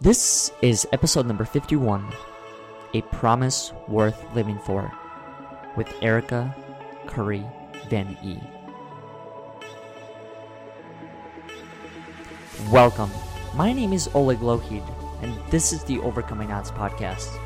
This 0.00 0.52
is 0.62 0.86
episode 0.92 1.26
number 1.26 1.44
51 1.44 2.06
A 2.94 3.02
Promise 3.02 3.72
Worth 3.88 4.32
Living 4.32 4.60
For 4.60 4.92
with 5.76 5.92
Erica 6.00 6.54
Curry 7.08 7.44
Van 7.88 8.16
E. 8.22 8.38
Welcome. 12.70 13.10
My 13.56 13.72
name 13.72 13.92
is 13.92 14.08
Oleg 14.14 14.38
Lohid, 14.38 14.84
and 15.20 15.36
this 15.50 15.72
is 15.72 15.82
the 15.82 15.98
Overcoming 15.98 16.52
Odds 16.52 16.70
podcast, 16.70 17.36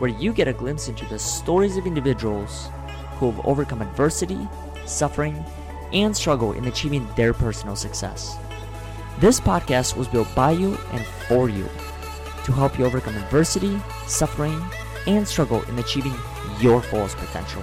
where 0.00 0.10
you 0.10 0.32
get 0.32 0.48
a 0.48 0.54
glimpse 0.54 0.88
into 0.88 1.04
the 1.04 1.18
stories 1.18 1.76
of 1.76 1.86
individuals 1.86 2.70
who 3.16 3.30
have 3.30 3.44
overcome 3.44 3.82
adversity, 3.82 4.48
suffering, 4.86 5.44
and 5.92 6.16
struggle 6.16 6.54
in 6.54 6.64
achieving 6.64 7.06
their 7.14 7.34
personal 7.34 7.76
success. 7.76 8.38
This 9.18 9.38
podcast 9.38 9.98
was 9.98 10.08
built 10.08 10.34
by 10.34 10.52
you 10.52 10.78
and 10.92 11.04
for 11.28 11.50
you 11.50 11.68
to 12.44 12.52
help 12.52 12.78
you 12.78 12.84
overcome 12.84 13.16
adversity, 13.16 13.78
suffering, 14.06 14.62
and 15.06 15.26
struggle 15.26 15.62
in 15.64 15.78
achieving 15.78 16.14
your 16.60 16.82
fullest 16.82 17.16
potential. 17.16 17.62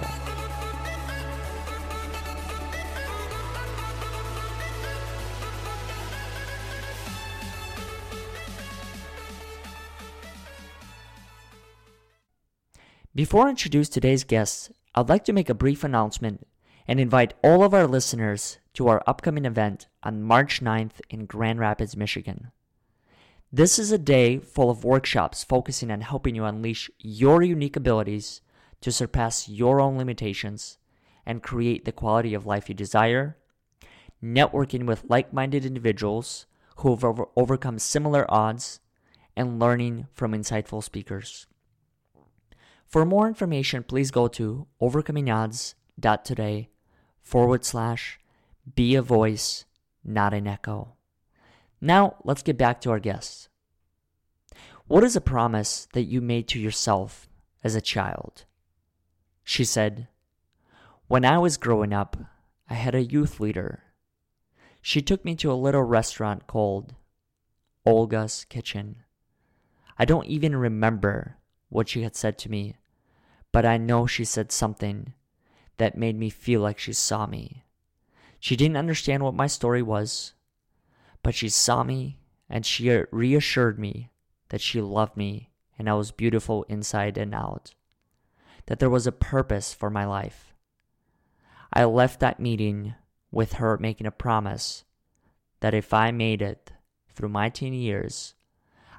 Before 13.14 13.46
I 13.46 13.50
introduce 13.50 13.88
today's 13.88 14.22
guests, 14.22 14.70
I'd 14.94 15.08
like 15.08 15.24
to 15.24 15.32
make 15.32 15.50
a 15.50 15.54
brief 15.54 15.82
announcement 15.82 16.46
and 16.86 17.00
invite 17.00 17.34
all 17.42 17.64
of 17.64 17.74
our 17.74 17.86
listeners 17.86 18.58
to 18.74 18.86
our 18.86 19.02
upcoming 19.08 19.44
event 19.44 19.88
on 20.04 20.22
March 20.22 20.60
9th 20.60 21.00
in 21.10 21.26
Grand 21.26 21.58
Rapids, 21.58 21.96
Michigan. 21.96 22.52
This 23.50 23.78
is 23.78 23.90
a 23.90 23.96
day 23.98 24.38
full 24.38 24.68
of 24.68 24.84
workshops 24.84 25.42
focusing 25.42 25.90
on 25.90 26.02
helping 26.02 26.34
you 26.34 26.44
unleash 26.44 26.90
your 26.98 27.42
unique 27.42 27.76
abilities 27.76 28.42
to 28.82 28.92
surpass 28.92 29.48
your 29.48 29.80
own 29.80 29.96
limitations 29.96 30.76
and 31.24 31.42
create 31.42 31.86
the 31.86 31.92
quality 31.92 32.34
of 32.34 32.44
life 32.44 32.68
you 32.68 32.74
desire, 32.74 33.38
networking 34.22 34.84
with 34.84 35.04
like 35.08 35.32
minded 35.32 35.64
individuals 35.64 36.44
who 36.76 36.90
have 36.90 37.02
over- 37.02 37.28
overcome 37.36 37.78
similar 37.78 38.26
odds, 38.28 38.80
and 39.34 39.58
learning 39.58 40.08
from 40.12 40.32
insightful 40.32 40.84
speakers. 40.84 41.46
For 42.86 43.06
more 43.06 43.28
information, 43.28 43.82
please 43.82 44.10
go 44.10 44.28
to 44.28 44.66
overcomingodds.today 44.82 46.68
forward 47.22 47.64
slash 47.64 48.18
be 48.74 48.94
a 48.94 49.00
voice, 49.00 49.64
not 50.04 50.34
an 50.34 50.46
echo. 50.46 50.97
Now, 51.80 52.16
let's 52.24 52.42
get 52.42 52.58
back 52.58 52.80
to 52.80 52.90
our 52.90 52.98
guests. 52.98 53.48
What 54.86 55.04
is 55.04 55.14
a 55.16 55.20
promise 55.20 55.86
that 55.92 56.04
you 56.04 56.20
made 56.20 56.48
to 56.48 56.58
yourself 56.58 57.28
as 57.62 57.74
a 57.74 57.80
child? 57.80 58.44
She 59.44 59.64
said, 59.64 60.08
When 61.06 61.24
I 61.24 61.38
was 61.38 61.56
growing 61.56 61.92
up, 61.92 62.16
I 62.68 62.74
had 62.74 62.94
a 62.94 63.04
youth 63.04 63.38
leader. 63.38 63.82
She 64.82 65.02
took 65.02 65.24
me 65.24 65.34
to 65.36 65.52
a 65.52 65.54
little 65.54 65.82
restaurant 65.82 66.46
called 66.46 66.94
Olga's 67.84 68.44
Kitchen. 68.48 69.04
I 69.98 70.04
don't 70.04 70.26
even 70.26 70.56
remember 70.56 71.36
what 71.68 71.88
she 71.88 72.02
had 72.02 72.16
said 72.16 72.38
to 72.38 72.50
me, 72.50 72.76
but 73.52 73.66
I 73.66 73.76
know 73.76 74.06
she 74.06 74.24
said 74.24 74.52
something 74.52 75.12
that 75.76 75.98
made 75.98 76.18
me 76.18 76.30
feel 76.30 76.60
like 76.60 76.78
she 76.78 76.92
saw 76.92 77.26
me. 77.26 77.64
She 78.40 78.56
didn't 78.56 78.76
understand 78.76 79.22
what 79.22 79.34
my 79.34 79.46
story 79.46 79.82
was, 79.82 80.34
but 81.22 81.34
she 81.34 81.48
saw 81.48 81.82
me 81.82 82.18
and 82.48 82.64
she 82.64 82.90
reassured 83.10 83.78
me 83.78 84.10
that 84.48 84.60
she 84.60 84.80
loved 84.80 85.16
me 85.16 85.50
and 85.78 85.88
I 85.88 85.94
was 85.94 86.10
beautiful 86.10 86.64
inside 86.64 87.16
and 87.16 87.34
out, 87.34 87.74
that 88.66 88.78
there 88.80 88.90
was 88.90 89.06
a 89.06 89.12
purpose 89.12 89.72
for 89.72 89.90
my 89.90 90.04
life. 90.04 90.54
I 91.72 91.84
left 91.84 92.20
that 92.20 92.40
meeting 92.40 92.94
with 93.30 93.54
her 93.54 93.78
making 93.78 94.06
a 94.06 94.10
promise 94.10 94.84
that 95.60 95.74
if 95.74 95.92
I 95.92 96.10
made 96.10 96.42
it 96.42 96.72
through 97.14 97.28
my 97.28 97.48
teen 97.48 97.74
years, 97.74 98.34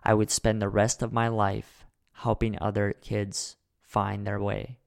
I 0.04 0.14
would 0.14 0.32
spend 0.32 0.62
the 0.62 0.70
rest 0.70 1.02
of 1.02 1.12
my 1.12 1.28
life 1.28 1.86
helping 2.14 2.58
other 2.62 2.94
kids 3.02 3.58
find 3.82 4.26
their 4.26 4.40
way. 4.40 4.78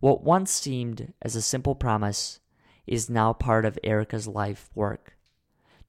What 0.00 0.24
once 0.24 0.50
seemed 0.50 1.12
as 1.22 1.36
a 1.36 1.42
simple 1.42 1.74
promise 1.74 2.40
is 2.86 3.08
now 3.08 3.32
part 3.32 3.64
of 3.64 3.78
Erica's 3.84 4.26
life 4.26 4.70
work 4.74 5.11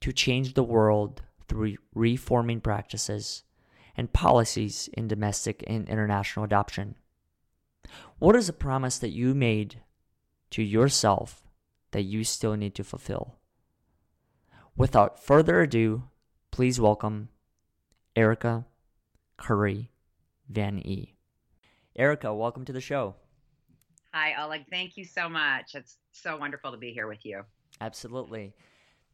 to 0.04 0.12
change 0.12 0.54
the 0.54 0.64
world 0.64 1.22
through 1.48 1.78
reforming 1.96 2.60
practices 2.60 3.44
and 3.96 4.12
policies 4.12 4.90
in 4.92 5.08
domestic 5.08 5.64
and 5.66 5.88
international 5.88 6.44
adoption. 6.44 6.96
What 8.20 8.36
is 8.36 8.50
a 8.50 8.54
promise 8.54 8.98
that 8.98 9.14
you 9.14 9.34
made 9.34 9.80
to 10.50 10.62
yourself 10.62 11.48
that 11.92 12.02
you 12.02 12.26
still 12.26 12.58
need 12.58 12.76
to 12.76 12.84
fulfill? 12.84 13.38
Without 14.76 15.24
further 15.24 15.62
ado, 15.62 16.04
please 16.52 16.82
welcome 16.82 17.30
Erica 18.14 18.66
Curry 19.38 19.90
Van 20.50 20.80
E. 20.80 21.16
Erica, 21.96 22.36
welcome 22.36 22.66
to 22.66 22.74
the 22.74 22.82
show. 22.82 23.16
Hi, 24.14 24.34
Oleg. 24.44 24.66
Thank 24.70 24.98
you 24.98 25.06
so 25.06 25.30
much. 25.30 25.76
It's 25.76 25.96
so 26.12 26.36
wonderful 26.36 26.72
to 26.72 26.78
be 26.78 26.92
here 26.92 27.08
with 27.08 27.26
you. 27.26 27.44
Absolutely. 27.80 28.54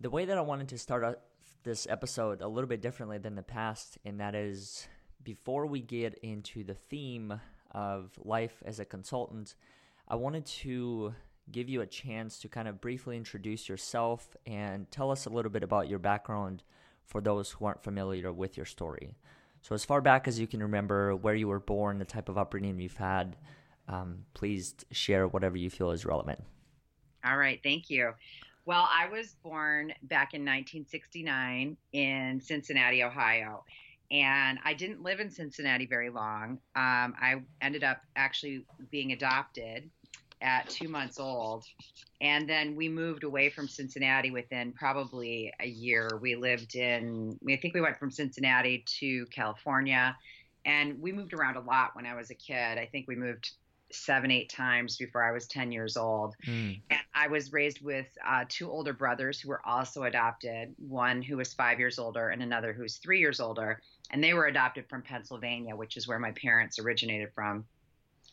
The 0.01 0.09
way 0.09 0.23
that 0.25 0.37
I 0.37 0.41
wanted 0.41 0.69
to 0.69 0.77
start 0.77 1.19
this 1.63 1.85
episode 1.89 2.41
a 2.41 2.47
little 2.47 2.69
bit 2.69 2.81
differently 2.81 3.17
than 3.17 3.35
the 3.35 3.43
past, 3.43 3.97
and 4.05 4.19
that 4.21 4.33
is 4.33 4.87
before 5.23 5.65
we 5.65 5.81
get 5.81 6.17
into 6.19 6.63
the 6.63 6.73
theme 6.73 7.39
of 7.71 8.11
life 8.23 8.63
as 8.65 8.79
a 8.79 8.85
consultant, 8.85 9.55
I 10.07 10.15
wanted 10.15 10.45
to 10.45 11.13
give 11.51 11.67
you 11.67 11.81
a 11.81 11.85
chance 11.85 12.39
to 12.39 12.47
kind 12.47 12.69
of 12.69 12.79
briefly 12.79 13.17
introduce 13.17 13.67
yourself 13.67 14.37
and 14.45 14.89
tell 14.89 15.11
us 15.11 15.25
a 15.25 15.29
little 15.29 15.51
bit 15.51 15.63
about 15.63 15.89
your 15.89 15.99
background 15.99 16.63
for 17.05 17.19
those 17.19 17.51
who 17.51 17.65
aren't 17.65 17.83
familiar 17.83 18.31
with 18.31 18.55
your 18.55 18.65
story. 18.65 19.17
So, 19.61 19.75
as 19.75 19.83
far 19.83 19.99
back 19.99 20.29
as 20.29 20.39
you 20.39 20.47
can 20.47 20.61
remember, 20.61 21.13
where 21.13 21.35
you 21.35 21.49
were 21.49 21.59
born, 21.59 21.99
the 21.99 22.05
type 22.05 22.29
of 22.29 22.37
upbringing 22.37 22.79
you've 22.79 22.95
had, 22.95 23.35
um, 23.89 24.19
please 24.33 24.75
share 24.91 25.27
whatever 25.27 25.57
you 25.57 25.69
feel 25.69 25.91
is 25.91 26.05
relevant. 26.05 26.41
All 27.25 27.37
right, 27.37 27.59
thank 27.61 27.89
you. 27.89 28.13
Well, 28.65 28.87
I 28.91 29.07
was 29.09 29.35
born 29.43 29.93
back 30.03 30.33
in 30.33 30.41
1969 30.41 31.77
in 31.93 32.41
Cincinnati, 32.41 33.03
Ohio. 33.03 33.63
And 34.11 34.57
I 34.63 34.73
didn't 34.73 35.03
live 35.03 35.19
in 35.19 35.29
Cincinnati 35.29 35.85
very 35.85 36.09
long. 36.09 36.59
Um, 36.75 37.13
I 37.19 37.41
ended 37.61 37.83
up 37.83 38.01
actually 38.15 38.65
being 38.89 39.11
adopted 39.11 39.89
at 40.41 40.69
two 40.69 40.87
months 40.87 41.19
old. 41.19 41.65
And 42.21 42.49
then 42.49 42.75
we 42.75 42.89
moved 42.89 43.23
away 43.23 43.49
from 43.49 43.67
Cincinnati 43.67 44.31
within 44.31 44.73
probably 44.73 45.53
a 45.59 45.67
year. 45.67 46.17
We 46.21 46.35
lived 46.35 46.75
in, 46.75 47.37
I 47.49 47.57
think 47.57 47.73
we 47.73 47.81
went 47.81 47.97
from 47.97 48.11
Cincinnati 48.11 48.83
to 48.99 49.25
California. 49.27 50.17
And 50.65 50.99
we 50.99 51.11
moved 51.11 51.33
around 51.33 51.55
a 51.57 51.61
lot 51.61 51.95
when 51.95 52.05
I 52.05 52.15
was 52.15 52.31
a 52.31 52.35
kid. 52.35 52.77
I 52.77 52.87
think 52.91 53.07
we 53.07 53.15
moved 53.15 53.51
seven, 53.91 54.31
eight 54.31 54.49
times 54.49 54.97
before 54.97 55.23
I 55.23 55.31
was 55.31 55.47
10 55.47 55.71
years 55.71 55.97
old. 55.97 56.35
Mm. 56.45 56.81
And 56.89 56.99
I 57.13 57.27
was 57.27 57.51
raised 57.51 57.81
with 57.81 58.07
uh, 58.25 58.45
two 58.47 58.69
older 58.69 58.93
brothers 58.93 59.39
who 59.39 59.49
were 59.49 59.61
also 59.65 60.03
adopted 60.03 60.75
one 60.77 61.21
who 61.21 61.37
was 61.37 61.53
five 61.53 61.79
years 61.79 61.99
older 61.99 62.29
and 62.29 62.41
another 62.41 62.73
who 62.73 62.83
was 62.83 62.97
three 62.97 63.19
years 63.19 63.39
older. 63.39 63.81
And 64.11 64.23
they 64.23 64.33
were 64.33 64.45
adopted 64.45 64.87
from 64.89 65.01
Pennsylvania, 65.01 65.75
which 65.75 65.97
is 65.97 66.07
where 66.07 66.19
my 66.19 66.31
parents 66.31 66.79
originated 66.79 67.29
from. 67.33 67.65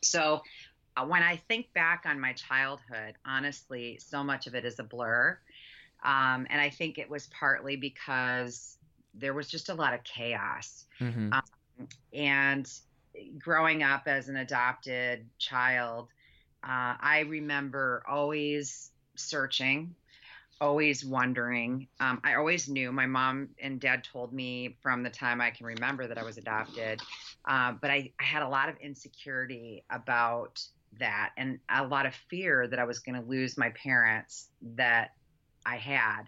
So 0.02 0.42
uh, 0.96 1.04
when 1.04 1.22
I 1.22 1.36
think 1.48 1.72
back 1.74 2.04
on 2.06 2.20
my 2.20 2.32
childhood, 2.32 3.14
honestly, 3.24 3.98
so 4.00 4.22
much 4.22 4.46
of 4.46 4.54
it 4.54 4.64
is 4.64 4.78
a 4.78 4.84
blur. 4.84 5.38
Um, 6.04 6.46
and 6.50 6.60
I 6.60 6.70
think 6.70 6.98
it 6.98 7.10
was 7.10 7.26
partly 7.28 7.76
because 7.76 8.76
there 9.14 9.34
was 9.34 9.48
just 9.48 9.68
a 9.68 9.74
lot 9.74 9.94
of 9.94 10.04
chaos. 10.04 10.84
Mm-hmm. 11.00 11.32
Um, 11.32 11.88
and 12.12 12.70
growing 13.38 13.82
up 13.82 14.02
as 14.06 14.28
an 14.28 14.36
adopted 14.36 15.26
child, 15.38 16.08
uh, 16.62 16.94
I 17.00 17.24
remember 17.28 18.02
always 18.08 18.90
searching, 19.14 19.94
always 20.60 21.04
wondering. 21.04 21.88
Um, 22.00 22.20
I 22.24 22.34
always 22.34 22.68
knew 22.68 22.92
my 22.92 23.06
mom 23.06 23.50
and 23.60 23.80
dad 23.80 24.04
told 24.04 24.32
me 24.32 24.76
from 24.82 25.02
the 25.02 25.10
time 25.10 25.40
I 25.40 25.50
can 25.50 25.66
remember 25.66 26.06
that 26.06 26.18
I 26.18 26.24
was 26.24 26.38
adopted, 26.38 27.00
uh, 27.46 27.72
but 27.80 27.90
I, 27.90 28.12
I 28.18 28.24
had 28.24 28.42
a 28.42 28.48
lot 28.48 28.68
of 28.68 28.76
insecurity 28.78 29.84
about 29.90 30.62
that 30.98 31.32
and 31.36 31.58
a 31.70 31.86
lot 31.86 32.06
of 32.06 32.14
fear 32.30 32.66
that 32.66 32.78
I 32.78 32.84
was 32.84 33.00
going 33.00 33.20
to 33.20 33.26
lose 33.26 33.58
my 33.58 33.70
parents 33.70 34.48
that 34.76 35.10
I 35.64 35.76
had. 35.76 36.22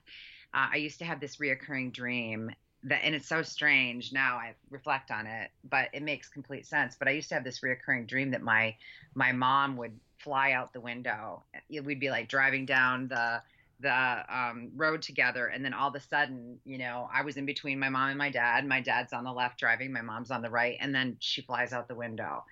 Uh, 0.55 0.69
I 0.73 0.77
used 0.77 0.99
to 0.99 1.05
have 1.05 1.21
this 1.21 1.37
reoccurring 1.37 1.93
dream 1.93 2.51
that 2.85 3.01
and 3.05 3.15
it's 3.15 3.29
so 3.29 3.43
strange 3.43 4.13
now 4.13 4.37
I 4.37 4.55
reflect 4.71 5.11
on 5.11 5.27
it, 5.27 5.51
but 5.69 5.89
it 5.93 6.03
makes 6.03 6.29
complete 6.29 6.67
sense. 6.67 6.97
But 6.99 7.09
I 7.09 7.13
used 7.13 7.29
to 7.31 7.35
have 7.35 7.45
this 7.45 7.61
reoccurring 7.61 8.07
dream 8.07 8.31
that 8.31 8.43
my 8.43 8.77
my 9.15 9.33
mom 9.33 9.77
would 9.77 9.99
fly 10.19 10.53
out 10.53 10.73
the 10.73 10.81
window. 10.81 11.43
We'd 11.71 12.01
be 12.01 12.11
like 12.11 12.29
driving 12.29 12.67
down 12.67 13.09
the 13.09 13.43
the 13.81 14.25
um, 14.29 14.71
road 14.77 15.03
together, 15.03 15.47
and 15.47 15.65
then 15.65 15.73
all 15.73 15.89
of 15.89 15.95
a 15.95 16.01
sudden, 16.01 16.59
you 16.65 16.79
know, 16.79 17.09
I 17.13 17.23
was 17.23 17.37
in 17.37 17.47
between 17.47 17.79
my 17.79 17.89
mom 17.89 18.09
and 18.09 18.19
my 18.19 18.31
dad. 18.31 18.67
My 18.67 18.81
dad's 18.81 19.13
on 19.13 19.25
the 19.25 19.33
left 19.33 19.59
driving, 19.59 19.93
my 19.93 20.03
mom's 20.03 20.31
on 20.31 20.43
the 20.43 20.51
right, 20.51 20.77
and 20.81 20.95
then 20.95 21.17
she 21.21 21.43
flies 21.43 21.73
out 21.73 21.87
the 21.87 21.95
window. 21.95 22.45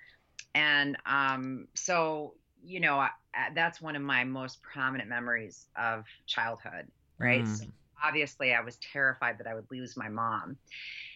And 0.54 0.96
um, 1.04 1.66
so, 1.74 2.34
you 2.64 2.80
know, 2.80 2.96
I, 2.96 3.10
that's 3.54 3.80
one 3.80 3.96
of 3.96 4.02
my 4.02 4.24
most 4.24 4.62
prominent 4.62 5.08
memories 5.08 5.66
of 5.76 6.04
childhood, 6.26 6.86
right? 7.18 7.42
Mm. 7.42 7.58
So 7.58 7.64
obviously, 8.02 8.54
I 8.54 8.60
was 8.60 8.76
terrified 8.76 9.38
that 9.38 9.46
I 9.46 9.54
would 9.54 9.66
lose 9.70 9.96
my 9.96 10.08
mom. 10.08 10.56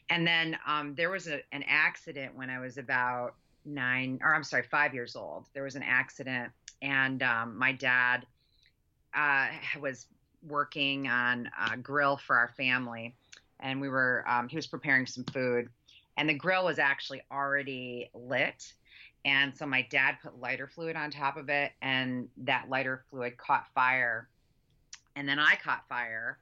And 0.09 0.27
then 0.27 0.59
um, 0.67 0.95
there 0.95 1.11
was 1.11 1.29
a, 1.29 1.41
an 1.53 1.65
accident 1.69 2.37
when 2.37 2.51
I 2.51 2.59
was 2.59 2.79
about 2.79 3.35
nine, 3.65 4.19
or 4.23 4.35
I'm 4.35 4.45
sorry, 4.45 4.65
five 4.65 4.95
years 4.95 5.15
old. 5.17 5.47
There 5.55 5.63
was 5.63 5.77
an 5.77 5.83
accident, 5.83 6.51
and 6.83 7.23
um, 7.23 7.57
my 7.57 7.73
dad 7.73 8.27
uh, 9.15 9.49
was 9.81 10.07
working 10.49 11.09
on 11.09 11.51
a 11.71 11.77
grill 11.77 12.17
for 12.17 12.37
our 12.37 12.49
family, 12.57 13.15
and 13.61 13.81
we 13.81 13.89
were 13.89 14.25
um, 14.27 14.49
he 14.49 14.57
was 14.57 14.67
preparing 14.67 15.07
some 15.07 15.25
food, 15.25 15.69
and 16.17 16.29
the 16.29 16.35
grill 16.35 16.65
was 16.65 16.79
actually 16.79 17.23
already 17.31 18.11
lit. 18.15 18.73
And 19.25 19.55
so 19.55 19.67
my 19.67 19.87
dad 19.91 20.17
put 20.23 20.41
lighter 20.41 20.67
fluid 20.67 20.97
on 20.97 21.11
top 21.11 21.37
of 21.37 21.51
it, 21.51 21.73
and 21.83 22.29
that 22.39 22.71
lighter 22.71 23.05
fluid 23.11 23.37
caught 23.37 23.67
fire. 23.75 24.29
And 25.15 25.29
then 25.29 25.39
I 25.39 25.57
caught 25.63 25.87
fire, 25.89 26.39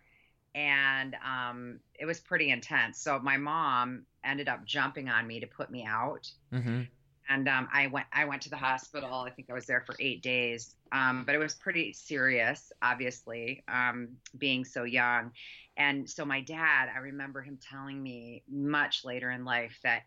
and 0.58 1.16
um, 1.24 1.78
it 1.94 2.04
was 2.04 2.18
pretty 2.18 2.50
intense. 2.50 2.98
So 2.98 3.20
my 3.20 3.36
mom 3.36 4.02
ended 4.24 4.48
up 4.48 4.64
jumping 4.64 5.08
on 5.08 5.26
me 5.26 5.38
to 5.38 5.46
put 5.46 5.70
me 5.70 5.84
out. 5.84 6.30
Mm-hmm 6.52 6.82
and 7.28 7.48
um, 7.48 7.68
I 7.72 7.88
went 7.88 8.06
I 8.12 8.24
went 8.24 8.42
to 8.42 8.50
the 8.50 8.56
hospital. 8.56 9.12
I 9.12 9.30
think 9.30 9.50
I 9.50 9.52
was 9.52 9.66
there 9.66 9.82
for 9.86 9.94
eight 10.00 10.22
days, 10.22 10.74
um, 10.92 11.24
but 11.26 11.34
it 11.34 11.38
was 11.38 11.54
pretty 11.54 11.92
serious, 11.92 12.72
obviously, 12.80 13.62
um, 13.68 14.08
being 14.38 14.64
so 14.64 14.84
young. 14.84 15.32
And 15.76 16.08
so 16.08 16.24
my 16.24 16.40
dad, 16.40 16.88
I 16.94 16.98
remember 16.98 17.42
him 17.42 17.58
telling 17.70 18.02
me 18.02 18.42
much 18.50 19.04
later 19.04 19.30
in 19.30 19.44
life 19.44 19.78
that 19.82 20.04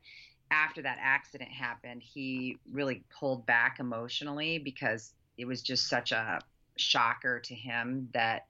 after 0.49 0.81
that 0.81 0.97
accident 0.99 1.51
happened, 1.51 2.01
he 2.03 2.57
really 2.71 3.03
pulled 3.17 3.45
back 3.45 3.77
emotionally 3.79 4.57
because 4.57 5.13
it 5.37 5.45
was 5.45 5.61
just 5.61 5.87
such 5.87 6.11
a 6.11 6.39
shocker 6.75 7.39
to 7.39 7.55
him 7.55 8.09
that 8.13 8.47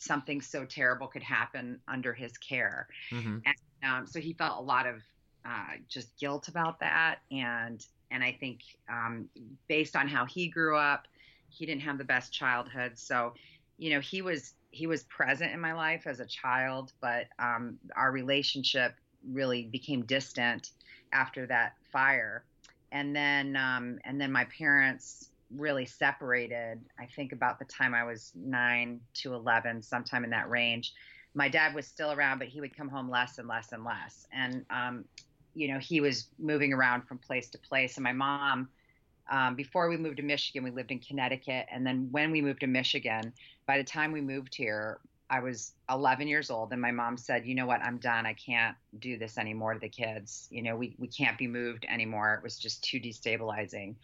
something 0.00 0.40
so 0.40 0.64
terrible 0.64 1.06
could 1.06 1.22
happen 1.22 1.78
under 1.86 2.12
his 2.12 2.36
care. 2.38 2.88
Mm-hmm. 3.12 3.38
And 3.46 3.56
um, 3.84 4.06
so 4.06 4.18
he 4.18 4.32
felt 4.32 4.58
a 4.58 4.62
lot 4.62 4.86
of 4.86 4.96
uh, 5.44 5.76
just 5.88 6.18
guilt 6.18 6.48
about 6.48 6.80
that 6.80 7.20
and 7.30 7.86
and 8.10 8.24
I 8.24 8.32
think 8.32 8.60
um, 8.88 9.28
based 9.68 9.96
on 9.96 10.08
how 10.08 10.26
he 10.26 10.48
grew 10.48 10.76
up, 10.76 11.06
he 11.48 11.66
didn't 11.66 11.82
have 11.82 11.98
the 11.98 12.04
best 12.04 12.32
childhood. 12.32 12.98
So, 12.98 13.34
you 13.78 13.90
know, 13.90 14.00
he 14.00 14.22
was 14.22 14.54
he 14.72 14.86
was 14.86 15.02
present 15.04 15.52
in 15.52 15.60
my 15.60 15.72
life 15.72 16.06
as 16.06 16.20
a 16.20 16.26
child, 16.26 16.92
but 17.00 17.26
um, 17.38 17.78
our 17.96 18.12
relationship 18.12 18.94
really 19.28 19.64
became 19.64 20.02
distant 20.02 20.70
after 21.12 21.46
that 21.46 21.74
fire. 21.92 22.44
And 22.92 23.14
then 23.14 23.56
um, 23.56 23.98
and 24.04 24.20
then 24.20 24.32
my 24.32 24.46
parents 24.46 25.29
really 25.54 25.86
separated. 25.86 26.80
I 26.98 27.06
think 27.06 27.32
about 27.32 27.58
the 27.58 27.64
time 27.64 27.94
I 27.94 28.04
was 28.04 28.32
nine 28.34 29.00
to 29.14 29.34
eleven, 29.34 29.82
sometime 29.82 30.24
in 30.24 30.30
that 30.30 30.48
range. 30.48 30.92
My 31.34 31.48
dad 31.48 31.74
was 31.74 31.86
still 31.86 32.12
around, 32.12 32.38
but 32.38 32.48
he 32.48 32.60
would 32.60 32.76
come 32.76 32.88
home 32.88 33.10
less 33.10 33.38
and 33.38 33.46
less 33.46 33.72
and 33.72 33.84
less. 33.84 34.26
And 34.32 34.64
um, 34.70 35.04
you 35.54 35.68
know, 35.68 35.78
he 35.78 36.00
was 36.00 36.28
moving 36.38 36.72
around 36.72 37.02
from 37.02 37.18
place 37.18 37.48
to 37.50 37.58
place. 37.58 37.96
And 37.96 38.04
my 38.04 38.12
mom, 38.12 38.68
um, 39.30 39.54
before 39.54 39.88
we 39.88 39.96
moved 39.96 40.16
to 40.18 40.22
Michigan, 40.22 40.62
we 40.64 40.70
lived 40.70 40.90
in 40.90 40.98
Connecticut. 40.98 41.66
And 41.70 41.86
then 41.86 42.08
when 42.10 42.30
we 42.30 42.40
moved 42.40 42.60
to 42.60 42.66
Michigan, 42.66 43.32
by 43.66 43.78
the 43.78 43.84
time 43.84 44.12
we 44.12 44.20
moved 44.20 44.54
here, 44.54 45.00
I 45.28 45.40
was 45.40 45.74
11 45.88 46.26
years 46.26 46.50
old. 46.50 46.72
And 46.72 46.80
my 46.80 46.90
mom 46.90 47.16
said, 47.16 47.46
you 47.46 47.54
know 47.54 47.66
what, 47.66 47.80
I'm 47.82 47.98
done. 47.98 48.26
I 48.26 48.34
can't 48.34 48.76
do 48.98 49.16
this 49.16 49.38
anymore 49.38 49.74
to 49.74 49.80
the 49.80 49.88
kids. 49.88 50.48
You 50.50 50.62
know, 50.62 50.76
we, 50.76 50.96
we 50.98 51.06
can't 51.06 51.38
be 51.38 51.46
moved 51.46 51.86
anymore. 51.88 52.34
It 52.34 52.42
was 52.42 52.58
just 52.58 52.82
too 52.82 52.98
destabilizing. 53.00 53.94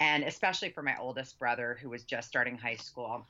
And 0.00 0.24
especially 0.24 0.70
for 0.70 0.82
my 0.82 0.96
oldest 1.00 1.38
brother, 1.38 1.78
who 1.80 1.90
was 1.90 2.04
just 2.04 2.28
starting 2.28 2.56
high 2.56 2.76
school 2.76 3.26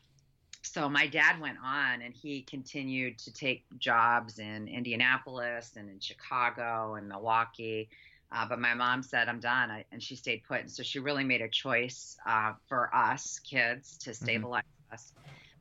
so 0.63 0.89
my 0.89 1.07
dad 1.07 1.41
went 1.41 1.59
on 1.65 2.03
and 2.03 2.15
he 2.15 2.43
continued 2.43 3.19
to 3.19 3.33
take 3.33 3.65
jobs 3.79 4.39
in 4.39 4.69
Indianapolis 4.69 5.73
and 5.77 5.89
in 5.89 6.01
Chicago 6.01 6.95
and 6.97 7.09
Milwaukee. 7.09 7.89
Uh, 8.31 8.47
but 8.47 8.61
my 8.61 8.75
mom 8.75 9.03
said, 9.03 9.29
I'm 9.29 9.41
done. 9.41 9.71
I, 9.71 9.85
and 9.93 10.03
she 10.03 10.15
stayed 10.15 10.43
put. 10.45 10.61
And 10.61 10.71
so 10.71 10.83
she 10.83 10.99
really 10.99 11.25
made 11.25 11.41
a 11.41 11.49
choice 11.49 12.17
uh, 12.27 12.53
for 12.69 12.95
us 12.95 13.39
kids 13.39 13.97
to 13.99 14.11
mm-hmm. 14.11 14.25
stabilize 14.25 14.63
mm-hmm. 14.63 14.95
us. 14.95 15.13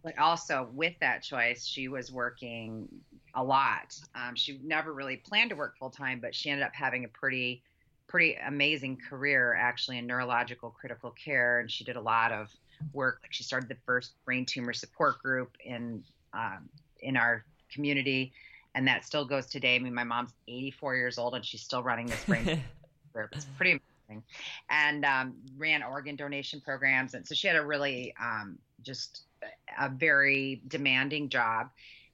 But 0.04 0.18
also 0.20 0.70
with 0.74 0.94
that 1.00 1.24
choice, 1.24 1.66
she 1.66 1.88
was 1.88 2.12
working 2.12 2.88
a 3.34 3.44
lot. 3.44 3.98
Um, 4.16 4.36
she 4.36 4.60
never 4.64 4.94
really 4.94 5.18
planned 5.18 5.52
to 5.52 5.56
work 5.56 5.78
full 5.78 5.90
time, 5.90 6.20
but 6.20 6.36
she 6.36 6.50
ended 6.50 6.66
up 6.66 6.74
having 6.74 7.06
a 7.06 7.10
pretty, 7.10 7.64
pretty 8.08 8.38
amazing 8.46 8.98
career 9.10 9.54
actually 9.54 9.98
in 9.98 10.08
neurological 10.08 10.70
critical 10.70 11.12
care. 11.12 11.60
And 11.60 11.70
she 11.70 11.84
did 11.84 11.96
a 11.96 12.02
lot 12.02 12.32
of 12.32 12.50
work. 12.94 13.20
Like 13.22 13.34
she 13.34 13.44
started 13.44 13.70
the 13.70 13.78
first 13.86 14.14
brain 14.26 14.46
tumor 14.46 14.74
support 14.74 15.22
group 15.22 15.56
in 15.64 16.04
um, 16.34 16.70
in 17.02 17.18
our 17.18 17.46
community, 17.72 18.32
and 18.76 18.88
that 18.88 19.06
still 19.06 19.26
goes 19.26 19.48
today. 19.48 19.76
I 19.76 19.80
mean, 19.80 19.94
my 19.94 20.04
mom's 20.04 20.34
84 20.48 20.96
years 20.96 21.18
old 21.18 21.36
and 21.36 21.46
she's 21.46 21.62
still 21.62 21.84
running 21.84 22.08
this 22.08 22.24
brain 22.26 22.44
group. 23.14 23.30
It's 23.34 23.46
pretty 23.58 23.80
amazing, 24.08 24.24
and 24.70 25.06
um, 25.06 25.36
ran 25.58 25.84
organ 25.84 26.16
donation 26.16 26.62
programs, 26.62 27.14
and 27.14 27.28
so 27.28 27.36
she 27.36 27.48
had 27.48 27.56
a 27.56 27.66
really 27.66 28.14
um, 28.22 28.58
just 28.84 29.24
a 29.80 29.90
very 29.90 30.62
demanding 30.68 31.30
job 31.30 31.70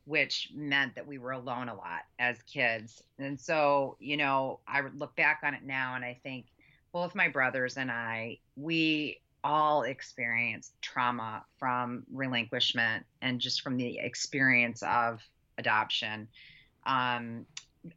which 0.05 0.50
meant 0.53 0.95
that 0.95 1.07
we 1.07 1.17
were 1.17 1.31
alone 1.31 1.69
a 1.69 1.75
lot 1.75 2.01
as 2.19 2.41
kids. 2.44 3.01
And 3.19 3.39
so, 3.39 3.97
you 4.00 4.17
know, 4.17 4.59
I 4.67 4.81
look 4.81 5.15
back 5.15 5.41
on 5.44 5.53
it 5.53 5.63
now 5.63 5.95
and 5.95 6.03
I 6.03 6.19
think 6.23 6.47
both 6.91 7.15
my 7.15 7.29
brothers 7.29 7.77
and 7.77 7.89
I, 7.89 8.39
we 8.55 9.21
all 9.44 9.83
experienced 9.83 10.73
trauma 10.81 11.44
from 11.57 12.03
relinquishment 12.11 13.05
and 13.21 13.39
just 13.39 13.61
from 13.61 13.77
the 13.77 14.00
experience 14.00 14.83
of 14.83 15.21
adoption. 15.57 16.27
Um, 16.85 17.45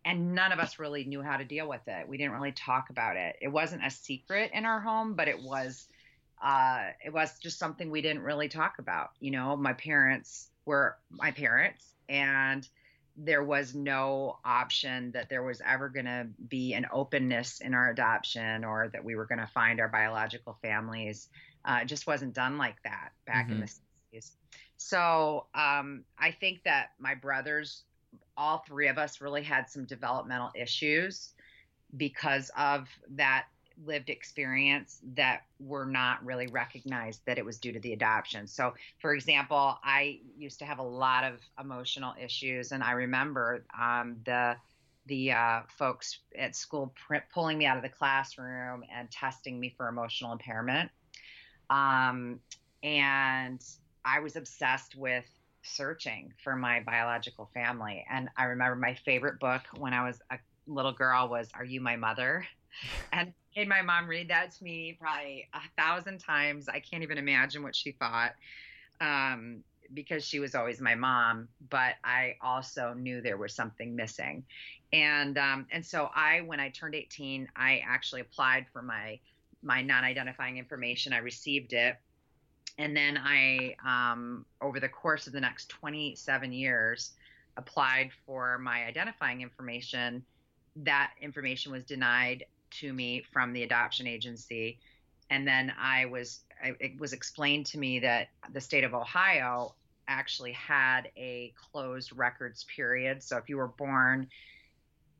and 0.05 0.35
none 0.35 0.53
of 0.53 0.59
us 0.59 0.79
really 0.79 1.05
knew 1.05 1.23
how 1.23 1.37
to 1.37 1.45
deal 1.45 1.69
with 1.69 1.87
it. 1.87 2.09
We 2.09 2.17
didn't 2.17 2.33
really 2.33 2.53
talk 2.53 2.91
about 2.91 3.17
it. 3.17 3.37
It 3.41 3.49
wasn't 3.49 3.87
a 3.87 3.91
secret 3.91 4.51
in 4.53 4.65
our 4.65 4.81
home, 4.81 5.15
but 5.15 5.29
it 5.29 5.41
was 5.41 5.87
uh, 6.43 6.89
it 7.05 7.13
was 7.13 7.39
just 7.39 7.59
something 7.59 7.91
we 7.91 8.03
didn't 8.03 8.23
really 8.23 8.49
talk 8.49 8.79
about. 8.79 9.11
You 9.21 9.31
know, 9.31 9.57
my 9.57 9.73
parents 9.73 10.49
were 10.67 10.97
my 11.11 11.31
parents, 11.31 11.95
and 12.09 12.69
there 13.17 13.43
was 13.43 13.75
no 13.75 14.37
option 14.45 15.11
that 15.13 15.29
there 15.31 15.43
was 15.43 15.63
ever 15.65 15.89
going 15.89 16.05
to 16.05 16.27
be 16.49 16.75
an 16.75 16.87
openness 16.93 17.61
in 17.61 17.73
our 17.73 17.91
adoption 17.91 18.65
or 18.65 18.89
that 18.93 19.05
we 19.05 19.15
were 19.15 19.25
going 19.25 19.39
to 19.39 19.47
find 19.47 19.81
our 19.81 19.89
biological 19.89 20.59
families. 20.61 21.29
Uh, 21.65 21.81
it 21.83 21.87
just 21.87 22.07
wasn't 22.07 22.35
done 22.35 22.59
like 22.59 22.77
that 22.85 23.11
back 23.27 23.47
mm-hmm. 23.47 23.55
in 23.55 23.61
the 23.61 24.19
60s. 24.19 24.33
So 24.77 25.47
um, 25.55 26.05
I 26.19 26.31
think 26.31 26.63
that 26.65 26.91
my 26.99 27.15
brothers, 27.15 27.85
all 28.37 28.63
three 28.67 28.89
of 28.89 28.99
us, 28.99 29.23
really 29.23 29.43
had 29.43 29.71
some 29.71 29.87
developmental 29.87 30.51
issues 30.55 31.31
because 31.97 32.51
of 32.57 32.87
that 33.11 33.47
lived 33.85 34.11
experience 34.11 35.01
that 35.15 35.43
were 35.61 35.85
not 35.85 36.25
really 36.25 36.47
recognized 36.47 37.21
that 37.27 37.39
it 37.39 37.45
was 37.45 37.59
due 37.59 37.73
to 37.73 37.81
the 37.81 37.93
adoption. 37.93 38.47
So, 38.47 38.75
for 38.99 39.15
example, 39.15 39.79
I 39.85 40.21
used 40.37 40.59
to 40.61 40.65
have 40.65 40.79
a 40.79 40.83
lot 40.83 41.25
of 41.25 41.41
emotional 41.61 42.15
issues, 42.21 42.73
and 42.73 42.83
I 42.83 42.93
remember 42.93 43.65
um, 43.79 44.17
the 44.25 44.57
the 45.07 45.33
uh, 45.33 45.61
folks 45.69 46.19
at 46.37 46.57
school 46.57 46.93
pr- 47.07 47.17
pulling 47.33 47.59
me 47.59 47.67
out 47.67 47.77
of 47.77 47.83
the 47.85 47.89
classroom 47.89 48.83
and 48.93 49.09
testing 49.11 49.61
me 49.61 49.73
for 49.77 49.89
emotional 49.89 50.33
impairment. 50.33 50.91
Um, 51.71 52.41
and 52.83 53.65
I 54.05 54.19
was 54.19 54.35
obsessed 54.35 54.97
with 54.97 55.25
searching 55.63 56.33
for 56.43 56.57
my 56.57 56.81
biological 56.81 57.51
family. 57.55 58.05
And 58.11 58.29
I 58.37 58.45
remember 58.45 58.77
my 58.77 58.95
favorite 58.95 59.39
book 59.41 59.63
when 59.77 59.93
I 59.93 60.05
was 60.05 60.21
a 60.31 60.39
little 60.67 60.93
girl 60.93 61.29
was 61.29 61.49
Are 61.55 61.65
You 61.65 61.81
My 61.81 61.97
Mother? 61.97 62.47
And 63.11 63.33
made 63.57 63.69
my 63.69 63.83
mom 63.83 64.07
read 64.07 64.29
that 64.29 64.53
to 64.53 64.65
me 64.65 64.97
probably 65.01 65.49
a 65.55 65.83
thousand 65.83 66.19
times. 66.19 66.69
I 66.69 66.81
can't 66.81 67.03
even 67.03 67.19
imagine 67.19 67.63
what 67.63 67.75
she 67.75 67.93
thought. 67.93 68.33
Um, 69.01 69.65
because 69.95 70.25
she 70.25 70.41
was 70.41 70.57
always 70.57 70.81
my 70.81 70.97
mom, 70.97 71.47
but 71.71 71.95
I 72.03 72.35
also 72.41 72.93
knew 72.93 73.21
there 73.21 73.37
was 73.37 73.55
something 73.55 73.95
missing. 73.95 74.45
And 74.93 75.39
um, 75.39 75.67
and 75.71 75.85
so 75.85 76.11
I 76.15 76.41
when 76.41 76.59
I 76.59 76.71
turned 76.71 76.95
18, 76.95 77.49
I 77.57 77.83
actually 77.87 78.21
applied 78.21 78.67
for 78.73 78.83
my 78.83 79.21
my 79.63 79.83
non-identifying 79.83 80.59
information. 80.59 81.13
I 81.13 81.19
received 81.19 81.73
it. 81.73 81.97
And 82.79 82.97
then 82.97 83.17
I 83.17 83.77
um, 83.85 84.45
over 84.61 84.81
the 84.81 84.89
course 84.89 85.27
of 85.29 85.33
the 85.33 85.41
next 85.41 85.69
27 85.69 86.53
years 86.53 87.13
applied 87.57 88.11
for 88.27 88.59
my 88.59 88.85
identifying 88.85 89.41
information. 89.41 90.25
That 90.75 91.13
information 91.23 91.73
was 91.73 91.85
denied 91.85 92.45
to 92.71 92.93
me 92.93 93.25
from 93.33 93.53
the 93.53 93.63
adoption 93.63 94.07
agency, 94.07 94.79
and 95.31 95.47
then 95.47 95.73
I 95.79 96.07
was 96.07 96.41
I, 96.63 96.75
it 96.81 96.99
was 96.99 97.13
explained 97.13 97.67
to 97.67 97.79
me 97.79 98.01
that 98.01 98.29
the 98.53 98.61
state 98.61 98.85
of 98.85 98.95
Ohio 98.95 99.75
actually 100.09 100.53
had 100.53 101.11
a 101.17 101.53
closed 101.71 102.13
records 102.17 102.65
period. 102.65 103.23
So 103.23 103.37
if 103.37 103.49
you 103.49 103.57
were 103.57 103.69
born 103.69 104.29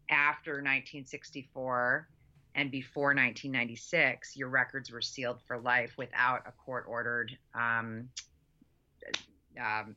after 0.09 0.53
1964 0.53 2.09
and 2.55 2.71
before 2.71 3.09
1996, 3.09 4.37
your 4.37 4.49
records 4.49 4.91
were 4.91 5.03
sealed 5.03 5.41
for 5.47 5.59
life 5.59 5.93
without 5.99 6.43
a 6.47 6.53
court 6.53 6.87
ordered 6.89 7.37
um, 7.55 8.09
um, 9.61 9.97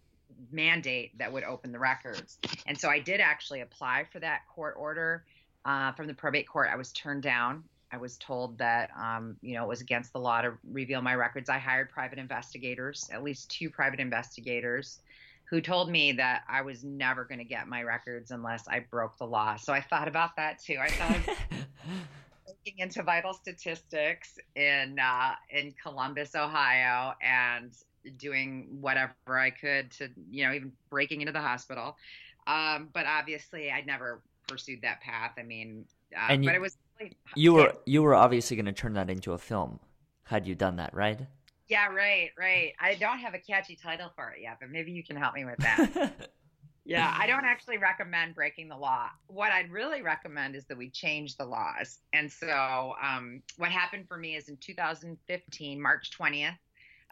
mandate 0.51 1.18
that 1.18 1.32
would 1.32 1.44
open 1.44 1.72
the 1.72 1.79
records. 1.79 2.38
And 2.65 2.77
so 2.77 2.89
I 2.89 3.00
did 3.00 3.22
actually 3.22 3.62
apply 3.62 4.06
for 4.12 4.20
that 4.20 4.41
court 4.53 4.75
order 4.77 5.24
uh, 5.66 5.92
from 5.94 6.08
the 6.08 6.13
probate 6.13 6.48
court. 6.48 6.70
I 6.72 6.75
was 6.75 6.92
turned 6.92 7.24
down. 7.24 7.63
I 7.92 7.98
was 7.98 8.18
told 8.18 8.58
that 8.60 8.92
um, 9.00 9.36
you 9.42 9.56
know 9.56 9.63
it 9.63 9.68
was 9.68 9.82
against 9.82 10.13
the 10.13 10.20
law 10.20 10.42
to 10.42 10.54
reveal 10.72 11.01
my 11.01 11.16
records. 11.16 11.50
I 11.50 11.58
hired 11.58 11.89
private 11.89 12.20
investigators, 12.20 13.10
at 13.12 13.24
least 13.24 13.50
two 13.50 13.70
private 13.70 14.00
investigators, 14.00 15.00
who 15.46 15.60
told 15.60 15.89
me 15.89 16.12
that 16.13 16.44
I 16.48 16.62
was 16.62 16.84
never 16.84 17.25
going 17.25 17.39
to 17.39 17.46
get 17.46 17.68
my 17.68 17.82
records 17.84 18.32
unless 18.32 18.68
I 18.68 18.80
broke 18.92 19.18
the 19.18 19.25
law. 19.25 19.56
So 19.56 19.74
I 19.74 19.82
thought 19.82 20.08
about 20.08 20.36
that 20.36 20.60
too. 20.60 20.78
I 20.80 20.89
thought 20.89 21.36
looking 22.48 22.80
into 22.80 23.01
vital 23.01 23.34
statistics 23.34 24.38
in 24.56 25.00
uh, 25.00 25.34
in 25.50 25.74
Columbus, 25.82 26.36
Ohio, 26.36 27.13
and 27.22 27.72
doing 28.18 28.68
whatever 28.80 29.13
I 29.28 29.50
could 29.50 29.92
to, 29.92 30.10
you 30.30 30.46
know, 30.46 30.54
even 30.54 30.72
breaking 30.89 31.22
into 31.22 31.34
the 31.34 31.42
hospital. 31.42 31.98
Um, 32.48 32.89
but 32.94 33.06
obviously, 33.06 33.72
I 33.72 33.82
never 33.82 34.22
pursued 34.50 34.82
that 34.82 35.01
path. 35.01 35.34
I 35.38 35.44
mean, 35.44 35.86
uh, 36.15 36.27
and 36.29 36.44
you, 36.44 36.50
but 36.50 36.56
it 36.56 36.62
was 36.62 36.77
really, 37.00 37.15
you 37.36 37.53
were 37.53 37.74
you 37.86 38.03
were 38.03 38.15
obviously 38.15 38.56
going 38.56 38.65
to 38.65 38.74
turn 38.74 38.94
that 38.94 39.10
into 39.10 39.34
a 39.34 39.38
film 39.38 39.79
had 40.24 40.46
you 40.46 40.56
done 40.56 40.75
that, 40.77 40.94
right? 40.94 41.20
Yeah, 41.68 41.88
right, 41.88 42.32
right. 42.38 42.74
I 42.79 42.96
don't 42.96 43.20
have 43.20 43.34
a 43.34 43.39
catchy 43.39 43.75
title 43.75 44.12
for 44.15 44.32
it 44.32 44.41
yet, 44.41 44.58
but 44.60 44.70
maybe 44.70 44.91
you 44.91 45.03
can 45.03 45.15
help 45.15 45.36
me 45.36 45.46
with 45.46 45.58
that. 45.60 46.32
yeah, 46.86 47.15
I 47.18 47.27
don't 47.27 47.46
actually 47.46 47.77
recommend 47.77 48.34
breaking 48.34 48.70
the 48.70 48.77
law. 48.77 49.10
What 49.27 49.51
I'd 49.51 49.72
really 49.72 50.01
recommend 50.01 50.56
is 50.56 50.65
that 50.65 50.77
we 50.77 50.89
change 50.89 51.38
the 51.38 51.46
laws. 51.46 52.00
And 52.13 52.32
so, 52.32 52.94
um, 53.03 53.44
what 53.58 53.72
happened 53.72 54.08
for 54.08 54.18
me 54.18 54.36
is 54.36 54.50
in 54.50 54.58
2015, 54.58 55.79
March 55.79 56.10
20th, 56.18 56.58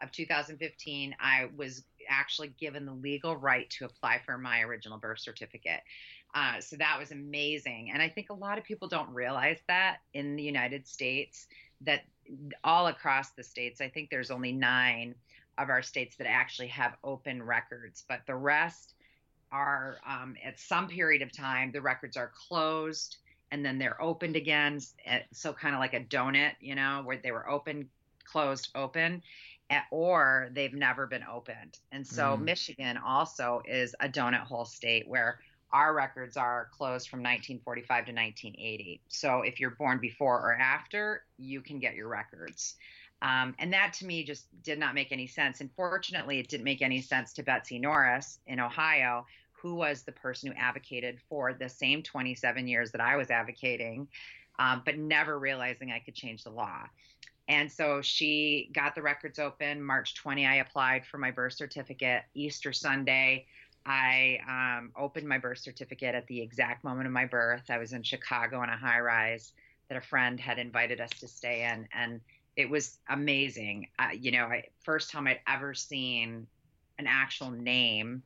of 0.01 0.11
2015, 0.11 1.15
I 1.19 1.49
was 1.55 1.83
actually 2.09 2.49
given 2.59 2.85
the 2.85 2.93
legal 2.93 3.35
right 3.35 3.69
to 3.71 3.85
apply 3.85 4.21
for 4.25 4.37
my 4.37 4.61
original 4.61 4.97
birth 4.97 5.19
certificate. 5.19 5.81
Uh, 6.37 6.61
so 6.61 6.75
that 6.75 6.99
was 6.99 7.11
amazing. 7.11 7.89
And 7.91 7.99
I 7.99 8.09
think 8.09 8.29
a 8.29 8.33
lot 8.33 8.59
of 8.59 8.63
people 8.63 8.87
don't 8.87 9.09
realize 9.09 9.57
that 9.67 9.97
in 10.13 10.35
the 10.35 10.43
United 10.43 10.87
States, 10.87 11.47
that 11.81 12.01
all 12.63 12.87
across 12.87 13.31
the 13.31 13.41
states, 13.41 13.81
I 13.81 13.89
think 13.89 14.11
there's 14.11 14.29
only 14.29 14.51
nine 14.51 15.15
of 15.57 15.69
our 15.69 15.81
states 15.81 16.15
that 16.17 16.27
actually 16.27 16.67
have 16.67 16.95
open 17.03 17.41
records, 17.41 18.03
but 18.07 18.19
the 18.27 18.35
rest 18.35 18.93
are 19.51 19.97
um, 20.07 20.35
at 20.45 20.59
some 20.59 20.87
period 20.87 21.23
of 21.23 21.31
time, 21.31 21.71
the 21.71 21.81
records 21.81 22.15
are 22.15 22.31
closed 22.47 23.17
and 23.51 23.65
then 23.65 23.79
they're 23.79 23.99
opened 23.99 24.35
again. 24.35 24.79
So, 25.31 25.53
kind 25.53 25.73
of 25.73 25.79
like 25.79 25.95
a 25.95 26.01
donut, 26.01 26.51
you 26.59 26.75
know, 26.75 27.01
where 27.03 27.17
they 27.17 27.31
were 27.31 27.49
open, 27.49 27.89
closed, 28.25 28.69
open 28.75 29.23
or 29.91 30.49
they've 30.53 30.73
never 30.73 31.07
been 31.07 31.23
opened. 31.29 31.79
And 31.91 32.05
so 32.05 32.37
mm. 32.37 32.41
Michigan 32.41 32.97
also 32.97 33.61
is 33.65 33.95
a 33.99 34.07
donut 34.07 34.43
hole 34.43 34.65
state 34.65 35.07
where 35.07 35.39
our 35.71 35.93
records 35.93 36.37
are 36.37 36.69
closed 36.71 37.09
from 37.09 37.19
1945 37.19 37.87
to 37.87 38.11
1980. 38.11 39.01
So 39.09 39.41
if 39.41 39.59
you're 39.59 39.71
born 39.71 39.99
before 39.99 40.39
or 40.39 40.53
after, 40.53 41.23
you 41.37 41.61
can 41.61 41.79
get 41.79 41.95
your 41.95 42.07
records. 42.07 42.75
Um, 43.21 43.55
and 43.59 43.73
that 43.73 43.93
to 43.93 44.05
me 44.05 44.23
just 44.23 44.45
did 44.63 44.79
not 44.79 44.93
make 44.93 45.11
any 45.11 45.27
sense. 45.27 45.59
And 45.59 45.69
fortunately, 45.75 46.39
it 46.39 46.49
didn't 46.49 46.63
make 46.63 46.81
any 46.81 47.01
sense 47.01 47.33
to 47.33 47.43
Betsy 47.43 47.79
Norris 47.79 48.39
in 48.47 48.59
Ohio, 48.59 49.25
who 49.51 49.75
was 49.75 50.03
the 50.03 50.11
person 50.11 50.51
who 50.51 50.57
advocated 50.57 51.19
for 51.27 51.53
the 51.53 51.67
same 51.67 52.03
27 52.03 52.67
years 52.67 52.91
that 52.91 53.01
I 53.01 53.15
was 53.15 53.31
advocating, 53.31 54.07
um, 54.59 54.83
but 54.85 54.97
never 54.97 55.39
realizing 55.39 55.91
I 55.91 55.99
could 55.99 56.15
change 56.15 56.43
the 56.43 56.51
law. 56.51 56.83
And 57.49 57.71
so 57.71 58.01
she 58.01 58.69
got 58.73 58.93
the 58.93 59.01
records 59.01 59.39
open. 59.39 59.81
March 59.81 60.15
20, 60.15 60.45
I 60.45 60.55
applied 60.55 61.05
for 61.05 61.17
my 61.17 61.31
birth 61.31 61.53
certificate. 61.53 62.23
Easter 62.33 62.73
Sunday, 62.73 63.45
I 63.87 64.39
um, 64.47 64.91
opened 64.97 65.27
my 65.27 65.37
birth 65.37 65.59
certificate 65.59 66.13
at 66.13 66.27
the 66.27 66.41
exact 66.41 66.83
moment 66.83 67.07
of 67.07 67.13
my 67.13 67.25
birth. 67.25 67.63
I 67.69 67.77
was 67.77 67.93
in 67.93 68.03
Chicago 68.03 68.61
in 68.63 68.69
a 68.69 68.77
high 68.77 68.99
rise 68.99 69.53
that 69.87 69.97
a 69.97 70.01
friend 70.01 70.39
had 70.39 70.59
invited 70.59 70.99
us 70.99 71.09
to 71.21 71.27
stay 71.27 71.63
in. 71.63 71.87
And 71.93 72.19
it 72.57 72.69
was 72.69 72.99
amazing. 73.09 73.87
Uh, 73.97 74.09
you 74.13 74.31
know, 74.31 74.43
I, 74.45 74.65
first 74.83 75.09
time 75.09 75.25
I'd 75.25 75.39
ever 75.47 75.73
seen 75.73 76.45
an 76.99 77.07
actual 77.07 77.49
name 77.49 78.23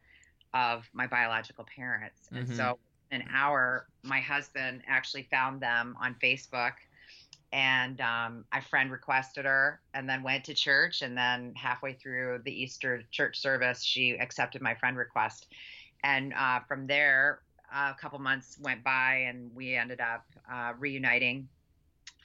of 0.53 0.89
my 0.93 1.05
biological 1.05 1.65
parents. 1.75 2.27
And 2.31 2.45
mm-hmm. 2.45 2.55
so, 2.55 2.79
an 3.11 3.23
hour, 3.31 3.87
my 4.03 4.19
husband 4.19 4.81
actually 4.87 5.27
found 5.29 5.61
them 5.61 5.95
on 6.01 6.15
Facebook 6.23 6.73
and 7.53 7.99
um, 7.99 8.45
my 8.53 8.61
friend 8.61 8.91
requested 8.91 9.45
her 9.45 9.81
and 9.93 10.07
then 10.09 10.23
went 10.23 10.45
to 10.45 10.53
church. 10.53 11.01
And 11.01 11.17
then 11.17 11.53
halfway 11.55 11.93
through 11.93 12.41
the 12.45 12.51
easter 12.51 13.03
church 13.11 13.39
service 13.39 13.83
she 13.83 14.11
accepted 14.11 14.61
my 14.61 14.75
friend 14.75 14.97
request. 14.97 15.47
And 16.03 16.33
uh, 16.33 16.61
from 16.67 16.87
there 16.87 17.41
a 17.73 17.93
couple 17.99 18.19
months 18.19 18.57
went 18.61 18.83
by 18.83 19.25
and 19.27 19.53
we 19.55 19.75
ended 19.75 20.01
up 20.01 20.25
uh, 20.51 20.73
reuniting. 20.77 21.47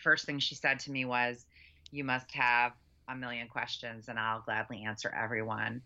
First 0.03 0.27
thing 0.27 0.39
she 0.39 0.55
said 0.55 0.79
to 0.81 0.91
me 0.91 1.05
was 1.05 1.47
you 1.91 2.05
must 2.05 2.31
have 2.33 2.73
a 3.09 3.15
million 3.15 3.47
questions 3.47 4.09
and 4.09 4.19
i'll 4.19 4.41
gladly 4.41 4.85
answer 4.85 5.13
everyone. 5.17 5.83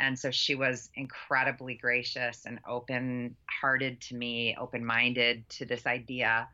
And 0.00 0.16
so 0.16 0.30
she 0.30 0.54
was 0.54 0.90
incredibly 0.94 1.74
gracious 1.74 2.44
and 2.46 2.60
open 2.68 3.34
hearted 3.46 4.00
to 4.02 4.14
me 4.14 4.56
open 4.58 4.84
minded 4.84 5.48
to 5.50 5.64
this 5.64 5.86
idea 5.86 6.48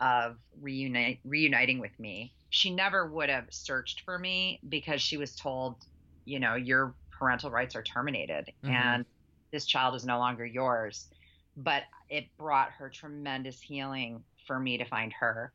of 0.00 0.36
reunite, 0.60 1.20
reuniting 1.24 1.78
with 1.78 1.98
me. 1.98 2.32
She 2.50 2.70
never 2.70 3.06
would 3.06 3.28
have 3.28 3.46
searched 3.50 4.02
for 4.02 4.18
me 4.18 4.60
because 4.68 5.00
she 5.00 5.16
was 5.16 5.34
told, 5.36 5.76
you 6.24 6.38
know, 6.38 6.54
your 6.54 6.94
parental 7.10 7.50
rights 7.50 7.74
are 7.74 7.82
terminated 7.82 8.52
mm-hmm. 8.62 8.74
and 8.74 9.04
this 9.50 9.64
child 9.64 9.94
is 9.94 10.04
no 10.04 10.18
longer 10.18 10.44
yours. 10.44 11.08
But 11.56 11.84
it 12.10 12.26
brought 12.36 12.70
her 12.72 12.88
tremendous 12.88 13.60
healing 13.60 14.22
for 14.46 14.58
me 14.58 14.78
to 14.78 14.84
find 14.84 15.12
her. 15.14 15.52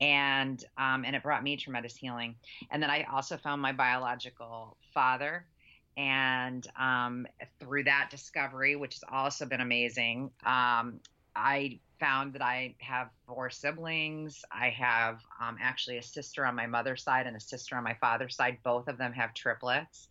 And 0.00 0.62
um, 0.76 1.04
and 1.04 1.14
it 1.14 1.22
brought 1.22 1.42
me 1.42 1.56
tremendous 1.56 1.94
healing. 1.94 2.34
And 2.70 2.82
then 2.82 2.90
I 2.90 3.06
also 3.12 3.36
found 3.36 3.62
my 3.62 3.72
biological 3.72 4.76
father, 4.92 5.46
and 5.96 6.66
um, 6.78 7.26
through 7.60 7.84
that 7.84 8.08
discovery, 8.10 8.74
which 8.74 8.94
has 8.94 9.04
also 9.10 9.46
been 9.46 9.60
amazing, 9.60 10.30
um, 10.44 11.00
I 11.36 11.78
found 12.00 12.34
that 12.34 12.42
I 12.42 12.74
have 12.78 13.08
four 13.26 13.50
siblings. 13.50 14.44
I 14.50 14.70
have 14.70 15.20
um, 15.40 15.56
actually 15.60 15.98
a 15.98 16.02
sister 16.02 16.44
on 16.44 16.54
my 16.54 16.66
mother's 16.66 17.02
side 17.02 17.26
and 17.26 17.36
a 17.36 17.40
sister 17.40 17.76
on 17.76 17.84
my 17.84 17.94
father's 17.94 18.36
side. 18.36 18.58
Both 18.62 18.88
of 18.88 18.98
them 18.98 19.12
have 19.12 19.34
triplets. 19.34 20.08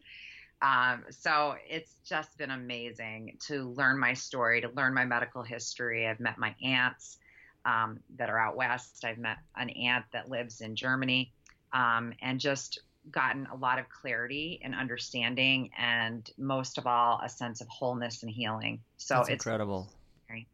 Um, 0.61 1.03
so 1.09 1.55
it's 1.69 1.93
just 2.05 2.37
been 2.37 2.51
amazing 2.51 3.37
to 3.47 3.69
learn 3.71 3.99
my 3.99 4.13
story, 4.13 4.61
to 4.61 4.69
learn 4.69 4.93
my 4.93 5.03
medical 5.03 5.43
history. 5.43 6.07
I've 6.07 6.21
met 6.21 6.37
my 6.37 6.55
aunts 6.63 7.17
um, 7.65 7.99
that 8.17 8.29
are 8.29 8.39
out 8.39 8.55
west. 8.55 9.03
I've 9.03 9.17
met 9.17 9.37
an 9.57 9.69
aunt 9.71 10.05
that 10.13 10.29
lives 10.29 10.61
in 10.61 10.75
Germany, 10.75 11.33
um, 11.73 12.13
and 12.21 12.39
just 12.39 12.79
gotten 13.11 13.45
a 13.47 13.55
lot 13.55 13.79
of 13.79 13.89
clarity 13.89 14.61
and 14.63 14.73
understanding, 14.73 15.69
and 15.77 16.29
most 16.37 16.77
of 16.77 16.87
all, 16.87 17.19
a 17.21 17.27
sense 17.27 17.59
of 17.59 17.67
wholeness 17.67 18.23
and 18.23 18.31
healing. 18.31 18.79
So 18.95 19.15
That's 19.15 19.29
it's 19.29 19.45
incredible. 19.45 19.89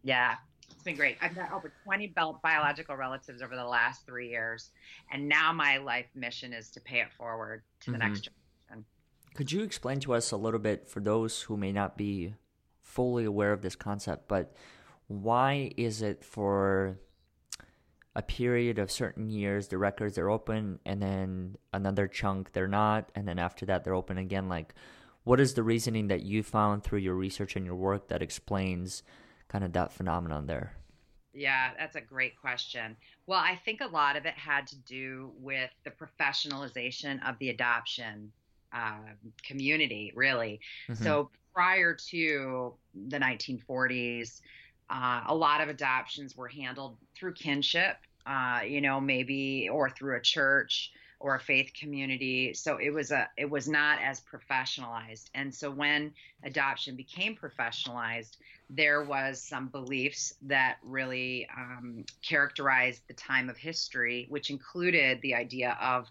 Yeah, 0.04 0.36
it's 0.80 0.86
been 0.86 0.96
great. 0.96 1.18
I've 1.22 1.36
got 1.36 1.52
over 1.52 1.74
20 1.84 2.14
biological 2.42 2.96
relatives 2.96 3.42
over 3.42 3.54
the 3.54 3.66
last 3.66 4.06
three 4.06 4.30
years. 4.30 4.70
And 5.12 5.28
now 5.28 5.52
my 5.52 5.76
life 5.76 6.06
mission 6.16 6.54
is 6.54 6.70
to 6.70 6.80
pay 6.80 7.02
it 7.02 7.12
forward 7.18 7.64
to 7.82 7.92
the 7.92 7.98
mm-hmm. 7.98 8.08
next 8.08 8.22
generation. 8.22 8.86
Could 9.36 9.52
you 9.52 9.62
explain 9.62 10.00
to 10.00 10.14
us 10.14 10.32
a 10.32 10.38
little 10.38 10.60
bit 10.60 10.88
for 10.88 11.02
those 11.02 11.42
who 11.42 11.58
may 11.58 11.74
not 11.74 11.98
be 11.98 12.34
fully 12.82 13.26
aware 13.26 13.52
of 13.52 13.62
this 13.62 13.76
concept, 13.76 14.30
but 14.30 14.56
why 15.08 15.74
is 15.76 16.02
it 16.02 16.24
for 16.24 16.98
a 18.16 18.22
period 18.22 18.80
of 18.80 18.90
certain 18.90 19.30
years 19.30 19.68
the 19.68 19.78
records 19.78 20.18
are 20.18 20.30
open 20.30 20.80
and 20.86 21.02
then 21.02 21.58
another 21.74 22.08
chunk 22.08 22.54
they're 22.54 22.68
not 22.68 23.12
and 23.16 23.28
then 23.28 23.38
after 23.38 23.66
that 23.66 23.84
they're 23.84 23.94
open 23.94 24.18
again 24.18 24.50
like 24.50 24.74
what 25.24 25.40
is 25.40 25.54
the 25.54 25.64
reasoning 25.64 26.08
that 26.08 26.24
you 26.24 26.42
found 26.42 26.84
through 26.84 27.00
your 27.00 27.14
research 27.14 27.56
and 27.56 27.66
your 27.66 27.76
work 27.76 28.08
that 28.08 28.22
explains 28.22 29.04
kind 29.50 29.64
of 29.64 29.74
that 29.74 29.92
phenomenon 29.92 30.46
there? 30.46 30.72
Yeah, 31.34 31.72
that's 31.78 31.96
a 31.96 32.02
great 32.02 32.40
question. 32.40 32.96
Well, 33.28 33.40
I 33.40 33.56
think 33.64 33.82
a 33.82 33.88
lot 33.88 34.16
of 34.16 34.26
it 34.26 34.34
had 34.34 34.66
to 34.68 34.76
do 34.78 35.32
with 35.40 35.70
the 35.84 35.92
professionalization 35.92 37.20
of 37.28 37.38
the 37.40 37.50
adoption 37.50 38.32
uh, 38.74 38.98
community, 39.44 40.12
really. 40.16 40.60
Mm-hmm. 40.88 41.04
So 41.04 41.30
prior 41.54 41.94
to 42.10 42.74
the 43.08 43.20
1940s, 43.20 44.42
uh, 44.90 45.24
a 45.28 45.36
lot 45.36 45.62
of 45.62 45.70
adoptions 45.70 46.36
were 46.36 46.48
handled 46.48 46.98
through 47.16 47.34
kinship, 47.34 47.98
uh, 48.26 48.62
you 48.66 48.82
know, 48.82 49.00
maybe 49.00 49.70
or 49.72 49.90
through 49.90 50.18
a 50.18 50.22
church 50.22 50.92
or 51.20 51.36
a 51.36 51.40
faith 51.40 51.72
community. 51.78 52.54
So 52.54 52.78
it 52.78 52.92
was 52.92 53.12
a 53.12 53.30
it 53.38 53.50
was 53.50 53.68
not 53.68 54.00
as 54.02 54.22
professionalized. 54.22 55.30
And 55.34 55.54
so 55.54 55.70
when 55.70 56.14
adoption 56.44 56.96
became 56.96 57.36
professionalized, 57.36 58.38
there 58.70 59.04
was 59.04 59.42
some 59.42 59.68
beliefs 59.68 60.34
that 60.44 60.78
really 60.84 61.48
um, 61.56 62.06
characterized 62.22 63.02
the 63.08 63.14
time 63.14 63.50
of 63.50 63.58
history, 63.58 64.28
which 64.30 64.50
included 64.50 65.22
the 65.22 65.36
idea 65.36 65.78
of 65.82 66.08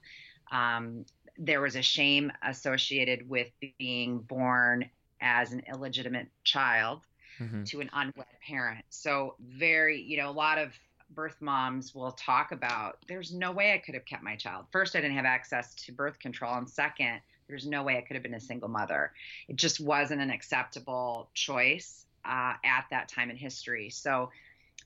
um, 0.50 1.04
there 1.38 1.60
was 1.60 1.76
a 1.76 1.82
shame 1.82 2.32
associated 2.42 3.28
with 3.28 3.48
being 3.78 4.18
born 4.18 4.90
as 5.20 5.52
an 5.52 5.62
illegitimate 5.72 6.28
child 6.44 7.00
mm-hmm. 7.38 7.62
to 7.64 7.80
an 7.80 7.90
unwed 7.92 8.26
parent. 8.46 8.84
So 8.90 9.36
very, 9.40 10.02
you 10.02 10.16
know, 10.16 10.30
a 10.30 10.32
lot 10.32 10.58
of 10.58 10.72
birth 11.14 11.36
moms 11.40 11.94
will 11.94 12.12
talk 12.12 12.52
about 12.52 12.98
there's 13.08 13.32
no 13.32 13.52
way 13.52 13.72
I 13.72 13.78
could 13.78 13.94
have 13.94 14.04
kept 14.04 14.22
my 14.22 14.36
child. 14.36 14.66
First, 14.70 14.94
I 14.94 15.00
didn't 15.00 15.16
have 15.16 15.24
access 15.24 15.74
to 15.74 15.92
birth 15.92 16.18
control, 16.18 16.54
and 16.54 16.68
second, 16.68 17.20
there's 17.48 17.66
no 17.66 17.82
way 17.82 17.96
I 17.96 18.02
could 18.02 18.14
have 18.14 18.22
been 18.22 18.34
a 18.34 18.40
single 18.40 18.68
mother. 18.68 19.12
It 19.48 19.56
just 19.56 19.80
wasn't 19.80 20.20
an 20.20 20.30
acceptable 20.30 21.30
choice 21.34 22.06
uh, 22.24 22.54
at 22.64 22.84
that 22.90 23.08
time 23.08 23.30
in 23.30 23.36
history. 23.36 23.90
So 23.90 24.30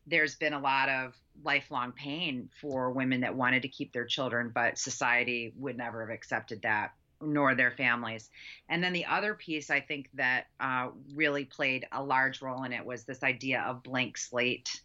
there's 0.06 0.36
been 0.36 0.52
a 0.52 0.60
lot 0.60 0.88
of 0.88 1.16
lifelong 1.44 1.92
pain 1.92 2.48
for 2.60 2.90
women 2.90 3.20
that 3.20 3.34
wanted 3.34 3.62
to 3.62 3.68
keep 3.68 3.92
their 3.92 4.04
children, 4.04 4.50
but 4.54 4.78
society 4.78 5.52
would 5.56 5.76
never 5.76 6.06
have 6.06 6.14
accepted 6.14 6.62
that 6.62 6.92
nor 7.20 7.54
their 7.54 7.70
families. 7.70 8.30
And 8.68 8.82
then 8.82 8.92
the 8.92 9.06
other 9.06 9.34
piece 9.34 9.70
I 9.70 9.80
think 9.80 10.08
that 10.14 10.46
uh, 10.58 10.88
really 11.14 11.44
played 11.44 11.86
a 11.92 12.02
large 12.02 12.42
role 12.42 12.64
in 12.64 12.72
it 12.72 12.84
was 12.84 13.04
this 13.04 13.22
idea 13.22 13.62
of 13.62 13.82
blank 13.82 14.18
slate 14.18 14.80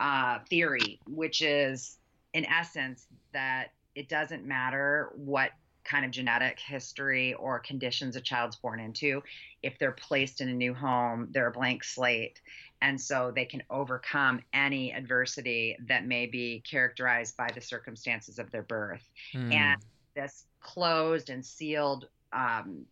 uh, 0.00 0.38
theory, 0.48 1.00
which 1.06 1.42
is 1.42 1.98
in 2.34 2.44
essence 2.44 3.06
that 3.32 3.68
it 3.94 4.08
doesn't 4.08 4.44
matter 4.44 5.10
what 5.14 5.50
kind 5.84 6.04
of 6.04 6.10
genetic 6.10 6.58
history 6.58 7.32
or 7.34 7.60
conditions 7.60 8.16
a 8.16 8.20
child's 8.20 8.56
born 8.56 8.80
into. 8.80 9.22
If 9.62 9.78
they're 9.78 9.92
placed 9.92 10.40
in 10.40 10.48
a 10.48 10.52
new 10.52 10.74
home, 10.74 11.28
they're 11.30 11.46
a 11.46 11.52
blank 11.52 11.84
slate. 11.84 12.40
And 12.82 13.00
so 13.00 13.32
they 13.34 13.46
can 13.46 13.62
overcome 13.70 14.42
any 14.52 14.92
adversity 14.92 15.76
that 15.88 16.06
may 16.06 16.26
be 16.26 16.62
characterized 16.68 17.36
by 17.36 17.50
the 17.54 17.60
circumstances 17.60 18.38
of 18.38 18.50
their 18.50 18.62
birth. 18.62 19.08
Mm. 19.32 19.54
And 19.54 19.82
this 20.14 20.44
closed 20.60 21.30
and 21.30 21.44
sealed 21.44 22.08
um, 22.32 22.84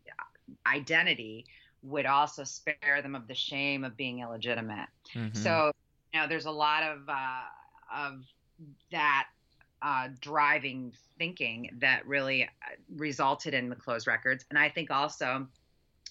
identity 0.66 1.46
would 1.82 2.06
also 2.06 2.44
spare 2.44 3.02
them 3.02 3.14
of 3.14 3.28
the 3.28 3.34
shame 3.34 3.84
of 3.84 3.96
being 3.96 4.20
illegitimate. 4.20 4.88
Mm-hmm. 5.14 5.36
So, 5.36 5.72
know, 6.14 6.26
there's 6.28 6.46
a 6.46 6.50
lot 6.50 6.82
of 6.82 7.08
uh, 7.08 7.42
of 7.94 8.24
that 8.90 9.26
uh, 9.82 10.08
driving 10.20 10.92
thinking 11.18 11.70
that 11.78 12.06
really 12.06 12.44
uh, 12.44 12.48
resulted 12.96 13.54
in 13.54 13.68
the 13.68 13.76
closed 13.76 14.06
records. 14.06 14.44
And 14.50 14.58
I 14.58 14.68
think 14.68 14.90
also, 14.90 15.46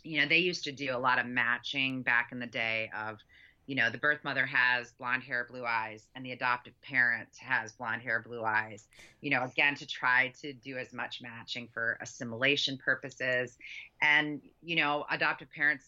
you 0.04 0.22
know, 0.22 0.28
they 0.28 0.38
used 0.38 0.64
to 0.66 0.72
do 0.72 0.96
a 0.96 1.00
lot 1.00 1.20
of 1.20 1.26
matching 1.26 2.04
back 2.04 2.30
in 2.32 2.40
the 2.40 2.46
day 2.48 2.90
of 2.98 3.20
you 3.66 3.76
know, 3.76 3.90
the 3.90 3.98
birth 3.98 4.24
mother 4.24 4.46
has 4.46 4.92
blonde 4.92 5.24
hair, 5.24 5.48
blue 5.50 5.66
eyes, 5.66 6.08
and 6.16 6.26
the 6.26 6.34
adoptive 6.34 6.74
parent 6.82 7.30
has 7.40 7.72
blonde 7.72 8.02
hair, 8.02 8.22
blue 8.22 8.44
eyes, 8.44 8.88
you 9.22 9.30
know, 9.30 9.44
again, 9.44 9.76
to 9.76 9.88
try 9.88 10.34
to 10.42 10.52
do 10.54 10.78
as 10.78 10.92
much 10.92 11.22
matching 11.22 11.70
for 11.74 11.98
assimilation 12.02 12.78
purposes. 12.78 13.58
And, 14.02 14.42
you 14.62 14.76
know, 14.76 15.06
adoptive 15.10 15.50
parents 15.52 15.86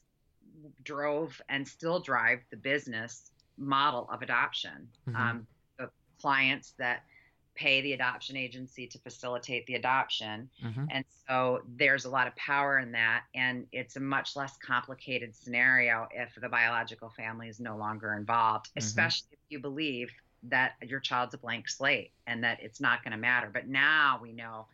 drove 0.84 1.42
and 1.50 1.68
still 1.68 2.00
drive 2.00 2.40
the 2.50 2.58
business 2.58 3.32
model 3.58 4.08
of 4.12 4.22
adoption. 4.22 4.88
Mm-hmm. 5.08 5.16
Um, 5.16 5.48
the 5.78 5.90
clients 6.20 6.74
that 6.78 7.04
pay 7.56 7.82
the 7.82 7.94
adoption 7.94 8.36
agency 8.36 8.86
to 8.86 9.00
facilitate 9.00 9.66
the 9.66 9.76
adoption. 9.76 10.50
Mm-hmm. 10.64 10.86
And 10.90 11.06
so 11.28 11.62
there's 11.78 12.06
a 12.06 12.10
lot 12.10 12.28
of 12.28 12.36
power 12.36 12.80
in 12.80 12.92
that. 12.92 13.24
And 13.34 13.66
it's 13.72 13.96
a 13.96 14.00
much 14.02 14.36
less 14.36 14.58
complicated 14.58 15.36
scenario 15.36 16.08
if 16.12 16.36
the 16.40 16.50
biological 16.50 17.10
family 17.10 17.48
is 17.48 17.60
no 17.60 17.78
longer 17.78 18.14
involved, 18.14 18.68
mm-hmm. 18.68 18.80
especially 18.80 19.30
if 19.32 19.40
you 19.50 19.60
believe 19.60 20.12
that 20.44 20.74
your 20.86 21.00
child's 21.00 21.34
a 21.34 21.38
blank 21.38 21.68
slate 21.70 22.12
and 22.28 22.44
that 22.44 22.60
it's 22.62 22.82
not 22.82 23.04
going 23.04 23.14
to 23.14 23.18
matter. 23.18 23.50
But 23.52 23.68
now 23.68 24.20
we 24.22 24.34
know 24.34 24.68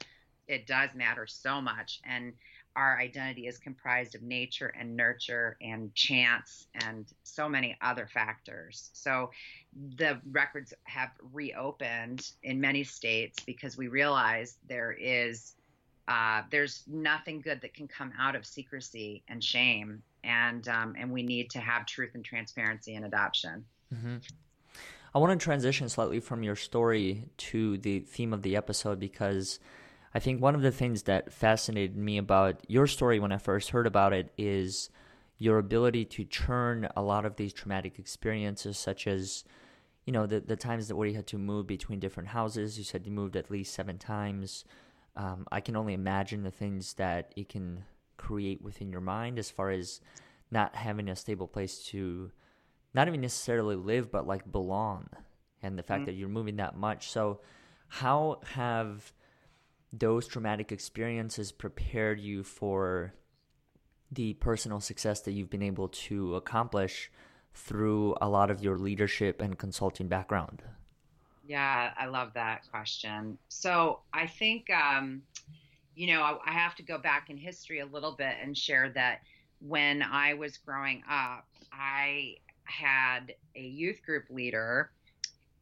it 0.48 0.68
does 0.68 0.90
matter 0.96 1.26
so 1.28 1.62
much. 1.62 2.02
And 2.04 2.34
our 2.76 2.98
identity 2.98 3.48
is 3.48 3.58
comprised 3.58 4.16
of 4.16 4.22
nature 4.22 4.74
and 4.80 4.96
nurture 4.96 5.58
and 5.62 5.94
chance 5.94 6.68
and 6.74 7.06
so 7.24 7.50
many 7.50 7.78
other 7.82 8.08
factors. 8.14 8.90
So 8.94 9.32
the 9.98 10.20
records 10.32 10.74
have 10.84 11.10
reopened 11.34 12.32
in 12.44 12.62
many 12.62 12.84
states 12.84 13.44
because 13.46 13.78
we 13.78 13.88
realize 13.88 14.58
there 14.68 14.92
is 14.92 15.54
uh, 16.08 16.42
there's 16.50 16.84
nothing 16.88 17.40
good 17.42 17.62
that 17.62 17.74
can 17.74 17.88
come 17.88 18.12
out 18.20 18.36
of 18.36 18.46
secrecy 18.46 19.24
and 19.28 19.42
shame, 19.42 20.02
and 20.24 20.68
um, 20.68 20.96
and 20.98 21.12
we 21.12 21.24
need 21.24 21.50
to 21.52 21.60
have 21.60 21.86
truth 21.86 22.12
and 22.16 22.26
transparency 22.26 22.96
in 22.96 23.04
adoption. 23.04 23.64
Mm-hmm. 23.94 24.18
I 25.14 25.20
want 25.20 25.40
to 25.40 25.44
transition 25.44 25.90
slightly 25.90 26.20
from 26.20 26.44
your 26.44 26.56
story 26.56 27.30
to 27.38 27.78
the 27.78 28.00
theme 28.00 28.34
of 28.34 28.42
the 28.42 28.56
episode 28.56 29.00
because 29.00 29.60
I 30.14 30.20
think 30.20 30.42
one 30.42 30.56
of 30.56 30.62
the 30.62 30.72
things 30.72 31.04
that 31.04 31.32
fascinated 31.32 31.96
me 31.96 32.18
about 32.18 32.62
your 32.68 32.88
story 32.88 33.20
when 33.20 33.32
I 33.32 33.38
first 33.38 33.70
heard 33.70 33.88
about 33.88 34.14
it 34.14 34.32
is 34.38 34.90
your 35.38 35.58
ability 35.58 36.06
to 36.06 36.24
turn 36.26 36.88
a 36.96 37.02
lot 37.02 37.26
of 37.26 37.36
these 37.36 37.54
traumatic 37.54 37.98
experiences, 37.98 38.78
such 38.78 39.08
as, 39.08 39.44
you 40.06 40.14
know, 40.14 40.28
the, 40.28 40.42
the 40.42 40.56
times 40.56 40.88
that 40.88 40.96
where 40.96 41.08
you 41.08 41.16
had 41.16 41.28
to 41.28 41.38
move 41.38 41.66
between 41.66 42.00
different 42.00 42.30
houses. 42.30 42.78
You 42.78 42.84
said 42.84 43.06
you 43.06 43.12
moved 43.12 43.36
at 43.36 43.50
least 43.50 43.74
seven 43.74 43.98
times. 43.98 44.66
Um, 45.16 45.48
I 45.52 45.62
can 45.62 45.76
only 45.76 45.94
imagine 45.94 46.44
the 46.44 46.52
things 46.52 46.94
that 46.96 47.34
it 47.36 47.50
can 47.50 47.86
create 48.18 48.62
within 48.62 48.92
your 48.92 49.02
mind 49.02 49.40
as 49.40 49.50
far 49.50 49.72
as 49.72 50.02
not 50.52 50.76
having 50.76 51.10
a 51.10 51.16
stable 51.16 51.48
place 51.48 51.84
to 51.86 52.32
not 52.94 53.08
even 53.08 53.22
necessarily 53.22 53.76
live, 53.76 54.12
but 54.12 54.28
like 54.28 54.52
belong. 54.52 55.08
And 55.64 55.78
the 55.78 55.84
fact 55.84 56.02
mm-hmm. 56.02 56.06
that 56.06 56.16
you're 56.16 56.30
moving 56.30 56.58
that 56.58 56.76
much. 56.76 57.10
So, 57.10 57.40
how 57.88 58.42
have 58.54 59.12
those 59.94 60.28
traumatic 60.28 60.72
experiences 60.72 61.52
prepared 61.52 62.20
you 62.20 62.44
for 62.44 63.14
the 64.12 64.34
personal 64.36 64.80
success 64.80 65.22
that 65.22 65.32
you've 65.32 65.50
been 65.50 65.62
able 65.62 65.88
to 65.88 66.36
accomplish 66.36 67.12
through 67.54 68.16
a 68.22 68.30
lot 68.30 68.50
of 68.50 68.64
your 68.64 68.78
leadership 68.78 69.42
and 69.42 69.58
consulting 69.58 70.08
background? 70.08 70.62
Yeah, 71.46 71.92
I 71.98 72.06
love 72.06 72.34
that 72.36 72.62
question. 72.70 73.38
So 73.50 74.00
I 74.14 74.28
think, 74.28 74.70
um, 74.70 75.22
you 75.96 76.08
know, 76.08 76.22
I, 76.22 76.38
I 76.46 76.52
have 76.52 76.76
to 76.76 76.84
go 76.84 76.98
back 76.98 77.30
in 77.30 77.38
history 77.38 77.80
a 77.80 77.86
little 77.86 78.14
bit 78.14 78.36
and 78.42 78.58
share 78.58 78.90
that 78.92 79.22
when 79.60 80.02
I 80.02 80.34
was 80.34 80.58
growing 80.58 81.04
up, 81.10 81.46
I 81.74 82.36
had 82.64 83.34
a 83.56 83.62
youth 83.62 84.02
group 84.06 84.26
leader 84.30 84.92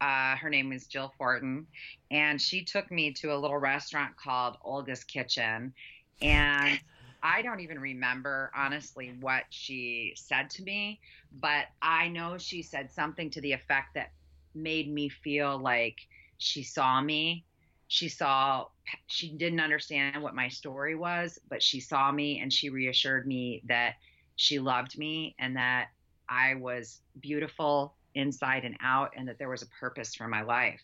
uh, 0.02 0.36
her 0.36 0.50
name 0.50 0.72
is 0.72 0.88
Jill 0.88 1.14
Fortin, 1.18 1.68
and 2.12 2.42
she 2.42 2.64
took 2.64 2.90
me 2.92 3.12
to 3.14 3.34
a 3.34 3.38
little 3.38 3.58
restaurant 3.58 4.16
called 4.16 4.58
Olga's 4.64 5.04
Kitchen. 5.04 5.74
And 6.22 6.80
I 7.22 7.42
don't 7.42 7.60
even 7.60 7.80
remember, 7.80 8.52
honestly, 8.56 9.14
what 9.20 9.44
she 9.50 10.14
said 10.16 10.50
to 10.52 10.64
me, 10.64 11.00
but 11.40 11.66
I 11.82 12.08
know 12.08 12.38
she 12.38 12.62
said 12.62 12.92
something 12.92 13.30
to 13.32 13.42
the 13.42 13.52
effect 13.52 13.96
that 13.96 14.12
made 14.56 14.92
me 14.92 15.10
feel 15.10 15.58
like 15.58 15.98
she 16.38 16.64
saw 16.64 17.02
me. 17.02 17.44
She 17.88 18.08
saw, 18.08 18.68
she 19.08 19.30
didn't 19.30 19.60
understand 19.60 20.22
what 20.22 20.36
my 20.36 20.48
story 20.48 20.96
was, 20.96 21.40
but 21.50 21.62
she 21.62 21.80
saw 21.80 22.12
me 22.12 22.40
and 22.40 22.54
she 22.54 22.70
reassured 22.70 23.28
me 23.28 23.64
that 23.68 23.96
she 24.36 24.60
loved 24.60 24.98
me 24.98 25.36
and 25.40 25.58
that 25.58 25.90
I 26.30 26.56
was 26.56 27.02
beautiful 27.20 27.96
inside 28.20 28.66
and 28.66 28.78
out 28.82 29.14
and 29.16 29.28
that 29.28 29.40
there 29.40 29.50
was 29.50 29.62
a 29.62 29.68
purpose 29.80 30.14
for 30.16 30.28
my 30.28 30.42
life. 30.42 30.82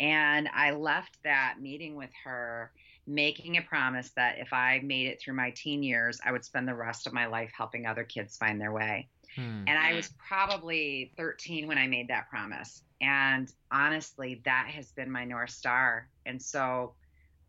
And 0.00 0.48
I 0.54 0.72
left 0.72 1.18
that 1.24 1.56
meeting 1.60 1.96
with 1.96 2.10
her 2.24 2.72
making 3.06 3.56
a 3.56 3.62
promise 3.62 4.10
that 4.10 4.38
if 4.38 4.52
I 4.52 4.80
made 4.84 5.06
it 5.06 5.20
through 5.20 5.34
my 5.34 5.50
teen 5.50 5.82
years, 5.82 6.20
I 6.24 6.30
would 6.30 6.44
spend 6.44 6.68
the 6.68 6.74
rest 6.74 7.06
of 7.06 7.12
my 7.12 7.26
life 7.26 7.50
helping 7.56 7.86
other 7.86 8.04
kids 8.04 8.36
find 8.36 8.60
their 8.60 8.72
way. 8.72 9.08
Hmm. 9.34 9.64
And 9.66 9.78
I 9.78 9.94
was 9.94 10.12
probably 10.28 11.12
13 11.16 11.66
when 11.66 11.78
I 11.78 11.86
made 11.86 12.08
that 12.08 12.28
promise. 12.28 12.82
And 13.00 13.50
honestly, 13.72 14.42
that 14.44 14.68
has 14.74 14.92
been 14.92 15.10
my 15.10 15.24
North 15.24 15.50
Star. 15.50 16.08
And 16.26 16.40
so 16.40 16.92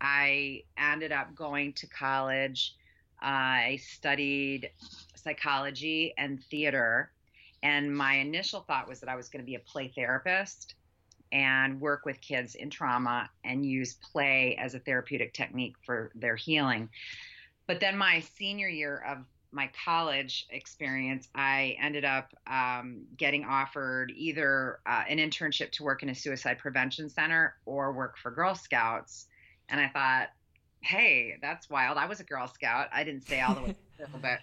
I 0.00 0.62
ended 0.78 1.12
up 1.12 1.34
going 1.34 1.74
to 1.74 1.86
college. 1.88 2.74
Uh, 3.22 3.26
I 3.26 3.80
studied 3.82 4.70
psychology 5.14 6.14
and 6.16 6.42
theater 6.44 7.10
and 7.62 7.94
my 7.94 8.14
initial 8.14 8.60
thought 8.60 8.88
was 8.88 9.00
that 9.00 9.08
I 9.08 9.16
was 9.16 9.28
going 9.28 9.44
to 9.44 9.46
be 9.46 9.54
a 9.54 9.60
play 9.60 9.92
therapist 9.94 10.74
and 11.32 11.80
work 11.80 12.04
with 12.04 12.20
kids 12.20 12.54
in 12.54 12.70
trauma 12.70 13.30
and 13.44 13.64
use 13.64 13.94
play 14.12 14.56
as 14.58 14.74
a 14.74 14.78
therapeutic 14.78 15.32
technique 15.32 15.74
for 15.84 16.10
their 16.14 16.36
healing. 16.36 16.88
But 17.66 17.80
then 17.80 17.96
my 17.96 18.20
senior 18.36 18.68
year 18.68 19.04
of 19.06 19.18
my 19.52 19.70
college 19.84 20.46
experience, 20.50 21.28
I 21.34 21.76
ended 21.80 22.04
up 22.04 22.32
um, 22.46 23.02
getting 23.16 23.44
offered 23.44 24.12
either 24.16 24.80
uh, 24.86 25.04
an 25.08 25.18
internship 25.18 25.70
to 25.72 25.82
work 25.82 26.02
in 26.02 26.08
a 26.08 26.14
suicide 26.14 26.58
prevention 26.58 27.08
center 27.08 27.56
or 27.66 27.92
work 27.92 28.16
for 28.18 28.30
Girl 28.30 28.54
Scouts. 28.54 29.26
And 29.68 29.80
I 29.80 29.88
thought, 29.88 30.28
hey, 30.80 31.36
that's 31.42 31.68
wild. 31.68 31.98
I 31.98 32.06
was 32.06 32.20
a 32.20 32.24
Girl 32.24 32.46
Scout. 32.48 32.88
I 32.92 33.04
didn't 33.04 33.22
stay 33.22 33.40
all 33.40 33.54
the 33.54 33.62
way 33.62 33.76
through, 33.96 34.06
but 34.20 34.40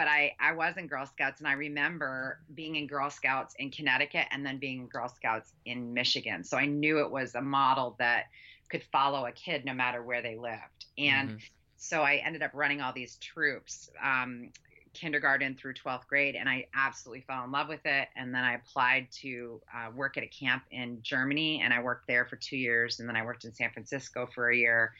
but 0.00 0.08
I 0.08 0.34
I 0.40 0.52
was 0.52 0.78
in 0.78 0.86
Girl 0.86 1.04
Scouts 1.04 1.40
and 1.40 1.46
I 1.46 1.52
remember 1.52 2.40
being 2.54 2.76
in 2.76 2.86
Girl 2.86 3.10
Scouts 3.10 3.54
in 3.58 3.70
Connecticut 3.70 4.24
and 4.30 4.46
then 4.46 4.56
being 4.56 4.78
in 4.78 4.86
Girl 4.86 5.10
Scouts 5.10 5.52
in 5.66 5.92
Michigan. 5.92 6.42
So 6.42 6.56
I 6.56 6.64
knew 6.64 7.00
it 7.00 7.10
was 7.10 7.34
a 7.34 7.42
model 7.42 7.96
that 7.98 8.28
could 8.70 8.82
follow 8.90 9.26
a 9.26 9.32
kid 9.32 9.66
no 9.66 9.74
matter 9.74 10.02
where 10.02 10.22
they 10.22 10.36
lived. 10.36 10.86
And 10.96 11.28
mm-hmm. 11.28 11.38
so 11.76 12.00
I 12.00 12.22
ended 12.24 12.42
up 12.42 12.52
running 12.54 12.80
all 12.80 12.94
these 12.94 13.16
troops. 13.16 13.90
Um, 14.02 14.48
kindergarten 14.92 15.54
through 15.54 15.72
12th 15.72 16.04
grade 16.08 16.34
and 16.34 16.48
I 16.48 16.66
absolutely 16.74 17.20
fell 17.20 17.44
in 17.44 17.52
love 17.52 17.68
with 17.68 17.84
it. 17.84 18.08
And 18.16 18.34
then 18.34 18.42
I 18.42 18.54
applied 18.54 19.06
to 19.20 19.60
uh, 19.72 19.92
work 19.94 20.16
at 20.16 20.24
a 20.24 20.26
camp 20.26 20.64
in 20.72 20.98
Germany 21.00 21.60
and 21.62 21.72
I 21.72 21.80
worked 21.80 22.08
there 22.08 22.24
for 22.24 22.34
two 22.34 22.56
years. 22.56 22.98
And 22.98 23.08
then 23.08 23.14
I 23.14 23.24
worked 23.24 23.44
in 23.44 23.54
San 23.54 23.70
Francisco 23.70 24.28
for 24.34 24.50
a 24.50 24.56
year 24.56 24.92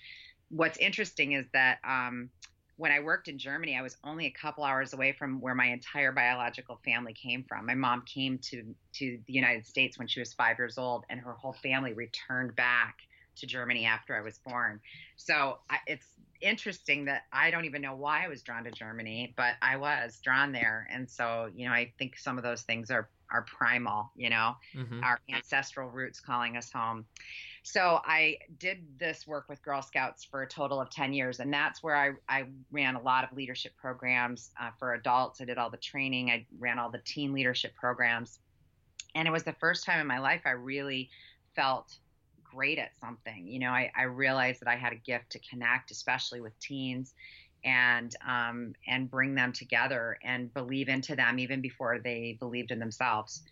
what's 0.51 0.79
interesting 0.79 1.33
is 1.33 1.47
that 1.53 1.79
um, 1.85 2.29
when 2.81 2.91
I 2.91 3.01
worked 3.01 3.29
in 3.29 3.37
Germany, 3.37 3.77
I 3.77 3.83
was 3.83 3.99
only 4.05 4.25
a 4.25 4.31
couple 4.31 4.65
hours 4.65 4.95
away 4.95 5.13
from 5.13 5.39
where 5.43 5.55
my 5.55 5.67
entire 5.67 6.13
biological 6.13 6.81
family 6.83 7.13
came 7.13 7.45
from. 7.47 7.67
My 7.67 7.75
mom 7.75 8.05
came 8.07 8.39
to 8.51 8.75
to 8.95 9.19
the 9.27 9.33
United 9.35 9.67
States 9.67 9.99
when 9.99 10.09
she 10.09 10.19
was 10.19 10.33
five 10.33 10.59
years 10.59 10.79
old, 10.79 11.05
and 11.11 11.21
her 11.21 11.35
whole 11.35 11.53
family 11.53 11.93
returned 11.93 12.57
back 12.57 12.97
to 13.37 13.47
Germany 13.47 13.85
after 13.85 14.17
I 14.17 14.23
was 14.23 14.39
born. 14.39 14.81
So 15.17 15.59
I, 15.69 15.77
it's 15.87 16.07
interesting 16.41 17.05
that 17.05 17.25
I 17.31 17.51
don't 17.51 17.67
even 17.67 17.83
know 17.83 17.95
why 17.95 18.25
I 18.25 18.29
was 18.29 18.41
drawn 18.41 18.65
to 18.65 18.71
Germany, 18.71 19.35
but 19.37 19.57
I 19.61 19.77
was 19.77 20.19
drawn 20.25 20.51
there, 20.51 20.89
and 20.91 21.09
so 21.09 21.51
you 21.55 21.69
know 21.69 21.75
I 21.75 21.93
think 21.99 22.17
some 22.17 22.39
of 22.39 22.45
those 22.45 22.63
things 22.63 22.91
are 22.91 23.11
are 23.31 23.43
primal, 23.43 24.11
you 24.17 24.31
know, 24.31 24.57
mm-hmm. 24.75 25.03
our 25.03 25.21
ancestral 25.33 25.89
roots 25.89 26.21
calling 26.21 26.57
us 26.57 26.71
home. 26.71 27.05
So 27.63 28.01
I 28.05 28.39
did 28.59 28.79
this 28.99 29.27
work 29.27 29.49
with 29.49 29.63
Girl 29.63 29.83
Scouts 29.83 30.25
for 30.25 30.43
a 30.43 30.49
total 30.49 30.81
of 30.81 30.91
10 30.91 31.13
years. 31.13 31.41
And 31.41 31.53
that's 31.53 31.83
where 31.83 31.97
I, 31.97 32.13
I 32.29 32.47
ran 32.71 32.97
a 32.97 33.03
lot 33.03 33.25
of 33.25 33.37
leadership 33.37 33.77
programs 33.77 34.51
uh, 34.61 34.71
for 34.79 34.95
adults. 34.95 35.41
I 35.41 35.45
did 35.45 35.59
all 35.59 35.71
the 35.71 35.77
training, 35.77 36.31
I 36.31 36.47
ran 36.59 36.79
all 36.79 36.91
the 36.91 37.03
teen 37.05 37.33
leadership 37.33 37.75
programs. 37.75 38.39
And 39.15 39.27
it 39.27 39.31
was 39.31 39.43
the 39.43 39.55
first 39.55 39.85
time 39.85 40.01
in 40.01 40.07
my 40.07 40.19
life 40.19 40.43
I 40.45 40.51
really 40.51 41.11
felt 41.55 41.97
great 42.45 42.79
at 42.79 42.91
something. 43.01 43.47
You 43.47 43.59
know, 43.59 43.71
I, 43.71 43.91
I 43.97 44.05
realized 44.05 44.61
that 44.61 44.69
I 44.69 44.77
had 44.77 44.93
a 44.93 44.97
gift 44.97 45.31
to 45.31 45.39
connect, 45.41 45.91
especially 45.91 46.41
with 46.41 46.59
teens 46.61 47.15
and 47.65 48.15
um, 48.27 48.75
and 48.87 49.11
bring 49.11 49.35
them 49.35 49.53
together 49.53 50.19
and 50.23 50.53
believe 50.53 50.89
into 50.89 51.17
them 51.17 51.39
even 51.39 51.61
before 51.61 51.99
they 51.99 52.37
believed 52.39 52.71
in 52.71 52.79
themselves. 52.79 53.43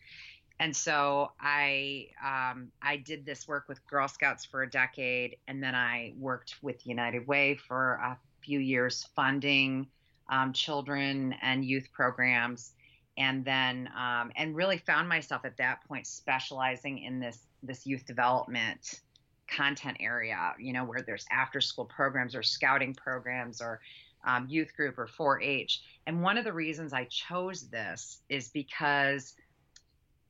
And 0.60 0.76
so 0.76 1.30
I 1.40 2.08
um, 2.24 2.72
I 2.82 2.96
did 2.96 3.24
this 3.24 3.46
work 3.46 3.66
with 3.68 3.84
Girl 3.86 4.08
Scouts 4.08 4.44
for 4.44 4.62
a 4.62 4.70
decade, 4.70 5.36
and 5.46 5.62
then 5.62 5.74
I 5.74 6.14
worked 6.18 6.56
with 6.62 6.86
United 6.86 7.26
Way 7.26 7.54
for 7.54 7.94
a 7.94 8.18
few 8.40 8.58
years, 8.58 9.06
funding 9.14 9.86
um, 10.28 10.52
children 10.52 11.34
and 11.42 11.64
youth 11.64 11.88
programs, 11.92 12.72
and 13.16 13.44
then 13.44 13.88
um, 13.96 14.32
and 14.36 14.56
really 14.56 14.78
found 14.78 15.08
myself 15.08 15.44
at 15.44 15.56
that 15.58 15.84
point 15.86 16.06
specializing 16.06 16.98
in 16.98 17.20
this 17.20 17.46
this 17.62 17.86
youth 17.86 18.04
development 18.06 19.00
content 19.48 19.96
area. 20.00 20.54
You 20.58 20.72
know, 20.72 20.84
where 20.84 21.02
there's 21.02 21.26
after 21.30 21.60
school 21.60 21.84
programs 21.84 22.34
or 22.34 22.42
scouting 22.42 22.94
programs 22.94 23.60
or 23.60 23.80
um, 24.24 24.46
youth 24.48 24.74
group 24.76 24.98
or 24.98 25.06
4-H. 25.06 25.82
And 26.06 26.22
one 26.22 26.38
of 26.38 26.44
the 26.44 26.52
reasons 26.52 26.92
I 26.92 27.04
chose 27.04 27.68
this 27.68 28.18
is 28.28 28.48
because 28.48 29.34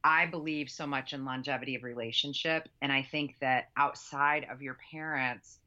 I 0.05 0.27
believe 0.27 0.71
so 0.71 0.87
much 0.87 1.13
in 1.13 1.25
longevity 1.25 1.75
of 1.75 1.83
relationship. 1.83 2.69
And 2.81 2.93
I 2.93 3.03
think 3.03 3.37
that 3.41 3.71
outside 3.77 4.47
of 4.51 4.63
your 4.63 4.79
parents, 4.91 5.58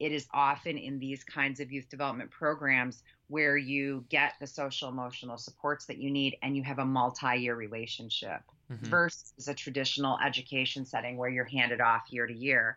it 0.00 0.12
is 0.12 0.26
often 0.32 0.76
in 0.76 0.98
these 0.98 1.22
kinds 1.22 1.60
of 1.60 1.70
youth 1.70 1.88
development 1.88 2.30
programs 2.30 3.02
where 3.28 3.56
you 3.56 4.04
get 4.08 4.32
the 4.40 4.46
social 4.46 4.88
emotional 4.88 5.38
supports 5.38 5.86
that 5.86 5.98
you 5.98 6.10
need 6.10 6.36
and 6.42 6.56
you 6.56 6.62
have 6.64 6.80
a 6.80 6.84
multi-year 6.84 7.54
relationship 7.54 8.40
mm-hmm. 8.72 8.86
versus 8.86 9.46
a 9.46 9.54
traditional 9.54 10.18
education 10.24 10.84
setting 10.84 11.16
where 11.16 11.28
you're 11.28 11.44
handed 11.44 11.80
off 11.80 12.02
year 12.10 12.26
to 12.26 12.34
year 12.34 12.76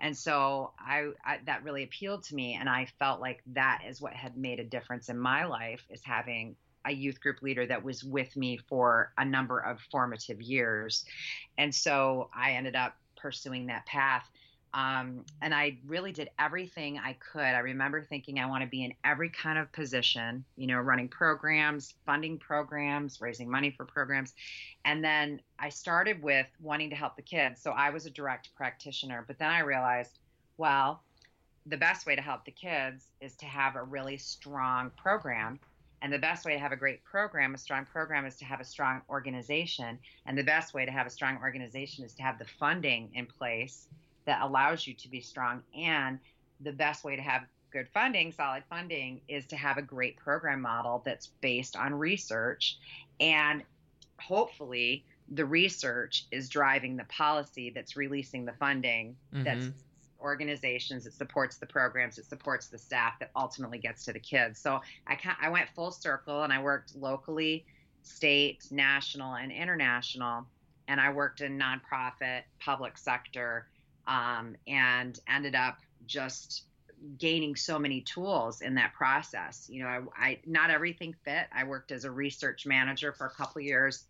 and 0.00 0.16
so 0.16 0.72
I, 0.80 1.10
I, 1.24 1.38
that 1.46 1.62
really 1.62 1.84
appealed 1.84 2.24
to 2.24 2.34
me 2.34 2.54
and 2.58 2.68
i 2.68 2.88
felt 2.98 3.20
like 3.20 3.42
that 3.52 3.82
is 3.86 4.00
what 4.00 4.14
had 4.14 4.36
made 4.36 4.58
a 4.58 4.64
difference 4.64 5.08
in 5.08 5.18
my 5.18 5.44
life 5.44 5.84
is 5.90 6.02
having 6.02 6.56
a 6.84 6.92
youth 6.92 7.20
group 7.20 7.42
leader 7.42 7.66
that 7.66 7.82
was 7.84 8.02
with 8.04 8.36
me 8.36 8.56
for 8.68 9.12
a 9.18 9.24
number 9.24 9.58
of 9.58 9.80
formative 9.90 10.40
years. 10.40 11.04
And 11.58 11.74
so 11.74 12.28
I 12.34 12.52
ended 12.52 12.76
up 12.76 12.96
pursuing 13.16 13.66
that 13.66 13.86
path. 13.86 14.28
Um, 14.74 15.24
and 15.42 15.54
I 15.54 15.76
really 15.86 16.12
did 16.12 16.30
everything 16.38 16.98
I 16.98 17.14
could. 17.14 17.42
I 17.42 17.58
remember 17.58 18.02
thinking 18.02 18.38
I 18.38 18.46
want 18.46 18.62
to 18.62 18.68
be 18.68 18.84
in 18.84 18.94
every 19.04 19.28
kind 19.28 19.58
of 19.58 19.70
position, 19.72 20.44
you 20.56 20.66
know, 20.66 20.78
running 20.78 21.08
programs, 21.08 21.94
funding 22.06 22.38
programs, 22.38 23.20
raising 23.20 23.50
money 23.50 23.70
for 23.70 23.84
programs. 23.84 24.34
And 24.84 25.04
then 25.04 25.40
I 25.58 25.68
started 25.68 26.22
with 26.22 26.46
wanting 26.60 26.88
to 26.90 26.96
help 26.96 27.16
the 27.16 27.22
kids. 27.22 27.60
So 27.60 27.72
I 27.72 27.90
was 27.90 28.06
a 28.06 28.10
direct 28.10 28.54
practitioner. 28.56 29.24
But 29.26 29.38
then 29.38 29.50
I 29.50 29.60
realized, 29.60 30.18
well, 30.56 31.02
the 31.66 31.76
best 31.76 32.06
way 32.06 32.16
to 32.16 32.22
help 32.22 32.44
the 32.44 32.50
kids 32.50 33.08
is 33.20 33.36
to 33.36 33.46
have 33.46 33.76
a 33.76 33.82
really 33.82 34.16
strong 34.16 34.90
program 34.96 35.60
and 36.02 36.12
the 36.12 36.18
best 36.18 36.44
way 36.44 36.52
to 36.52 36.58
have 36.58 36.72
a 36.72 36.76
great 36.76 37.04
program, 37.04 37.54
a 37.54 37.58
strong 37.58 37.86
program, 37.86 38.26
is 38.26 38.34
to 38.38 38.44
have 38.44 38.60
a 38.60 38.64
strong 38.64 39.02
organization. 39.08 40.00
And 40.26 40.36
the 40.36 40.42
best 40.42 40.74
way 40.74 40.84
to 40.84 40.90
have 40.90 41.06
a 41.06 41.10
strong 41.10 41.38
organization 41.40 42.04
is 42.04 42.12
to 42.14 42.22
have 42.24 42.40
the 42.40 42.44
funding 42.44 43.10
in 43.14 43.26
place 43.26 43.86
that 44.24 44.42
allows 44.42 44.86
you 44.86 44.94
to 44.94 45.08
be 45.08 45.20
strong. 45.20 45.62
And 45.76 46.18
the 46.60 46.72
best 46.72 47.04
way 47.04 47.16
to 47.16 47.22
have 47.22 47.42
good 47.72 47.88
funding, 47.92 48.32
solid 48.32 48.62
funding, 48.68 49.20
is 49.28 49.46
to 49.46 49.56
have 49.56 49.78
a 49.78 49.82
great 49.82 50.16
program 50.16 50.60
model 50.60 51.02
that's 51.04 51.28
based 51.40 51.76
on 51.76 51.94
research. 51.94 52.78
And 53.20 53.62
hopefully, 54.20 55.04
the 55.28 55.44
research 55.44 56.26
is 56.30 56.48
driving 56.48 56.96
the 56.96 57.04
policy 57.04 57.70
that's 57.70 57.96
releasing 57.96 58.44
the 58.44 58.52
funding 58.52 59.16
mm-hmm. 59.32 59.44
that's 59.44 59.68
organizations, 60.22 61.06
it 61.06 61.12
supports 61.12 61.56
the 61.56 61.66
programs, 61.66 62.18
it 62.18 62.26
supports 62.26 62.68
the 62.68 62.78
staff 62.78 63.18
that 63.18 63.30
ultimately 63.36 63.78
gets 63.78 64.04
to 64.04 64.12
the 64.12 64.20
kids. 64.20 64.58
So 64.58 64.80
I 65.06 65.18
I 65.40 65.50
went 65.50 65.68
full 65.74 65.90
circle 65.90 66.44
and 66.44 66.52
I 66.52 66.62
worked 66.62 66.94
locally, 66.96 67.64
state, 68.02 68.64
national, 68.70 69.34
and 69.34 69.52
international, 69.52 70.46
and 70.88 71.00
I 71.00 71.12
worked 71.12 71.40
in 71.40 71.58
nonprofit, 71.58 72.42
public 72.60 72.96
sector, 72.96 73.66
um, 74.06 74.56
and 74.66 75.18
ended 75.28 75.54
up 75.54 75.78
just 76.06 76.64
gaining 77.18 77.56
so 77.56 77.78
many 77.78 78.00
tools 78.00 78.60
in 78.60 78.74
that 78.76 78.94
process. 78.94 79.68
You 79.70 79.82
know, 79.82 79.88
I, 79.88 80.00
I 80.16 80.38
not 80.46 80.70
everything 80.70 81.14
fit. 81.24 81.46
I 81.52 81.64
worked 81.64 81.92
as 81.92 82.04
a 82.04 82.10
research 82.10 82.64
manager 82.66 83.12
for 83.12 83.26
a 83.26 83.30
couple 83.30 83.60
years 83.60 84.04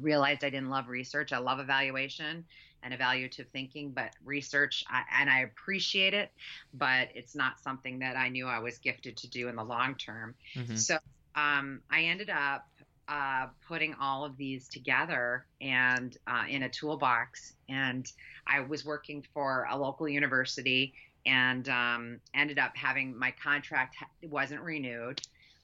realized 0.00 0.44
I 0.44 0.50
didn't 0.50 0.70
love 0.70 0.88
research. 0.88 1.32
I 1.32 1.38
love 1.38 1.60
evaluation 1.60 2.44
and 2.82 2.94
evaluative 2.94 3.46
thinking, 3.48 3.90
but 3.90 4.10
research, 4.24 4.84
I, 4.88 5.02
and 5.20 5.28
I 5.28 5.40
appreciate 5.40 6.14
it, 6.14 6.30
but 6.72 7.08
it's 7.14 7.34
not 7.34 7.58
something 7.58 7.98
that 8.00 8.16
I 8.16 8.28
knew 8.28 8.46
I 8.46 8.60
was 8.60 8.78
gifted 8.78 9.16
to 9.18 9.28
do 9.28 9.48
in 9.48 9.56
the 9.56 9.64
long 9.64 9.96
term. 9.96 10.34
Mm-hmm. 10.54 10.76
So 10.76 10.98
um, 11.34 11.80
I 11.90 12.04
ended 12.04 12.30
up 12.30 12.66
uh, 13.08 13.46
putting 13.66 13.94
all 13.94 14.24
of 14.24 14.36
these 14.36 14.68
together 14.68 15.46
and 15.60 16.16
uh, 16.26 16.44
in 16.48 16.64
a 16.64 16.68
toolbox. 16.68 17.54
And 17.68 18.10
I 18.46 18.60
was 18.60 18.84
working 18.84 19.24
for 19.32 19.66
a 19.70 19.78
local 19.78 20.08
university 20.08 20.92
and 21.26 21.68
um, 21.68 22.20
ended 22.34 22.58
up 22.58 22.76
having 22.76 23.18
my 23.18 23.32
contract 23.42 23.96
wasn't 24.22 24.60
renewed. 24.60 25.20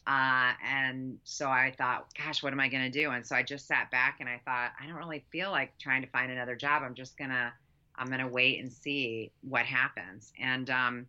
Uh, 0.06 0.52
and 0.66 1.18
so 1.24 1.48
I 1.48 1.74
thought, 1.78 2.06
gosh, 2.16 2.42
what 2.42 2.52
am 2.52 2.60
I 2.60 2.68
going 2.68 2.90
to 2.90 2.90
do? 2.90 3.10
And 3.10 3.26
so 3.26 3.34
I 3.34 3.42
just 3.42 3.66
sat 3.66 3.90
back 3.90 4.18
and 4.20 4.28
I 4.28 4.40
thought, 4.44 4.72
I 4.78 4.86
don't 4.86 4.96
really 4.96 5.24
feel 5.30 5.50
like 5.50 5.76
trying 5.78 6.02
to 6.02 6.08
find 6.08 6.30
another 6.30 6.56
job. 6.56 6.82
I'm 6.84 6.94
just 6.94 7.16
to, 7.30 7.52
I'm 7.96 8.06
to 8.20 8.28
wait 8.28 8.60
and 8.60 8.70
see 8.70 9.32
what 9.40 9.64
happens. 9.64 10.32
And, 10.38 10.68
um, 10.68 11.06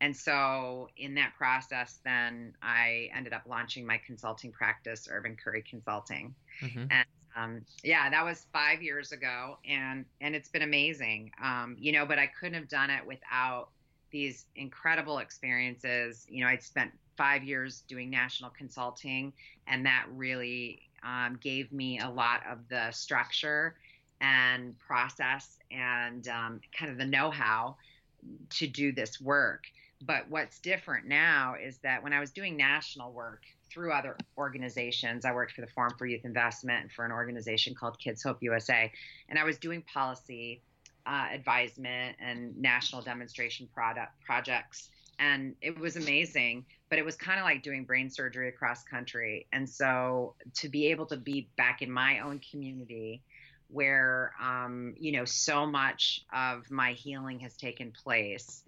and 0.00 0.14
so 0.14 0.88
in 0.96 1.14
that 1.14 1.32
process, 1.38 2.00
then 2.04 2.54
I 2.62 3.08
ended 3.14 3.32
up 3.32 3.42
launching 3.48 3.86
my 3.86 3.98
consulting 4.04 4.52
practice, 4.52 5.08
Urban 5.10 5.36
Curry 5.42 5.64
Consulting. 5.68 6.34
Mm-hmm. 6.60 6.84
And 6.90 7.06
um, 7.36 7.62
yeah, 7.82 8.08
that 8.10 8.24
was 8.24 8.46
five 8.52 8.82
years 8.82 9.12
ago, 9.12 9.58
and 9.68 10.04
and 10.20 10.34
it's 10.34 10.48
been 10.48 10.62
amazing. 10.62 11.30
Um, 11.42 11.76
you 11.78 11.92
know, 11.92 12.06
but 12.06 12.18
I 12.18 12.26
couldn't 12.26 12.54
have 12.54 12.68
done 12.68 12.90
it 12.90 13.06
without 13.06 13.68
these 14.10 14.46
incredible 14.54 15.18
experiences. 15.18 16.26
You 16.28 16.44
know, 16.44 16.50
I'd 16.50 16.62
spent 16.62 16.92
five 17.16 17.42
years 17.44 17.82
doing 17.88 18.10
national 18.10 18.50
consulting, 18.50 19.32
and 19.66 19.84
that 19.86 20.06
really 20.10 20.82
um, 21.02 21.38
gave 21.42 21.72
me 21.72 22.00
a 22.00 22.08
lot 22.08 22.42
of 22.50 22.58
the 22.68 22.90
structure 22.90 23.76
and 24.20 24.78
process 24.78 25.58
and 25.70 26.26
um, 26.28 26.60
kind 26.78 26.90
of 26.90 26.98
the 26.98 27.04
know 27.04 27.30
how 27.30 27.76
to 28.50 28.66
do 28.66 28.92
this 28.92 29.20
work. 29.20 29.64
But 30.02 30.28
what's 30.28 30.58
different 30.60 31.06
now 31.06 31.54
is 31.60 31.78
that 31.78 32.02
when 32.02 32.12
I 32.12 32.20
was 32.20 32.30
doing 32.30 32.56
national 32.56 33.12
work 33.12 33.42
through 33.70 33.92
other 33.92 34.16
organizations, 34.36 35.24
I 35.24 35.32
worked 35.32 35.52
for 35.52 35.62
the 35.62 35.66
Forum 35.68 35.94
for 35.98 36.06
Youth 36.06 36.24
Investment 36.24 36.82
and 36.82 36.92
for 36.92 37.04
an 37.04 37.12
organization 37.12 37.74
called 37.74 37.98
Kids 37.98 38.22
Hope 38.22 38.42
USA, 38.42 38.92
and 39.28 39.38
I 39.38 39.44
was 39.44 39.58
doing 39.58 39.82
policy 39.82 40.62
uh, 41.06 41.28
advisement 41.32 42.16
and 42.20 42.56
national 42.60 43.00
demonstration 43.02 43.68
product 43.72 44.12
projects. 44.24 44.90
And 45.18 45.54
it 45.62 45.78
was 45.78 45.96
amazing 45.96 46.66
but 46.88 46.98
it 46.98 47.04
was 47.04 47.16
kind 47.16 47.38
of 47.38 47.44
like 47.44 47.62
doing 47.62 47.84
brain 47.84 48.10
surgery 48.10 48.48
across 48.48 48.84
country. 48.84 49.46
And 49.52 49.68
so 49.68 50.34
to 50.56 50.68
be 50.68 50.86
able 50.88 51.06
to 51.06 51.16
be 51.16 51.48
back 51.56 51.82
in 51.82 51.90
my 51.90 52.20
own 52.20 52.40
community 52.50 53.22
where 53.68 54.32
um, 54.40 54.94
you 54.98 55.10
know 55.10 55.24
so 55.24 55.66
much 55.66 56.24
of 56.32 56.70
my 56.70 56.92
healing 56.92 57.40
has 57.40 57.56
taken 57.56 57.90
place 57.90 58.62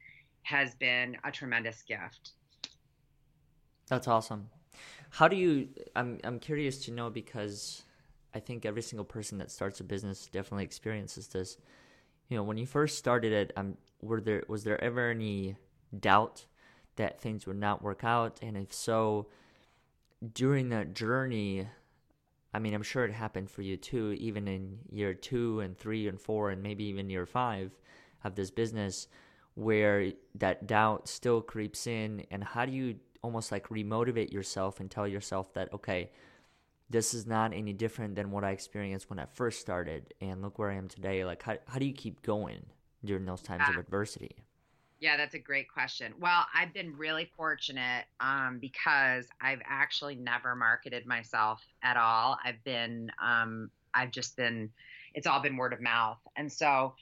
has 0.49 0.75
been 0.75 1.17
a 1.25 1.31
tremendous 1.31 1.83
gift. 1.83 2.33
That's 3.89 4.09
awesome. 4.09 4.49
How 5.11 5.29
do 5.29 5.37
you 5.37 5.69
i'm 5.97 6.19
i'm 6.25 6.39
curious 6.39 6.85
to 6.85 6.91
know 6.91 7.09
because 7.11 7.83
i 8.35 8.39
think 8.41 8.67
every 8.67 8.83
single 8.83 9.05
person 9.05 9.39
that 9.39 9.51
starts 9.51 9.81
a 9.81 9.85
business 9.85 10.27
definitely 10.27 10.65
experiences 10.65 11.29
this. 11.29 11.59
You 12.29 12.37
know 12.37 12.43
when 12.43 12.59
you 12.59 12.67
first 12.67 12.99
started 12.99 13.33
it 13.33 13.53
um 13.57 13.77
were 14.01 14.21
there 14.21 14.45
was 14.49 14.65
there 14.65 14.83
ever 14.83 15.11
any 15.11 15.57
doubt 15.99 16.47
that 16.97 17.21
things 17.21 17.47
would 17.47 17.57
not 17.57 17.83
work 17.83 18.05
out? 18.05 18.39
And 18.43 18.57
if 18.57 18.73
so, 18.73 19.29
during 20.35 20.69
that 20.71 20.95
journey, 20.95 21.69
I 22.53 22.59
mean, 22.59 22.75
I'm 22.75 22.83
sure 22.83 23.05
it 23.05 23.13
happened 23.13 23.51
for 23.51 23.63
you 23.63 23.77
too, 23.77 24.17
even 24.19 24.49
in 24.49 24.79
year 24.91 25.15
two 25.15 25.61
and 25.61 25.79
three 25.79 26.09
and 26.09 26.21
four, 26.21 26.51
and 26.51 26.63
maybe 26.63 26.85
even 26.85 27.09
year 27.09 27.25
five 27.25 27.71
of 28.25 28.35
this 28.35 28.51
business, 28.51 29.07
where 29.59 30.13
that 30.37 30.69
doubt 30.69 31.09
still 31.09 31.41
creeps 31.43 31.87
in. 31.87 32.25
And 32.31 32.45
how 32.45 32.65
do 32.65 32.73
you 32.73 32.97
almost 33.23 33.51
like 33.51 33.69
remotivate 33.69 34.33
yourself 34.33 34.79
and 34.79 34.89
tell 34.89 35.09
yourself 35.09 35.53
that, 35.55 35.73
okay, 35.73 36.11
this 36.89 37.13
is 37.13 37.27
not 37.27 37.53
any 37.53 37.73
different 37.73 38.15
than 38.15 38.31
what 38.31 38.45
I 38.45 38.53
experienced 38.53 39.11
when 39.11 39.19
I 39.19 39.27
first 39.35 39.61
started, 39.61 40.15
and 40.21 40.41
look 40.41 40.59
where 40.59 40.71
I 40.71 40.77
am 40.77 40.89
today? 40.89 41.25
Like, 41.25 41.43
how, 41.43 41.57
how 41.67 41.79
do 41.79 41.87
you 41.87 41.93
keep 41.93 42.23
going 42.23 42.65
during 43.05 43.27
those 43.27 43.43
times 43.43 43.65
of 43.69 43.77
adversity? 43.77 44.37
Yeah, 45.01 45.17
that's 45.17 45.35
a 45.35 45.39
great 45.39 45.69
question. 45.71 46.15
Well, 46.19 46.47
I've 46.55 46.73
been 46.73 46.97
really 46.97 47.31
fortunate 47.37 48.05
um, 48.21 48.59
because 48.61 49.27
I've 49.41 49.61
actually 49.65 50.15
never 50.15 50.55
marketed 50.55 51.05
myself 51.05 51.63
at 51.83 51.97
all. 51.97 52.39
I've 52.45 52.63
been, 52.65 53.11
um, 53.21 53.71
I've 53.93 54.11
just 54.11 54.37
been, 54.37 54.71
it's 55.15 55.27
all 55.27 55.41
been 55.41 55.57
word 55.57 55.73
of 55.73 55.81
mouth. 55.81 56.19
And 56.37 56.51
so 56.51 56.95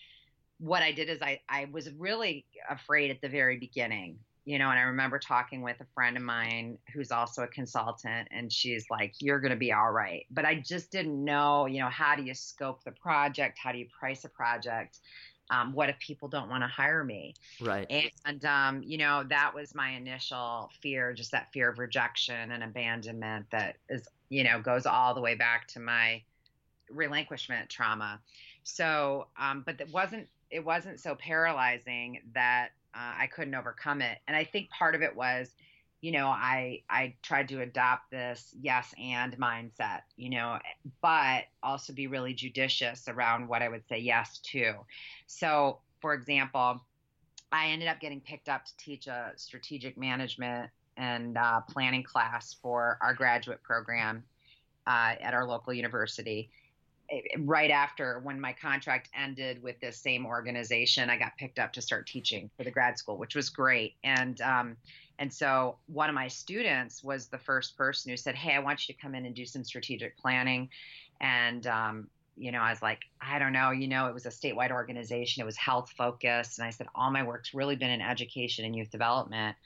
what 0.59 0.83
I 0.83 0.93
did 0.93 1.09
is 1.09 1.21
I, 1.23 1.41
I 1.49 1.67
was 1.71 1.91
really 1.93 2.47
afraid 2.69 3.11
at 3.11 3.21
the 3.21 3.29
very 3.29 3.59
beginning, 3.59 4.19
you 4.45 4.59
know, 4.59 4.71
and 4.71 4.79
I 4.79 4.83
remember 4.83 5.19
talking 5.19 5.63
with 5.63 5.81
a 5.81 5.87
friend 5.95 6.17
of 6.17 6.23
mine 6.23 6.79
who's 6.95 7.11
also 7.11 7.43
a 7.43 7.49
consultant, 7.49 8.29
and 8.31 8.53
she's 8.53 8.87
like, 8.91 9.15
You're 9.21 9.41
going 9.41 9.51
to 9.51 9.57
be 9.57 9.73
all 9.73 9.91
right. 9.91 10.27
But 10.31 10.45
I 10.45 10.57
just 10.57 10.91
didn't 10.91 11.23
know, 11.23 11.67
you 11.67 11.81
know, 11.81 11.89
how 11.89 12.17
do 12.17 12.23
you 12.23 12.35
scope 12.35 12.85
the 12.85 12.93
project? 12.93 13.59
How 13.63 13.73
do 13.73 13.79
you 13.79 13.87
price 13.99 14.25
a 14.25 14.29
project? 14.29 14.99
um, 15.51 15.73
what 15.73 15.89
if 15.89 15.99
people 15.99 16.29
don't 16.29 16.49
want 16.49 16.63
to 16.63 16.69
hire 16.69 17.05
me 17.05 17.35
right 17.61 17.87
and 18.25 18.45
um, 18.45 18.83
you 18.83 18.99
know 18.99 19.25
that 19.29 19.55
was 19.55 19.75
my 19.75 19.91
initial 19.91 20.71
fear 20.83 21.13
just 21.13 21.31
that 21.33 21.53
fear 21.53 21.71
of 21.71 21.79
rejection 21.79 22.53
and 22.53 22.63
abandonment 22.63 23.47
that 23.51 23.77
is 23.89 24.09
you 24.29 24.45
know 24.45 24.61
goes 24.61 24.87
all 24.87 25.15
the 25.15 25.21
way 25.21 25.35
back 25.35 25.67
to 25.69 25.81
my 25.81 26.23
relinquishment 26.91 27.69
trauma 27.69 28.21
so 28.65 29.29
um, 29.39 29.63
but 29.65 29.81
it 29.81 29.93
wasn't 29.93 30.27
it 30.51 30.65
wasn't 30.65 30.99
so 31.01 31.15
paralyzing 31.15 32.21
that 32.35 32.69
uh, 32.95 33.15
i 33.19 33.27
couldn't 33.27 33.55
overcome 33.55 34.01
it 34.01 34.19
and 34.29 34.37
i 34.37 34.45
think 34.45 34.71
part 34.71 34.95
of 34.95 35.03
it 35.03 35.15
was 35.15 35.51
you 36.07 36.13
know, 36.13 36.29
I 36.29 36.83
I 36.89 37.15
tried 37.23 37.49
to 37.49 37.63
adopt 37.63 38.11
this 38.11 38.55
yes 38.61 38.95
and 38.97 39.37
mindset, 39.39 40.03
you 40.17 40.31
know, 40.31 40.59
but 41.03 41.45
also 41.63 41.93
be 41.93 42.07
really 42.07 42.35
judicious 42.35 43.09
around 43.09 43.49
what 43.49 43.63
I 43.63 43.69
would 43.69 43.83
say 43.89 43.99
yes 43.99 44.39
to. 44.53 44.75
So, 45.27 45.79
for 46.01 46.15
example, 46.15 46.81
I 47.51 47.69
ended 47.69 47.89
up 47.89 47.99
getting 47.99 48.21
picked 48.21 48.49
up 48.49 48.67
to 48.67 48.77
teach 48.77 49.07
a 49.07 49.33
strategic 49.37 49.97
management 49.97 50.71
and 50.97 51.37
uh, 51.37 51.63
planning 51.63 52.03
class 52.03 52.55
for 52.63 52.99
our 53.01 53.15
graduate 53.15 53.63
program 53.63 54.23
uh, 54.87 55.15
at 55.21 55.35
our 55.35 55.47
local 55.47 55.73
university. 55.73 56.51
Right 57.39 57.71
after 57.71 58.21
when 58.21 58.41
my 58.41 58.53
contract 58.53 59.11
ended 59.15 59.63
with 59.63 59.79
this 59.81 59.99
same 59.99 60.27
organization, 60.27 61.09
I 61.09 61.17
got 61.17 61.37
picked 61.39 61.59
up 61.59 61.73
to 61.75 61.83
start 61.83 62.07
teaching 62.07 62.51
for 62.57 62.65
the 62.65 62.71
grad 62.71 62.99
school, 62.99 63.17
which 63.17 63.35
was 63.35 63.49
great. 63.49 63.95
And 64.03 64.41
um, 64.41 64.77
and 65.19 65.33
so 65.33 65.77
one 65.87 66.09
of 66.09 66.15
my 66.15 66.29
students 66.29 67.03
was 67.03 67.29
the 67.29 67.39
first 67.39 67.77
person 67.77 68.11
who 68.11 68.17
said, 68.17 68.35
Hey, 68.35 68.55
I 68.55 68.59
want 68.59 68.87
you 68.87 68.95
to 68.95 69.01
come 69.01 69.15
in 69.15 69.25
and 69.27 69.35
do 69.35 69.47
some 69.47 69.65
strategic 69.65 70.17
planning. 70.19 70.69
And, 71.21 71.67
um, 71.67 72.09
you 72.37 72.53
know, 72.53 72.61
I 72.61 72.71
was 72.71 72.83
like, 72.83 73.01
I 73.21 73.39
don't 73.39 73.55
know, 73.55 73.71
you 73.71 73.89
know, 73.89 74.07
it 74.09 74.15
was 74.15 74.27
a 74.27 74.31
statewide 74.31 74.71
organization, 74.71 75.41
it 75.41 75.47
was 75.47 75.57
health 75.57 75.91
focused. 75.97 76.59
And 76.59 76.67
I 76.67 76.71
said, 76.71 76.87
All 76.95 77.11
my 77.11 77.23
work's 77.23 77.55
really 77.55 77.77
been 77.77 77.91
in 77.91 78.03
education 78.03 78.65
and 78.65 78.77
youth 78.77 78.91
development. 78.91 79.57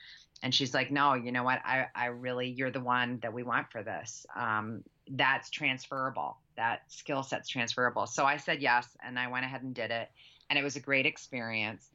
And 0.42 0.54
she's 0.54 0.72
like, 0.72 0.90
No, 0.90 1.14
you 1.14 1.32
know 1.32 1.42
what? 1.42 1.60
I, 1.64 1.86
I 1.94 2.06
really, 2.06 2.48
you're 2.48 2.70
the 2.70 2.80
one 2.80 3.18
that 3.22 3.32
we 3.32 3.42
want 3.42 3.70
for 3.72 3.82
this. 3.82 4.24
Um, 4.36 4.84
that's 5.10 5.50
transferable. 5.50 6.38
That 6.56 6.82
skill 6.88 7.22
set's 7.22 7.48
transferable. 7.48 8.06
So 8.06 8.24
I 8.24 8.36
said 8.36 8.62
yes. 8.62 8.86
And 9.04 9.18
I 9.18 9.28
went 9.28 9.44
ahead 9.44 9.62
and 9.62 9.74
did 9.74 9.90
it. 9.90 10.08
And 10.48 10.58
it 10.58 10.62
was 10.62 10.76
a 10.76 10.80
great 10.80 11.06
experience. 11.06 11.90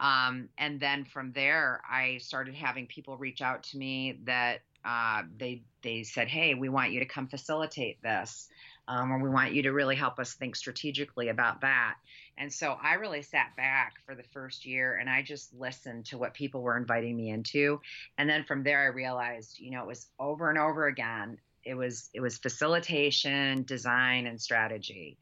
Um, 0.00 0.48
and 0.56 0.80
then 0.80 1.04
from 1.04 1.32
there, 1.32 1.82
I 1.88 2.18
started 2.18 2.54
having 2.54 2.86
people 2.86 3.18
reach 3.18 3.42
out 3.42 3.64
to 3.64 3.76
me 3.76 4.18
that 4.24 4.62
uh, 4.82 5.22
they 5.36 5.62
they 5.82 6.02
said, 6.04 6.28
"Hey, 6.28 6.54
we 6.54 6.70
want 6.70 6.92
you 6.92 7.00
to 7.00 7.06
come 7.06 7.28
facilitate 7.28 8.02
this, 8.02 8.48
um, 8.88 9.12
or 9.12 9.18
we 9.18 9.28
want 9.28 9.52
you 9.52 9.62
to 9.64 9.72
really 9.72 9.96
help 9.96 10.18
us 10.18 10.32
think 10.32 10.56
strategically 10.56 11.28
about 11.28 11.60
that." 11.60 11.96
And 12.38 12.50
so 12.50 12.78
I 12.82 12.94
really 12.94 13.20
sat 13.20 13.54
back 13.56 13.96
for 14.06 14.14
the 14.14 14.22
first 14.22 14.64
year 14.64 14.96
and 14.96 15.10
I 15.10 15.20
just 15.20 15.52
listened 15.52 16.06
to 16.06 16.16
what 16.16 16.32
people 16.32 16.62
were 16.62 16.78
inviting 16.78 17.14
me 17.14 17.28
into, 17.28 17.82
and 18.16 18.28
then 18.28 18.44
from 18.44 18.62
there 18.62 18.80
I 18.80 18.86
realized, 18.86 19.58
you 19.58 19.70
know, 19.70 19.82
it 19.82 19.86
was 19.86 20.06
over 20.18 20.48
and 20.48 20.58
over 20.58 20.86
again. 20.86 21.36
It 21.64 21.74
was 21.74 22.10
it 22.14 22.20
was 22.20 22.38
facilitation, 22.38 23.64
design, 23.64 24.26
and 24.26 24.40
strategy. 24.40 25.18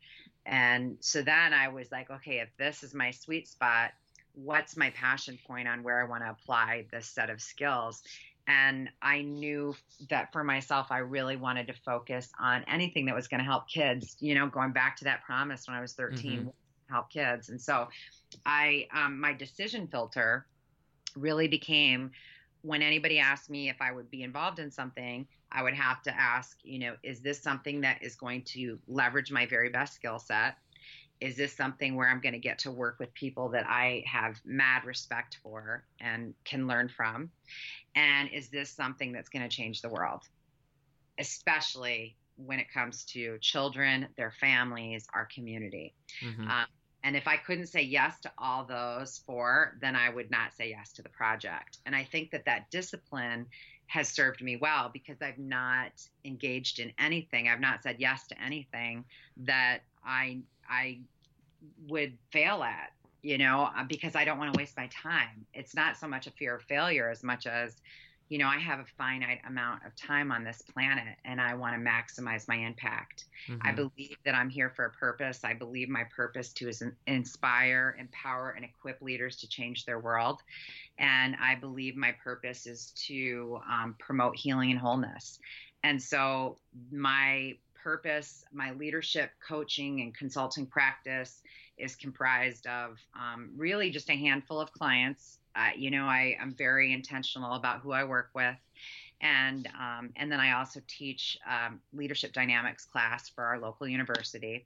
And 0.46 0.96
so 1.00 1.20
then 1.20 1.52
I 1.52 1.68
was 1.68 1.92
like, 1.92 2.10
okay, 2.10 2.38
if 2.38 2.48
this 2.56 2.82
is 2.82 2.94
my 2.94 3.10
sweet 3.10 3.48
spot, 3.48 3.90
what's 4.34 4.76
my 4.76 4.90
passion 4.90 5.38
point 5.46 5.68
on 5.68 5.82
where 5.82 6.00
I 6.00 6.08
want 6.08 6.22
to 6.22 6.30
apply 6.30 6.86
this 6.90 7.06
set 7.06 7.28
of 7.28 7.40
skills. 7.40 8.02
And 8.46 8.88
I 9.02 9.20
knew 9.20 9.74
that 10.08 10.32
for 10.32 10.42
myself, 10.42 10.86
I 10.90 10.98
really 10.98 11.36
wanted 11.36 11.66
to 11.66 11.74
focus 11.74 12.30
on 12.40 12.64
anything 12.66 13.04
that 13.06 13.14
was 13.14 13.28
going 13.28 13.40
to 13.40 13.44
help 13.44 13.68
kids, 13.68 14.16
you 14.20 14.34
know, 14.34 14.46
going 14.46 14.72
back 14.72 14.96
to 14.98 15.04
that 15.04 15.22
promise 15.22 15.68
when 15.68 15.76
I 15.76 15.82
was 15.82 15.92
13, 15.92 16.40
mm-hmm. 16.40 16.48
help 16.90 17.10
kids. 17.10 17.50
And 17.50 17.60
so 17.60 17.88
I, 18.46 18.86
um, 18.94 19.20
my 19.20 19.34
decision 19.34 19.86
filter 19.86 20.46
really 21.14 21.48
became 21.48 22.12
when 22.62 22.80
anybody 22.80 23.18
asked 23.18 23.50
me 23.50 23.68
if 23.68 23.76
I 23.82 23.92
would 23.92 24.10
be 24.10 24.22
involved 24.22 24.60
in 24.60 24.70
something, 24.70 25.26
I 25.50 25.62
would 25.62 25.74
have 25.74 26.02
to 26.02 26.14
ask, 26.14 26.58
you 26.62 26.78
know, 26.78 26.94
is 27.02 27.20
this 27.20 27.40
something 27.40 27.80
that 27.82 28.02
is 28.02 28.16
going 28.16 28.42
to 28.42 28.78
leverage 28.86 29.30
my 29.30 29.46
very 29.46 29.70
best 29.70 29.94
skill 29.94 30.18
set? 30.18 30.56
is 31.20 31.36
this 31.36 31.52
something 31.52 31.96
where 31.96 32.08
I'm 32.08 32.20
going 32.20 32.34
to 32.34 32.38
get 32.38 32.60
to 32.60 32.70
work 32.70 32.96
with 32.98 33.12
people 33.14 33.48
that 33.50 33.66
I 33.66 34.04
have 34.06 34.40
mad 34.44 34.84
respect 34.84 35.38
for 35.42 35.84
and 36.00 36.34
can 36.44 36.66
learn 36.66 36.88
from? 36.88 37.30
And 37.94 38.28
is 38.32 38.48
this 38.48 38.70
something 38.70 39.12
that's 39.12 39.28
going 39.28 39.48
to 39.48 39.54
change 39.54 39.82
the 39.82 39.88
world? 39.88 40.22
Especially 41.18 42.16
when 42.36 42.60
it 42.60 42.72
comes 42.72 43.04
to 43.06 43.38
children, 43.38 44.06
their 44.16 44.30
families, 44.30 45.08
our 45.12 45.26
community. 45.26 45.94
Mm-hmm. 46.24 46.42
Um, 46.42 46.66
and 47.02 47.16
if 47.16 47.26
I 47.26 47.36
couldn't 47.36 47.66
say 47.66 47.82
yes 47.82 48.20
to 48.20 48.32
all 48.38 48.64
those 48.64 49.20
four, 49.26 49.76
then 49.80 49.96
I 49.96 50.10
would 50.10 50.30
not 50.30 50.54
say 50.56 50.70
yes 50.70 50.92
to 50.94 51.02
the 51.02 51.08
project. 51.08 51.78
And 51.84 51.96
I 51.96 52.04
think 52.04 52.30
that 52.30 52.44
that 52.44 52.70
discipline 52.70 53.46
has 53.88 54.08
served 54.08 54.42
me 54.42 54.56
well 54.56 54.90
because 54.92 55.16
I've 55.20 55.38
not 55.38 55.92
engaged 56.24 56.78
in 56.78 56.92
anything. 56.98 57.48
I've 57.48 57.60
not 57.60 57.82
said 57.82 57.96
yes 57.98 58.26
to 58.28 58.40
anything 58.40 59.04
that 59.38 59.80
I 60.04 60.40
I 60.68 61.00
would 61.88 62.16
fail 62.30 62.62
at, 62.62 62.92
you 63.22 63.38
know, 63.38 63.70
uh, 63.76 63.84
because 63.84 64.14
I 64.14 64.24
don't 64.24 64.38
want 64.38 64.52
to 64.52 64.58
waste 64.58 64.76
my 64.76 64.88
time. 64.88 65.46
It's 65.54 65.74
not 65.74 65.96
so 65.96 66.06
much 66.06 66.26
a 66.26 66.30
fear 66.30 66.56
of 66.56 66.62
failure 66.62 67.08
as 67.08 67.24
much 67.24 67.46
as, 67.46 67.76
you 68.28 68.38
know, 68.38 68.46
I 68.46 68.58
have 68.58 68.78
a 68.78 68.84
finite 68.96 69.40
amount 69.46 69.86
of 69.86 69.96
time 69.96 70.30
on 70.30 70.44
this 70.44 70.62
planet 70.74 71.16
and 71.24 71.40
I 71.40 71.54
want 71.54 71.74
to 71.74 71.90
maximize 71.90 72.46
my 72.46 72.56
impact. 72.56 73.24
Mm-hmm. 73.48 73.66
I 73.66 73.72
believe 73.72 74.16
that 74.24 74.34
I'm 74.34 74.50
here 74.50 74.70
for 74.70 74.84
a 74.84 74.90
purpose. 74.90 75.44
I 75.44 75.54
believe 75.54 75.88
my 75.88 76.04
purpose 76.14 76.52
to 76.54 76.68
is 76.68 76.82
inspire, 77.06 77.96
empower, 77.98 78.50
and 78.50 78.64
equip 78.64 79.00
leaders 79.00 79.36
to 79.38 79.48
change 79.48 79.86
their 79.86 79.98
world. 79.98 80.42
And 80.98 81.36
I 81.40 81.54
believe 81.54 81.96
my 81.96 82.12
purpose 82.22 82.66
is 82.66 82.92
to 83.06 83.60
um, 83.70 83.94
promote 83.98 84.36
healing 84.36 84.70
and 84.70 84.80
wholeness. 84.80 85.38
And 85.82 86.02
so 86.02 86.58
my 86.90 87.56
purpose, 87.82 88.44
my 88.52 88.72
leadership 88.72 89.30
coaching 89.46 90.00
and 90.02 90.14
consulting 90.14 90.66
practice 90.66 91.40
is 91.78 91.94
comprised 91.96 92.66
of 92.66 92.98
um, 93.14 93.50
really 93.56 93.90
just 93.90 94.10
a 94.10 94.16
handful 94.16 94.60
of 94.60 94.72
clients. 94.72 95.37
You 95.76 95.90
know, 95.90 96.04
I, 96.04 96.36
am 96.40 96.54
very 96.54 96.92
intentional 96.92 97.54
about 97.54 97.80
who 97.80 97.92
I 97.92 98.04
work 98.04 98.30
with. 98.34 98.56
And, 99.20 99.68
um, 99.78 100.10
and 100.16 100.30
then 100.30 100.38
I 100.38 100.52
also 100.52 100.80
teach 100.86 101.38
um, 101.48 101.80
leadership 101.92 102.32
dynamics 102.32 102.84
class 102.84 103.28
for 103.28 103.44
our 103.44 103.58
local 103.58 103.88
university. 103.88 104.64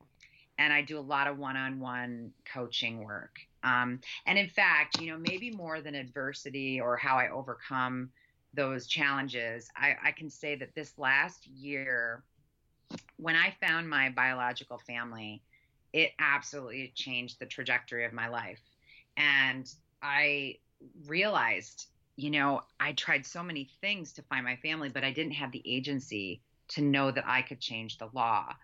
And 0.59 0.73
I 0.73 0.83
do 0.83 0.99
a 0.99 1.01
lot 1.01 1.27
of 1.27 1.39
one 1.39 1.57
on 1.57 1.81
one 1.81 2.33
coaching 2.53 3.03
work. 3.05 3.39
Um, 3.65 4.01
and 4.27 4.39
in 4.39 4.49
fact, 4.49 5.01
you 5.01 5.11
know, 5.11 5.19
maybe 5.19 5.51
more 5.51 5.81
than 5.81 5.95
adversity 5.95 6.81
or 6.81 6.97
how 6.97 7.17
I 7.17 7.31
overcome 7.31 8.11
those 8.55 8.87
challenges, 8.87 9.71
I, 9.77 9.97
I 10.05 10.13
can 10.13 10.29
say 10.29 10.55
that 10.57 10.75
this 10.75 10.99
last 10.99 11.47
year, 11.47 12.23
when 13.17 13.37
I 13.37 13.55
found 13.67 13.89
my 13.89 14.11
biological 14.11 14.79
family, 14.79 15.43
it 15.93 16.13
absolutely 16.19 16.93
changed 16.95 17.39
the 17.39 17.47
trajectory 17.47 18.05
of 18.05 18.13
my 18.13 18.29
life. 18.29 18.61
And 19.17 19.73
I 20.03 20.57
realized, 21.07 21.87
you 22.17 22.31
know, 22.31 22.63
I 22.79 22.93
tried 22.93 23.27
so 23.27 23.43
many 23.43 23.71
things 23.81 24.13
to 24.15 24.23
find 24.23 24.45
my 24.45 24.57
family, 24.57 24.89
but 24.89 25.05
I 25.05 25.13
didn't 25.13 25.33
have 25.33 25.53
the 25.53 25.63
agency 25.65 26.41
to 26.69 26.83
know 26.83 27.11
that 27.11 27.25
I 27.27 27.43
could 27.43 27.61
change 27.61 27.99
the 27.99 28.09
law. 28.13 28.55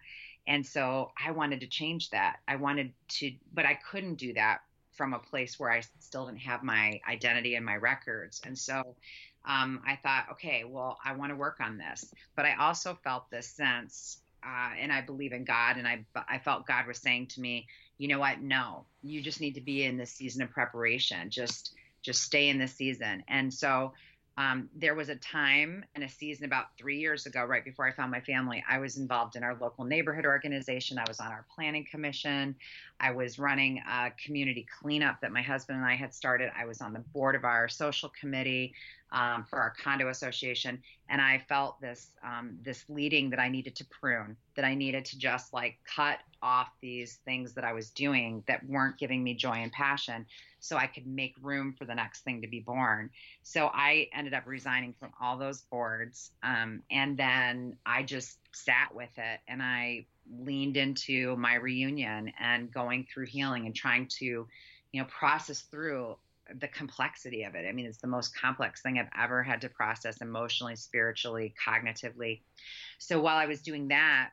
And 0.46 0.66
so 0.66 1.12
I 1.22 1.33
wanted 1.33 1.61
to 1.61 1.66
change 1.66 2.11
that. 2.11 2.38
I 2.48 2.57
wanted 2.57 2.92
to, 3.09 3.33
but 3.52 3.66
I 3.66 3.74
couldn't 3.74 4.14
do 4.14 4.33
that 4.35 4.61
from 4.92 5.14
a 5.14 5.18
place 5.18 5.61
where 5.61 5.70
I 5.70 5.83
still 6.00 6.26
didn't 6.26 6.40
have 6.40 6.62
my 6.62 7.00
identity 7.09 7.54
and 7.54 7.64
my 7.64 7.76
records. 7.76 8.40
And 8.44 8.59
so 8.59 8.96
um, 9.44 9.81
I 9.87 9.96
thought, 9.96 10.26
okay, 10.33 10.64
well, 10.64 10.98
I 11.04 11.12
want 11.12 11.31
to 11.31 11.37
work 11.37 11.59
on 11.61 11.78
this. 11.78 12.12
But 12.35 12.46
I 12.46 12.54
also 12.54 12.98
felt 13.04 13.31
this 13.31 13.46
sense, 13.46 14.20
uh, 14.42 14.70
and 14.78 14.92
I 14.92 15.02
believe 15.02 15.33
in 15.33 15.44
God, 15.44 15.76
and 15.76 15.87
I, 15.87 16.04
I 16.28 16.38
felt 16.38 16.66
God 16.66 16.87
was 16.87 16.98
saying 16.98 17.28
to 17.28 17.40
me, 17.40 17.66
you 17.98 18.09
know 18.09 18.18
what? 18.18 18.40
No, 18.40 18.87
you 19.02 19.20
just 19.20 19.40
need 19.40 19.54
to 19.54 19.61
be 19.61 19.85
in 19.85 19.96
this 19.96 20.12
season 20.12 20.42
of 20.42 20.50
preparation. 20.50 21.31
Just, 21.31 21.74
just 22.09 22.23
stay 22.23 22.49
in 22.49 22.57
this 22.59 22.73
season. 22.73 23.23
And 23.29 23.53
so 23.53 23.92
um, 24.38 24.71
there 24.75 24.94
was 24.94 25.11
a 25.11 25.16
time 25.16 25.85
and 25.94 26.03
a 26.03 26.09
season 26.09 26.47
about 26.47 26.66
three 26.79 26.99
years 26.99 27.27
ago, 27.27 27.44
right 27.44 27.62
before 27.62 27.87
I 27.87 27.92
found 27.92 28.11
my 28.11 28.21
family. 28.21 28.64
I 28.66 28.79
was 28.79 28.97
involved 28.97 29.37
in 29.37 29.42
our 29.42 29.55
local 29.61 29.85
neighborhood 29.85 30.25
organization. 30.25 30.97
I 30.97 31.05
was 31.07 31.21
on 31.21 31.27
our 31.27 31.44
planning 31.55 31.85
commission. 31.90 32.55
I 32.99 33.11
was 33.11 33.38
running 33.38 33.83
a 33.87 34.11
community 34.25 34.66
cleanup 34.81 35.21
that 35.21 35.33
my 35.33 35.42
husband 35.42 35.81
and 35.81 35.87
I 35.87 35.97
had 35.97 36.14
started. 36.14 36.51
I 36.57 36.64
was 36.64 36.81
on 36.81 36.94
the 36.94 37.01
board 37.01 37.35
of 37.35 37.44
our 37.44 37.68
social 37.68 38.11
committee 38.18 38.73
um, 39.12 39.44
for 39.51 39.59
our 39.59 39.75
condo 39.83 40.09
association, 40.09 40.81
and 41.11 41.21
I 41.21 41.44
felt 41.49 41.81
this 41.81 42.12
um, 42.23 42.59
this 42.62 42.85
leading 42.88 43.31
that 43.31 43.40
I 43.40 43.49
needed 43.49 43.75
to 43.77 43.85
prune, 43.87 44.37
that 44.57 44.64
I 44.64 44.75
needed 44.75 45.05
to 45.07 45.18
just 45.18 45.53
like 45.53 45.79
cut 45.97 46.18
off 46.42 46.68
these 46.81 47.16
things 47.24 47.55
that 47.55 47.64
I 47.64 47.72
was 47.72 47.90
doing 47.90 48.42
that 48.46 48.66
weren't 48.68 48.98
giving 48.98 49.22
me 49.22 49.35
joy 49.35 49.55
and 49.55 49.72
passion, 49.72 50.27
so 50.61 50.77
I 50.77 50.87
could 50.87 51.07
make 51.07 51.35
room 51.40 51.74
for 51.79 51.85
the 51.85 51.94
next 51.94 52.24
thing 52.24 52.42
to 52.42 52.48
be 52.48 52.61
born. 52.61 53.11
So 53.42 53.70
I 53.72 54.09
ended 54.12 54.35
up 54.35 54.46
resigning 54.46 54.94
from 54.98 55.11
all 55.20 55.37
those 55.37 55.62
boards, 55.62 56.31
um, 56.42 56.83
and 56.90 57.16
then 57.16 57.77
I 57.87 58.03
just 58.03 58.38
sat 58.53 58.94
with 58.94 59.11
it, 59.16 59.40
and 59.48 59.62
I 59.62 60.07
leaned 60.40 60.77
into 60.77 61.37
my 61.37 61.55
reunion 61.55 62.33
and 62.38 62.72
going 62.72 63.07
through 63.12 63.27
healing 63.27 63.66
and 63.66 63.74
trying 63.74 64.07
to, 64.18 64.24
you 64.24 65.01
know, 65.01 65.07
process 65.07 65.61
through 65.61 66.16
the 66.61 66.68
complexity 66.68 67.42
of 67.42 67.55
it. 67.55 67.66
I 67.68 67.72
mean, 67.72 67.87
it's 67.87 67.98
the 67.98 68.07
most 68.07 68.35
complex 68.35 68.81
thing 68.81 68.98
I've 68.98 69.11
ever 69.22 69.42
had 69.42 69.61
to 69.62 69.68
process 69.68 70.22
emotionally, 70.22 70.77
spiritually, 70.77 71.55
cognitively. 71.62 72.40
So 72.98 73.20
while 73.20 73.37
I 73.37 73.46
was 73.46 73.61
doing 73.61 73.88
that, 73.88 74.31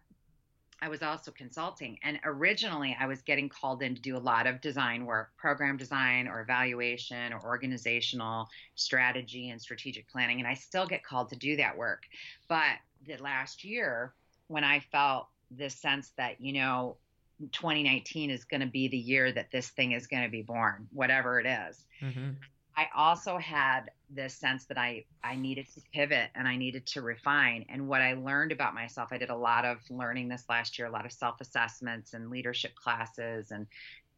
I 0.82 0.90
was 0.90 1.02
also 1.02 1.32
consulting. 1.32 1.98
And 2.04 2.20
originally, 2.24 2.96
I 3.00 3.08
was 3.08 3.22
getting 3.22 3.50
called 3.50 3.82
in 3.82 3.96
to 3.96 4.02
do 4.02 4.18
a 4.18 4.20
lot 4.20 4.46
of 4.46 4.62
design 4.62 5.06
work, 5.06 5.32
program 5.38 5.78
design 5.78 6.28
or 6.28 6.42
evaluation 6.42 7.34
or 7.34 7.42
organizational 7.44 8.50
strategy 8.76 9.50
and 9.50 9.62
strategic 9.62 10.08
planning. 10.10 10.40
And 10.40 10.48
I 10.48 10.54
still 10.54 10.86
get 10.86 11.04
called 11.04 11.30
to 11.30 11.36
do 11.36 11.56
that 11.58 11.78
work. 11.78 12.04
But 12.48 12.78
the 13.08 13.18
last 13.18 13.64
year, 13.64 14.14
when 14.48 14.64
I 14.64 14.82
felt 14.92 15.28
this 15.50 15.76
sense 15.76 16.12
that, 16.18 16.42
you 16.42 16.54
know, 16.54 16.98
2019 17.52 18.30
is 18.30 18.46
going 18.46 18.62
to 18.62 18.68
be 18.68 18.88
the 18.88 18.98
year 18.98 19.32
that 19.32 19.52
this 19.52 19.70
thing 19.70 19.92
is 19.92 20.08
going 20.08 20.24
to 20.24 20.30
be 20.30 20.42
born, 20.42 20.88
whatever 20.92 21.40
it 21.40 21.46
is. 21.46 21.84
Mm-hmm. 22.02 22.30
I 22.78 22.88
also 22.96 23.38
had 23.38 23.92
this 24.10 24.34
sense 24.36 24.66
that 24.66 24.78
I, 24.78 25.06
I 25.24 25.36
needed 25.36 25.68
to 25.74 25.82
pivot 25.94 26.30
and 26.36 26.48
I 26.48 26.58
needed 26.58 26.86
to 26.88 27.02
refine. 27.02 27.66
And 27.70 27.88
what 27.88 28.02
I 28.02 28.14
learned 28.14 28.52
about 28.52 28.74
myself, 28.74 29.10
I 29.12 29.18
did 29.18 29.30
a 29.30 29.36
lot 29.36 29.66
of 29.66 29.80
learning 29.90 30.28
this 30.28 30.44
last 30.50 30.78
year, 30.78 30.88
a 30.88 30.92
lot 30.92 31.06
of 31.06 31.12
self 31.12 31.40
assessments 31.42 32.14
and 32.14 32.30
leadership 32.30 32.76
classes 32.76 33.52
and 33.52 33.68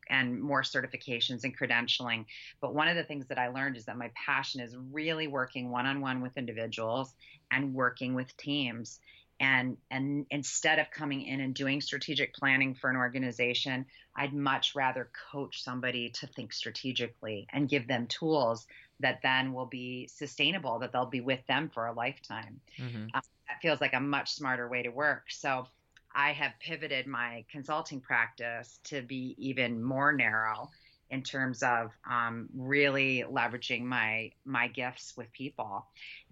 and 0.10 0.41
more 0.41 0.62
certifications 0.62 1.43
and 1.43 1.58
credentialing. 1.58 2.26
But 2.62 2.74
one 2.74 2.88
of 2.88 2.96
the 2.96 3.04
things 3.04 3.28
that 3.28 3.38
I 3.38 3.50
learned 3.50 3.76
is 3.76 3.86
that 3.86 3.98
my 3.98 4.10
passion 4.15 4.62
is 4.62 4.76
really 4.91 5.28
working 5.28 5.70
one 5.70 5.86
on 5.86 6.00
one 6.00 6.22
with 6.22 6.38
individuals 6.38 7.13
and 7.52 7.74
working 7.74 8.13
with 8.13 8.36
teams 8.38 9.02
and 9.39 9.78
and 9.91 10.26
instead 10.32 10.80
of 10.80 10.89
coming 10.91 11.21
in 11.21 11.41
and 11.41 11.54
doing 11.54 11.82
strategic 11.82 12.34
planning 12.34 12.73
for 12.73 12.89
an 12.89 12.95
organization 12.95 13.86
i'd 14.15 14.34
much 14.34 14.73
rather 14.76 15.10
coach 15.32 15.62
somebody 15.63 16.10
to 16.10 16.26
think 16.28 16.52
strategically 16.52 17.47
and 17.54 17.69
give 17.69 17.88
them 17.88 18.08
tools 18.08 18.65
that 19.00 19.19
then 19.21 19.54
will 19.54 19.65
be 19.65 20.08
sustainable 20.08 20.80
that 20.80 20.91
they'll 20.91 21.06
be 21.06 21.21
with 21.21 21.45
them 21.47 21.69
for 21.73 21.86
a 21.86 21.93
lifetime. 21.93 22.60
Mm-hmm. 22.80 23.08
uh, 23.13 23.21
that 23.47 23.62
feels 23.62 23.80
like 23.80 23.93
a 23.93 24.00
much 24.00 24.34
smarter 24.34 24.67
way 24.67 24.84
to 24.84 24.89
work. 24.89 25.26
So 25.30 25.67
i 26.15 26.32
have 26.32 26.54
pivoted 26.60 27.06
my 27.06 27.45
consulting 27.52 28.02
practice 28.02 28.80
to 28.86 29.02
be 29.02 29.36
even 29.38 29.84
more 29.84 30.13
narrow 30.13 30.69
in 31.10 31.21
terms 31.21 31.63
of 31.63 31.91
um, 32.10 32.50
really 32.56 33.23
leveraging 33.30 33.84
my 33.84 34.32
my 34.45 34.67
gifts 34.67 35.15
with 35.15 35.32
people. 35.32 35.86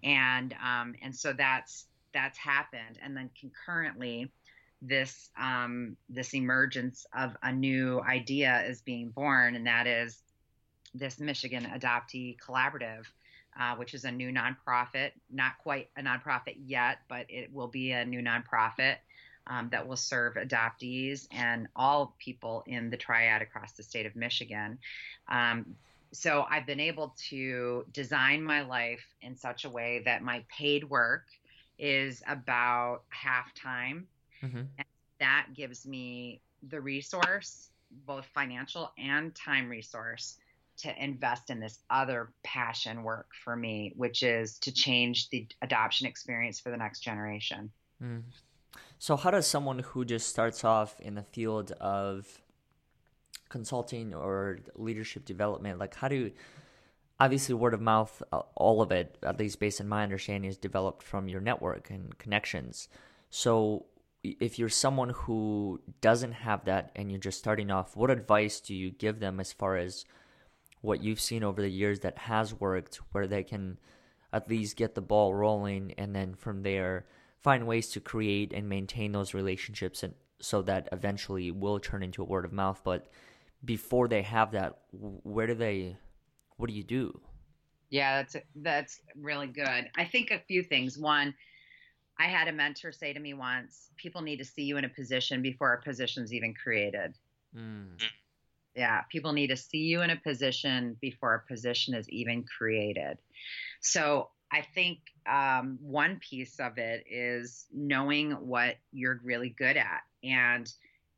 And 0.04 0.54
um, 0.54 0.96
and 1.02 1.16
so 1.16 1.34
that's 1.34 1.86
that's 2.16 2.40
happened, 2.40 2.98
and 3.04 3.16
then 3.16 3.30
concurrently, 3.40 4.32
this 4.82 5.30
um, 5.40 5.98
this 6.10 6.34
emergence 6.34 7.06
of 7.16 7.36
a 7.44 7.52
new 7.52 8.02
idea 8.02 8.64
is 8.66 8.82
being 8.82 9.10
born, 9.10 9.56
and 9.56 9.68
that 9.68 9.86
is 9.86 10.24
this 10.96 11.20
Michigan 11.20 11.66
Adoptee 11.66 12.38
Collaborative, 12.40 13.06
uh, 13.60 13.76
which 13.76 13.94
is 13.94 14.06
a 14.06 14.12
new 14.12 14.32
nonprofit, 14.32 15.12
not 15.30 15.58
quite 15.62 15.90
a 15.98 16.02
nonprofit 16.02 16.56
yet, 16.66 17.00
but 17.10 17.26
it 17.30 17.54
will 17.54 17.68
be 17.68 17.92
a 17.92 18.06
new 18.06 18.22
nonprofit 18.22 18.96
um, 19.48 19.70
that 19.72 19.86
will 19.86 19.98
serve 19.98 20.36
adoptees 20.36 21.28
and 21.32 21.68
all 21.76 22.16
people 22.18 22.64
in 22.66 22.90
the 22.90 22.98
triad 22.98 23.42
across 23.42 23.74
the 23.74 23.84
state 23.84 24.06
of 24.06 24.16
Michigan. 24.16 24.78
Um, 25.28 25.76
so 26.14 26.46
I've 26.50 26.66
been 26.66 26.80
able 26.80 27.14
to 27.30 27.86
design 27.92 28.42
my 28.42 28.62
life 28.62 29.04
in 29.22 29.36
such 29.36 29.66
a 29.66 29.70
way 29.70 30.02
that 30.06 30.24
my 30.24 30.44
paid 30.50 30.90
work 30.90 31.26
is 31.78 32.24
about 32.28 33.04
half 33.10 33.54
time. 33.54 34.08
Mm-hmm. 34.44 34.58
And 34.58 34.88
that 35.20 35.48
gives 35.54 35.86
me 35.86 36.42
the 36.70 36.82
resource, 36.82 37.70
both 38.06 38.26
financial 38.34 38.92
and 38.98 39.34
time 39.36 39.70
resource, 39.70 40.38
to 40.78 41.04
invest 41.04 41.50
in 41.50 41.60
this 41.60 41.80
other 41.90 42.32
passion 42.44 43.04
work 43.04 43.30
for 43.44 43.56
me, 43.56 43.94
which 43.96 44.24
is 44.24 44.60
to 44.60 44.74
change 44.74 45.30
the 45.30 45.48
adoption 45.62 46.06
experience 46.06 46.60
for 46.60 46.70
the 46.70 46.78
next 46.78 47.00
generation. 47.00 47.72
Mm. 48.04 48.24
So, 49.00 49.16
how 49.16 49.32
does 49.32 49.48
someone 49.48 49.80
who 49.80 50.04
just 50.04 50.28
starts 50.28 50.64
off 50.64 51.00
in 51.00 51.16
the 51.16 51.24
field 51.24 51.72
of 51.74 52.42
consulting 53.50 54.14
or 54.14 54.60
leadership 54.76 55.26
development, 55.26 55.80
like, 55.80 55.96
how 55.96 56.08
do 56.08 56.32
obviously 57.20 57.56
word 57.56 57.74
of 57.74 57.82
mouth 57.82 58.22
uh, 58.32 58.42
all 58.56 58.82
of 58.82 58.92
it 58.92 59.18
at 59.24 59.40
least 59.40 59.60
based 59.60 59.80
on 59.82 59.88
my 59.88 60.04
understanding 60.04 60.50
is 60.50 60.58
developed 60.58 61.02
from 61.04 61.28
your 61.28 61.42
network 61.42 61.90
and 61.90 62.18
connections. 62.18 62.88
So 63.30 63.86
if 64.24 64.58
you're 64.58 64.70
someone 64.70 65.10
who 65.10 65.80
doesn't 66.02 66.32
have 66.32 66.66
that 66.66 66.92
and 66.96 67.12
you're 67.12 67.20
just 67.20 67.40
starting 67.40 67.72
off 67.72 67.96
what 67.96 68.10
advice 68.10 68.60
do 68.60 68.74
you 68.74 68.92
give 68.92 69.20
them 69.20 69.40
as 69.40 69.54
far 69.54 69.78
as 69.78 70.06
what 70.82 71.04
you've 71.04 71.20
seen 71.20 71.44
over 71.44 71.62
the 71.62 71.70
years 71.70 72.02
that 72.02 72.18
has 72.18 72.54
worked 72.54 73.00
where 73.12 73.28
they 73.28 73.44
can 73.44 73.78
at 74.34 74.50
least 74.50 74.76
get 74.76 74.96
the 74.96 75.02
ball 75.02 75.34
rolling 75.34 75.94
and 75.98 76.16
then 76.16 76.34
from 76.34 76.64
there 76.64 77.06
find 77.40 77.68
ways 77.68 77.90
to 77.90 78.00
create 78.00 78.52
and 78.54 78.68
maintain 78.68 79.12
those 79.12 79.34
relationships 79.34 80.04
and 80.04 80.14
so 80.40 80.62
that 80.64 80.90
eventually 80.92 81.52
will 81.52 81.80
turn 81.80 82.04
into 82.04 82.22
a 82.22 82.26
word 82.26 82.46
of 82.46 82.52
mouth? 82.52 82.82
But 82.84 83.08
before 83.64 84.08
they 84.08 84.22
have 84.24 84.52
that 84.52 84.80
where 84.92 85.48
do 85.48 85.54
they 85.54 85.98
what 86.58 86.70
do 86.70 86.74
you 86.74 86.84
do? 86.84 87.20
Yeah, 87.90 88.22
that's 88.22 88.36
that's 88.56 89.02
really 89.16 89.48
good. 89.48 89.90
I 89.96 90.06
think 90.06 90.32
a 90.32 90.40
few 90.40 90.64
things. 90.64 90.98
One, 90.98 91.34
I 92.20 92.26
had 92.26 92.48
a 92.48 92.52
mentor 92.52 92.92
say 92.92 93.14
to 93.14 93.20
me 93.20 93.34
once, 93.34 93.90
people 93.98 94.22
need 94.22 94.38
to 94.38 94.46
see 94.46 94.64
you 94.64 94.78
in 94.78 94.86
a 94.86 94.90
position 94.90 95.42
before 95.42 95.74
a 95.74 95.82
position's 95.82 96.34
even 96.34 96.54
created. 96.54 97.14
Mm. 97.56 98.02
Yeah, 98.76 99.02
people 99.10 99.32
need 99.32 99.48
to 99.48 99.58
see 99.58 99.80
you 99.80 100.02
in 100.02 100.10
a 100.10 100.18
position 100.18 100.98
before 101.00 101.36
a 101.36 101.48
position 101.48 101.94
is 101.94 102.10
even 102.10 102.44
created. 102.44 103.18
So 103.80 104.30
I 104.52 104.62
think 104.62 105.00
um, 105.30 105.78
one 105.82 106.20
piece 106.20 106.60
of 106.60 106.78
it 106.78 107.06
is 107.10 107.66
knowing 107.74 108.32
what 108.32 108.76
you're 108.92 109.20
really 109.24 109.50
good 109.50 109.78
at, 109.78 110.02
and 110.24 110.72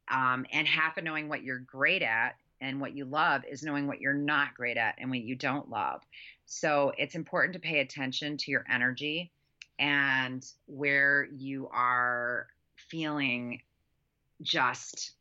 um, 0.10 0.46
and 0.52 0.68
half 0.68 0.98
of 0.98 1.04
knowing 1.04 1.30
what 1.30 1.44
you're 1.44 1.60
great 1.60 2.02
at 2.02 2.36
and 2.62 2.82
what 2.82 2.96
you 2.96 3.06
love 3.06 3.44
is 3.50 3.64
knowing 3.64 3.88
what 3.88 4.02
you're 4.02 4.14
not 4.14 4.56
great 4.56 4.78
at 4.78 4.96
and 4.98 5.10
what 5.10 5.20
you 5.20 5.36
don't 5.36 5.70
love. 5.70 6.02
So 6.46 6.94
it's 6.98 7.16
important 7.16 7.54
to 7.54 7.60
pay 7.60 7.80
attention 7.80 8.38
to 8.38 8.52
your 8.52 8.66
energy 8.72 9.32
and 9.80 10.46
where 10.66 11.28
you 11.36 11.70
are 11.72 12.48
feeling 12.76 13.62
just 14.42 15.12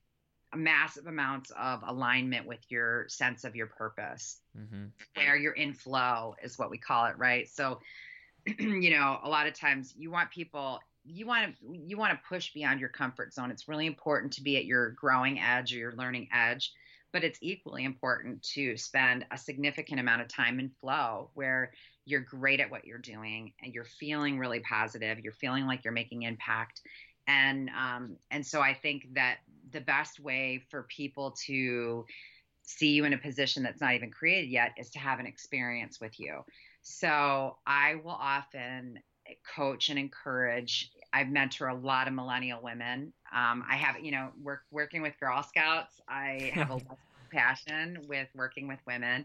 massive 0.55 1.07
amounts 1.07 1.51
of 1.59 1.83
alignment 1.87 2.47
with 2.47 2.61
your 2.69 3.07
sense 3.09 3.45
of 3.45 3.57
your 3.57 3.67
purpose, 3.67 4.39
mm-hmm. 4.57 4.87
where 5.15 5.37
you're 5.37 5.53
in 5.53 5.73
flow 5.75 6.37
is 6.43 6.59
what 6.59 6.71
we 6.71 6.79
call 6.79 7.07
it, 7.07 7.19
right? 7.19 7.49
So, 7.49 7.81
you 8.59 8.91
know, 8.91 9.19
a 9.23 9.29
lot 9.29 9.47
of 9.47 9.55
times 9.55 9.95
you 9.99 10.11
want 10.11 10.31
people 10.31 10.81
you 11.09 11.27
want 11.27 11.55
to 11.55 11.79
you 11.79 11.97
want 11.97 12.13
to 12.13 12.29
push 12.29 12.53
beyond 12.53 12.81
your 12.81 12.89
comfort 12.89 13.33
zone. 13.33 13.51
It's 13.51 13.69
really 13.69 13.87
important 13.87 14.33
to 14.35 14.43
be 14.43 14.57
at 14.57 14.65
your 14.65 14.91
growing 14.91 15.39
edge 15.39 15.73
or 15.73 15.77
your 15.77 15.93
learning 15.93 16.29
edge, 16.33 16.73
but 17.17 17.25
it's 17.25 17.39
equally 17.41 17.85
important 17.85 18.43
to 18.43 18.77
spend 18.77 19.25
a 19.31 19.39
significant 19.39 19.99
amount 19.99 20.21
of 20.21 20.29
time 20.29 20.61
in 20.61 20.69
flow 20.83 21.31
where 21.33 21.73
you're 22.05 22.21
great 22.21 22.61
at 22.61 22.71
what 22.71 22.85
you're 22.85 22.99
doing 22.99 23.55
and 23.63 23.73
you're 23.73 23.87
feeling 23.87 24.39
really 24.39 24.61
positive, 24.61 25.21
you're 25.21 25.33
feeling 25.33 25.65
like 25.65 25.83
you're 25.83 25.95
making 25.95 26.25
impact. 26.25 26.83
And 27.27 27.71
um, 27.71 28.19
and 28.31 28.47
so 28.47 28.61
I 28.61 28.75
think 28.75 29.15
that 29.15 29.39
the 29.73 29.81
best 29.81 30.21
way 30.21 30.67
for 30.71 30.87
people 30.95 31.35
to 31.47 32.05
see 32.65 32.91
you 32.91 33.07
in 33.07 33.15
a 33.15 33.19
position 33.19 33.63
that's 33.63 33.81
not 33.81 33.95
even 33.95 34.11
created 34.11 34.51
yet 34.51 34.73
is 34.77 34.91
to 34.91 34.99
have 34.99 35.19
an 35.19 35.25
experience 35.25 35.99
with 35.99 36.21
you. 36.21 36.43
So 36.83 37.57
I 37.67 37.95
will 37.95 38.11
often 38.11 38.99
coach 39.57 39.89
and 39.89 39.99
encourage. 39.99 40.91
I 41.17 41.25
mentor 41.25 41.69
a 41.69 41.75
lot 41.75 42.09
of 42.09 42.13
millennial 42.13 42.61
women. 42.63 43.11
Um, 43.35 43.65
I 43.71 43.77
have, 43.77 43.99
you 44.05 44.11
know, 44.11 44.29
work 44.43 44.65
working 44.71 45.01
with 45.01 45.19
Girl 45.19 45.43
Scouts. 45.43 45.99
I 46.07 46.51
have 46.53 46.71
a 46.71 46.79
passion 47.33 48.05
with 48.07 48.29
working 48.35 48.69
with 48.69 48.81
women. 48.87 49.25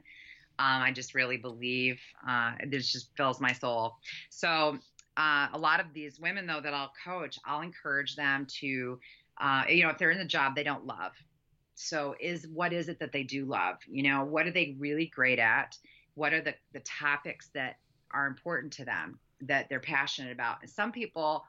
Um, 0.57 0.81
I 0.81 0.93
just 0.93 1.13
really 1.13 1.35
believe 1.35 1.99
uh, 2.25 2.53
this 2.69 2.93
just 2.93 3.09
fills 3.17 3.41
my 3.41 3.51
soul. 3.51 3.95
So 4.29 4.77
uh, 5.17 5.47
a 5.51 5.57
lot 5.57 5.81
of 5.81 5.87
these 5.93 6.17
women, 6.17 6.47
though, 6.47 6.61
that 6.61 6.73
I'll 6.73 6.93
coach, 7.03 7.37
I'll 7.43 7.59
encourage 7.59 8.15
them 8.15 8.47
to, 8.61 8.97
uh, 9.41 9.63
you 9.67 9.83
know, 9.83 9.89
if 9.89 9.97
they're 9.97 10.11
in 10.11 10.21
a 10.21 10.25
job 10.25 10.55
they 10.55 10.63
don't 10.63 10.85
love. 10.85 11.11
So 11.75 12.15
is 12.21 12.47
what 12.47 12.71
is 12.71 12.87
it 12.87 12.99
that 12.99 13.11
they 13.11 13.23
do 13.23 13.43
love? 13.43 13.79
You 13.85 14.03
know, 14.03 14.23
what 14.23 14.47
are 14.47 14.51
they 14.51 14.77
really 14.79 15.07
great 15.07 15.39
at? 15.39 15.77
What 16.13 16.31
are 16.31 16.41
the 16.41 16.53
the 16.71 16.79
topics 16.81 17.49
that 17.53 17.79
are 18.11 18.27
important 18.27 18.71
to 18.73 18.85
them 18.85 19.19
that 19.41 19.67
they're 19.67 19.81
passionate 19.81 20.31
about? 20.31 20.59
And 20.61 20.69
some 20.69 20.93
people 20.93 21.43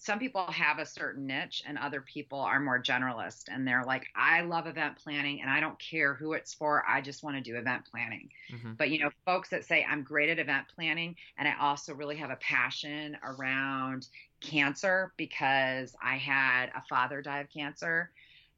some 0.00 0.20
people 0.20 0.46
have 0.46 0.78
a 0.78 0.86
certain 0.86 1.26
niche 1.26 1.64
and 1.66 1.76
other 1.76 2.00
people 2.00 2.38
are 2.38 2.60
more 2.60 2.80
generalist 2.80 3.44
and 3.48 3.66
they're 3.66 3.84
like 3.84 4.06
i 4.14 4.40
love 4.40 4.66
event 4.66 4.96
planning 4.96 5.40
and 5.42 5.50
i 5.50 5.60
don't 5.60 5.78
care 5.78 6.14
who 6.14 6.32
it's 6.32 6.54
for 6.54 6.84
i 6.88 7.00
just 7.00 7.22
want 7.22 7.36
to 7.36 7.42
do 7.42 7.56
event 7.56 7.82
planning 7.90 8.30
mm-hmm. 8.50 8.72
but 8.74 8.90
you 8.90 9.00
know 9.00 9.10
folks 9.26 9.48
that 9.48 9.64
say 9.64 9.84
i'm 9.90 10.02
great 10.02 10.30
at 10.30 10.38
event 10.38 10.64
planning 10.74 11.14
and 11.36 11.48
i 11.48 11.54
also 11.60 11.92
really 11.92 12.16
have 12.16 12.30
a 12.30 12.36
passion 12.36 13.16
around 13.24 14.06
cancer 14.40 15.12
because 15.16 15.94
i 16.02 16.16
had 16.16 16.66
a 16.76 16.82
father 16.88 17.20
die 17.20 17.40
of 17.40 17.50
cancer 17.50 18.10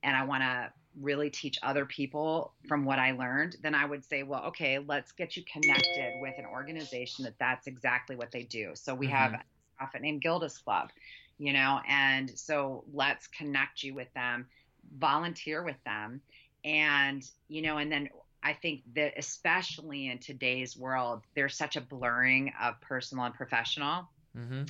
and 0.03 0.14
i 0.14 0.22
want 0.24 0.43
to 0.43 0.70
really 1.01 1.30
teach 1.30 1.59
other 1.62 1.86
people 1.86 2.53
from 2.68 2.84
what 2.84 2.99
i 2.99 3.12
learned 3.12 3.57
then 3.62 3.74
i 3.74 3.84
would 3.84 4.05
say 4.05 4.24
well 4.24 4.43
okay 4.45 4.78
let's 4.78 5.12
get 5.12 5.36
you 5.36 5.43
connected 5.51 6.12
with 6.20 6.34
an 6.36 6.45
organization 6.45 7.24
that 7.24 7.38
that's 7.38 7.66
exactly 7.66 8.16
what 8.16 8.30
they 8.32 8.43
do 8.43 8.72
so 8.74 8.95
we 8.95 9.07
mm-hmm. 9.07 9.16
have 9.16 9.32
a 9.32 9.41
profit 9.78 10.03
named 10.03 10.20
Gilda's 10.20 10.59
Club 10.59 10.91
you 11.41 11.55
know 11.55 11.80
and 11.88 12.30
so 12.38 12.84
let's 12.93 13.26
connect 13.28 13.82
you 13.82 13.95
with 13.95 14.12
them 14.14 14.47
volunteer 14.99 15.62
with 15.64 15.82
them 15.84 16.20
and 16.64 17.28
you 17.49 17.62
know 17.62 17.78
and 17.78 17.91
then 17.91 18.09
i 18.43 18.53
think 18.53 18.82
that 18.95 19.14
especially 19.16 20.09
in 20.09 20.18
today's 20.18 20.76
world 20.76 21.22
there's 21.34 21.57
such 21.57 21.76
a 21.76 21.80
blurring 21.80 22.53
of 22.62 22.78
personal 22.82 23.24
and 23.24 23.34
professional 23.34 24.07
mm-hmm. 24.36 24.64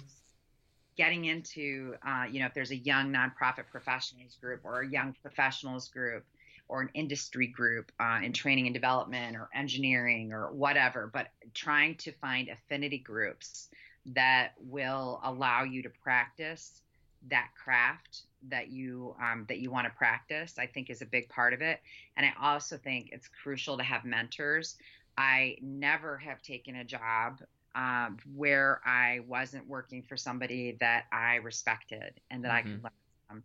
getting 0.96 1.24
into 1.24 1.94
uh, 2.06 2.24
you 2.30 2.38
know 2.38 2.46
if 2.46 2.54
there's 2.54 2.70
a 2.70 2.76
young 2.76 3.12
nonprofit 3.12 3.66
professionals 3.70 4.36
group 4.40 4.60
or 4.62 4.82
a 4.82 4.88
young 4.88 5.14
professionals 5.20 5.88
group 5.88 6.24
or 6.68 6.82
an 6.82 6.90
industry 6.94 7.48
group 7.48 7.90
uh, 7.98 8.20
in 8.22 8.32
training 8.32 8.66
and 8.66 8.74
development 8.74 9.36
or 9.36 9.48
engineering 9.52 10.32
or 10.32 10.52
whatever 10.52 11.10
but 11.12 11.28
trying 11.52 11.96
to 11.96 12.12
find 12.12 12.48
affinity 12.48 12.98
groups 12.98 13.68
that 14.06 14.52
will 14.60 15.20
allow 15.24 15.62
you 15.62 15.82
to 15.82 15.90
practice 15.90 16.82
that 17.28 17.48
craft 17.62 18.22
that 18.48 18.70
you 18.70 19.14
um, 19.22 19.44
that 19.48 19.58
you 19.58 19.70
want 19.70 19.86
to 19.86 19.92
practice 19.92 20.54
i 20.58 20.66
think 20.66 20.88
is 20.88 21.02
a 21.02 21.06
big 21.06 21.28
part 21.28 21.52
of 21.52 21.60
it 21.60 21.80
and 22.16 22.24
i 22.24 22.32
also 22.40 22.76
think 22.78 23.10
it's 23.12 23.28
crucial 23.42 23.76
to 23.76 23.82
have 23.82 24.04
mentors 24.04 24.76
i 25.18 25.56
never 25.60 26.16
have 26.16 26.40
taken 26.40 26.76
a 26.76 26.84
job 26.84 27.40
um, 27.74 28.16
where 28.34 28.80
i 28.86 29.20
wasn't 29.28 29.66
working 29.68 30.02
for 30.02 30.16
somebody 30.16 30.76
that 30.80 31.04
i 31.12 31.36
respected 31.36 32.14
and 32.30 32.42
that 32.44 32.48
mm-hmm. 32.48 32.56
i 32.56 32.62
could 32.62 32.72
mm-hmm. 32.72 32.84
learn 32.84 32.92
from 33.28 33.42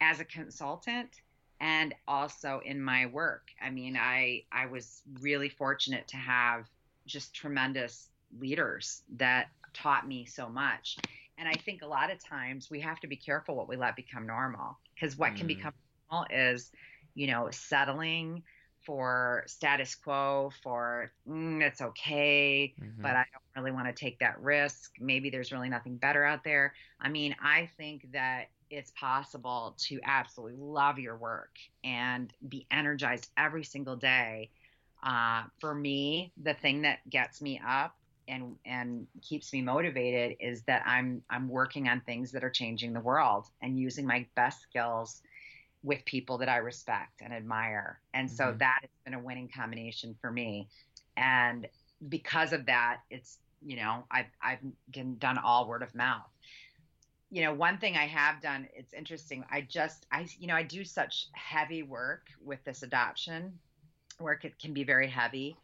as 0.00 0.20
a 0.20 0.24
consultant 0.24 1.20
and 1.60 1.94
also 2.06 2.62
in 2.64 2.80
my 2.80 3.04
work 3.06 3.50
i 3.60 3.68
mean 3.68 3.94
i 3.94 4.42
i 4.50 4.64
was 4.64 5.02
really 5.20 5.50
fortunate 5.50 6.08
to 6.08 6.16
have 6.16 6.66
just 7.04 7.34
tremendous 7.34 8.08
leaders 8.38 9.02
that 9.16 9.48
taught 9.74 10.06
me 10.06 10.24
so 10.24 10.48
much. 10.48 10.96
And 11.38 11.48
I 11.48 11.54
think 11.54 11.82
a 11.82 11.86
lot 11.86 12.10
of 12.10 12.22
times 12.22 12.68
we 12.70 12.80
have 12.80 12.98
to 13.00 13.06
be 13.06 13.16
careful 13.16 13.54
what 13.54 13.68
we 13.68 13.76
let 13.76 13.94
become 13.96 14.26
normal 14.26 14.78
because 14.94 15.16
what 15.16 15.32
mm. 15.32 15.36
can 15.36 15.46
become 15.46 15.72
normal 16.10 16.26
is, 16.30 16.72
you 17.14 17.28
know, 17.28 17.48
settling 17.50 18.42
for 18.88 19.44
status 19.46 19.94
quo, 19.94 20.50
for 20.62 21.12
mm, 21.28 21.60
it's 21.60 21.82
okay, 21.82 22.74
mm-hmm. 22.80 23.02
but 23.02 23.10
I 23.10 23.24
don't 23.32 23.62
really 23.62 23.70
want 23.70 23.86
to 23.86 23.92
take 23.92 24.18
that 24.20 24.40
risk. 24.40 24.92
Maybe 24.98 25.28
there's 25.28 25.52
really 25.52 25.68
nothing 25.68 25.96
better 25.96 26.24
out 26.24 26.42
there. 26.42 26.72
I 26.98 27.10
mean, 27.10 27.36
I 27.42 27.68
think 27.76 28.10
that 28.12 28.46
it's 28.70 28.90
possible 28.92 29.76
to 29.78 30.00
absolutely 30.04 30.56
love 30.58 30.98
your 30.98 31.16
work 31.16 31.50
and 31.84 32.32
be 32.48 32.66
energized 32.70 33.30
every 33.36 33.64
single 33.64 33.96
day. 33.96 34.50
Uh, 35.02 35.42
for 35.60 35.74
me, 35.74 36.32
the 36.42 36.54
thing 36.54 36.82
that 36.82 36.98
gets 37.10 37.42
me 37.42 37.60
up 37.66 37.94
and 38.28 38.56
and 38.64 39.06
keeps 39.22 39.52
me 39.52 39.62
motivated 39.62 40.36
is 40.40 40.62
that 40.62 40.82
I'm 40.86 41.22
I'm 41.30 41.48
working 41.48 41.88
on 41.88 42.00
things 42.02 42.30
that 42.32 42.44
are 42.44 42.50
changing 42.50 42.92
the 42.92 43.00
world 43.00 43.46
and 43.62 43.78
using 43.78 44.06
my 44.06 44.26
best 44.36 44.62
skills 44.62 45.22
with 45.82 46.04
people 46.04 46.38
that 46.38 46.48
I 46.48 46.56
respect 46.56 47.20
and 47.20 47.32
admire. 47.32 48.00
And 48.12 48.30
so 48.30 48.44
mm-hmm. 48.44 48.58
that 48.58 48.78
has 48.82 48.90
been 49.04 49.14
a 49.14 49.18
winning 49.18 49.48
combination 49.48 50.16
for 50.20 50.30
me. 50.30 50.68
And 51.16 51.66
because 52.08 52.52
of 52.52 52.66
that, 52.66 53.00
it's 53.10 53.38
you 53.64 53.76
know 53.76 54.04
I've 54.10 54.26
I've 54.42 55.18
done 55.18 55.38
all 55.38 55.66
word 55.66 55.82
of 55.82 55.94
mouth. 55.94 56.28
You 57.30 57.42
know, 57.42 57.52
one 57.52 57.76
thing 57.76 57.94
I 57.96 58.06
have 58.06 58.40
done, 58.40 58.68
it's 58.74 58.94
interesting. 58.94 59.44
I 59.50 59.62
just 59.62 60.06
I 60.12 60.26
you 60.38 60.46
know 60.46 60.54
I 60.54 60.62
do 60.62 60.84
such 60.84 61.28
heavy 61.32 61.82
work 61.82 62.28
with 62.44 62.62
this 62.64 62.82
adoption 62.82 63.58
work. 64.20 64.44
It 64.44 64.58
can 64.58 64.72
be 64.72 64.84
very 64.84 65.08
heavy 65.08 65.56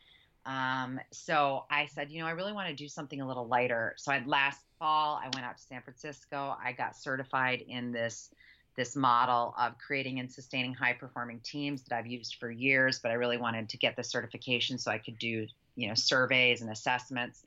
um, 0.47 1.01
so 1.11 1.65
I 1.71 1.87
said, 1.87 2.11
you 2.11 2.21
know, 2.21 2.27
I 2.27 2.33
really 2.33 2.53
want 2.53 2.69
to 2.69 2.75
do 2.75 2.89
something 2.89 3.21
a 3.21 3.27
little 3.27 3.47
lighter. 3.47 3.95
So 3.97 4.13
I 4.13 4.23
last 4.27 4.61
fall 4.79 5.17
I 5.17 5.31
went 5.35 5.47
out 5.47 5.57
to 5.57 5.63
San 5.63 5.83
Francisco. 5.83 6.57
I 6.63 6.73
got 6.73 6.97
certified 6.97 7.65
in 7.67 7.93
this 7.93 8.31
this 8.77 8.97
model 8.97 9.55
of 9.57 9.79
creating 9.79 10.19
and 10.19 10.31
sustaining 10.31 10.75
high 10.75 10.93
performing 10.93 11.39
teams 11.45 11.85
that 11.85 11.97
I've 11.97 12.09
used 12.09 12.37
for 12.41 12.51
years, 12.51 12.99
but 12.99 13.13
I 13.13 13.15
really 13.15 13.37
wanted 13.37 13.69
to 13.69 13.77
get 13.77 13.95
the 13.95 14.03
certification 14.03 14.79
so 14.79 14.91
I 14.91 14.99
could 14.99 15.17
do, 15.17 15.47
you 15.77 15.89
know, 15.89 15.95
surveys 15.95 16.61
and 16.61 16.69
assessments. 16.71 17.45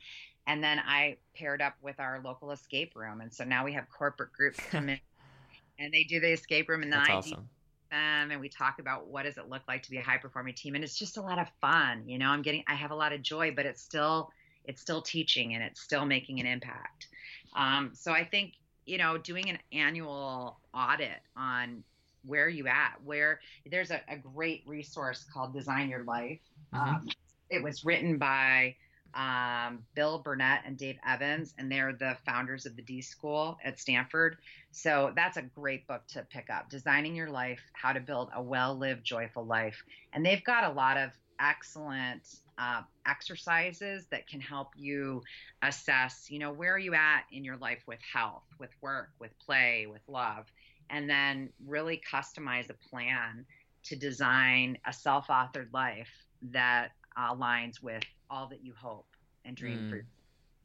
And 0.47 0.63
then 0.63 0.79
I 0.79 1.17
paired 1.35 1.61
up 1.61 1.73
with 1.81 1.99
our 1.99 2.21
local 2.23 2.51
escape 2.51 2.93
room. 2.95 3.19
And 3.19 3.33
so 3.33 3.43
now 3.43 3.65
we 3.65 3.73
have 3.73 3.89
corporate 3.89 4.31
groups 4.31 4.57
come 4.71 4.87
in 4.87 4.99
and 5.79 5.93
they 5.93 6.05
do 6.05 6.21
the 6.21 6.31
escape 6.31 6.69
room 6.69 6.81
and 6.81 6.93
then 6.93 6.99
That's 6.99 7.09
I 7.09 7.13
awesome 7.15 7.49
them 7.89 8.31
and 8.31 8.39
we 8.39 8.49
talk 8.49 8.79
about 8.79 9.07
what 9.07 9.23
does 9.23 9.37
it 9.37 9.49
look 9.49 9.61
like 9.67 9.83
to 9.83 9.91
be 9.91 9.97
a 9.97 10.01
high 10.01 10.17
performing 10.17 10.53
team. 10.53 10.75
And 10.75 10.83
it's 10.83 10.97
just 10.97 11.17
a 11.17 11.21
lot 11.21 11.39
of 11.39 11.47
fun 11.61 12.03
you 12.07 12.17
know 12.17 12.29
i'm 12.29 12.41
getting 12.41 12.63
i 12.67 12.75
have 12.75 12.91
a 12.91 12.95
lot 12.95 13.13
of 13.13 13.21
joy 13.21 13.51
but 13.55 13.65
it's 13.65 13.81
still 13.81 14.29
it's 14.65 14.81
still 14.81 15.01
teaching 15.01 15.53
and 15.53 15.63
it's 15.63 15.81
still 15.81 16.05
making 16.05 16.39
an 16.39 16.45
impact. 16.45 17.07
Um, 17.55 17.91
so 17.93 18.11
i 18.11 18.23
think 18.23 18.53
you 18.85 18.97
know 18.97 19.17
doing 19.17 19.49
an 19.49 19.59
annual 19.71 20.59
audit 20.73 21.21
on 21.35 21.83
where 22.25 22.49
you 22.49 22.67
at 22.67 22.95
where 23.03 23.39
there's 23.69 23.91
a, 23.91 24.01
a 24.09 24.17
great 24.17 24.63
resource 24.67 25.25
called 25.33 25.53
design 25.53 25.89
your 25.89 26.03
life. 26.03 26.39
Mm-hmm. 26.73 26.95
um, 26.95 27.07
it 27.49 27.63
was 27.63 27.85
written 27.85 28.17
by 28.17 28.75
um, 29.13 29.83
Bill 29.95 30.19
Burnett 30.19 30.61
and 30.65 30.77
Dave 30.77 30.97
Evans, 31.05 31.53
and 31.57 31.71
they're 31.71 31.93
the 31.93 32.17
founders 32.25 32.65
of 32.65 32.75
the 32.75 32.81
D 32.81 33.01
School 33.01 33.57
at 33.63 33.79
Stanford. 33.79 34.37
So 34.71 35.11
that's 35.15 35.37
a 35.37 35.41
great 35.41 35.87
book 35.87 36.05
to 36.09 36.25
pick 36.29 36.49
up 36.49 36.69
Designing 36.69 37.15
Your 37.15 37.29
Life 37.29 37.61
How 37.73 37.93
to 37.93 37.99
Build 37.99 38.29
a 38.35 38.41
Well 38.41 38.77
Lived, 38.77 39.03
Joyful 39.03 39.45
Life. 39.45 39.81
And 40.13 40.25
they've 40.25 40.43
got 40.43 40.63
a 40.63 40.73
lot 40.73 40.97
of 40.97 41.11
excellent 41.39 42.23
uh, 42.57 42.81
exercises 43.05 44.05
that 44.11 44.27
can 44.27 44.41
help 44.41 44.69
you 44.75 45.21
assess, 45.61 46.27
you 46.29 46.39
know, 46.39 46.51
where 46.51 46.73
are 46.73 46.79
you 46.79 46.93
at 46.93 47.23
in 47.31 47.43
your 47.43 47.57
life 47.57 47.83
with 47.87 47.99
health, 48.01 48.43
with 48.59 48.71
work, 48.81 49.09
with 49.19 49.31
play, 49.39 49.87
with 49.89 50.01
love, 50.07 50.45
and 50.89 51.09
then 51.09 51.49
really 51.65 52.01
customize 52.11 52.69
a 52.69 52.89
plan 52.89 53.45
to 53.83 53.95
design 53.95 54.77
a 54.85 54.93
self 54.93 55.27
authored 55.27 55.71
life 55.73 56.09
that 56.41 56.89
aligns 57.17 57.81
with 57.81 58.03
all 58.29 58.47
that 58.47 58.63
you 58.63 58.73
hope 58.75 59.15
and 59.45 59.55
dream 59.55 59.79
mm. 59.79 59.89
for. 59.89 60.05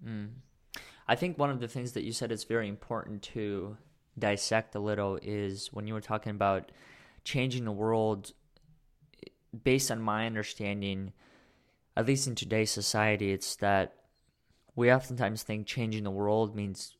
Mm. 0.07 0.29
I 1.07 1.15
think 1.15 1.39
one 1.39 1.51
of 1.51 1.61
the 1.61 1.69
things 1.69 1.93
that 1.93 2.05
you 2.05 2.13
said 2.13 2.33
is 2.33 2.45
very 2.45 2.69
important 2.69 3.23
to 3.23 3.77
dissect 4.19 4.75
a 4.75 4.81
little 4.81 5.19
is 5.23 5.73
when 5.73 5.87
you 5.87 5.95
were 5.95 6.01
talking 6.01 6.31
about 6.31 6.71
changing 7.25 7.65
the 7.65 7.73
world 7.73 8.33
based 9.65 9.91
on 9.91 10.01
my 10.01 10.27
understanding 10.27 11.13
at 11.97 12.07
least 12.07 12.27
in 12.27 12.35
today's 12.35 12.71
society 12.71 13.33
it's 13.33 13.57
that 13.57 13.95
we 14.75 14.93
oftentimes 14.93 15.43
think 15.43 15.67
changing 15.67 16.05
the 16.05 16.11
world 16.11 16.55
means 16.55 16.97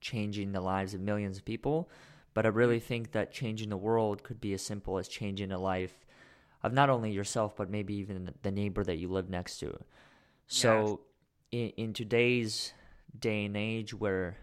changing 0.00 0.52
the 0.52 0.60
lives 0.60 0.94
of 0.94 1.00
millions 1.00 1.38
of 1.38 1.44
people 1.44 1.88
but 2.34 2.44
i 2.44 2.48
really 2.48 2.80
think 2.80 3.12
that 3.12 3.32
changing 3.32 3.68
the 3.68 3.76
world 3.76 4.22
could 4.22 4.40
be 4.40 4.52
as 4.52 4.62
simple 4.62 4.98
as 4.98 5.08
changing 5.08 5.50
a 5.50 5.58
life 5.58 6.04
of 6.62 6.72
not 6.72 6.90
only 6.90 7.10
yourself 7.10 7.56
but 7.56 7.70
maybe 7.70 7.94
even 7.94 8.30
the 8.42 8.50
neighbor 8.50 8.84
that 8.84 8.96
you 8.96 9.08
live 9.08 9.28
next 9.28 9.58
to 9.58 9.76
so 10.46 11.00
yes. 11.50 11.72
in, 11.76 11.84
in 11.84 11.92
today's 11.92 12.72
day 13.18 13.44
and 13.44 13.56
age 13.56 13.94
where 13.94 14.36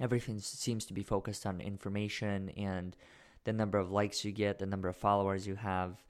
everything 0.00 0.38
seems 0.40 0.86
to 0.86 0.94
be 0.94 1.02
focused 1.02 1.46
on 1.46 1.60
information 1.60 2.50
and 2.56 2.96
the 3.44 3.52
number 3.52 3.78
of 3.78 3.90
likes 3.90 4.24
you 4.24 4.32
get, 4.32 4.58
the 4.58 4.66
number 4.66 4.88
of 4.88 4.96
followers 4.96 5.46
you 5.46 5.54
have, 5.54 6.02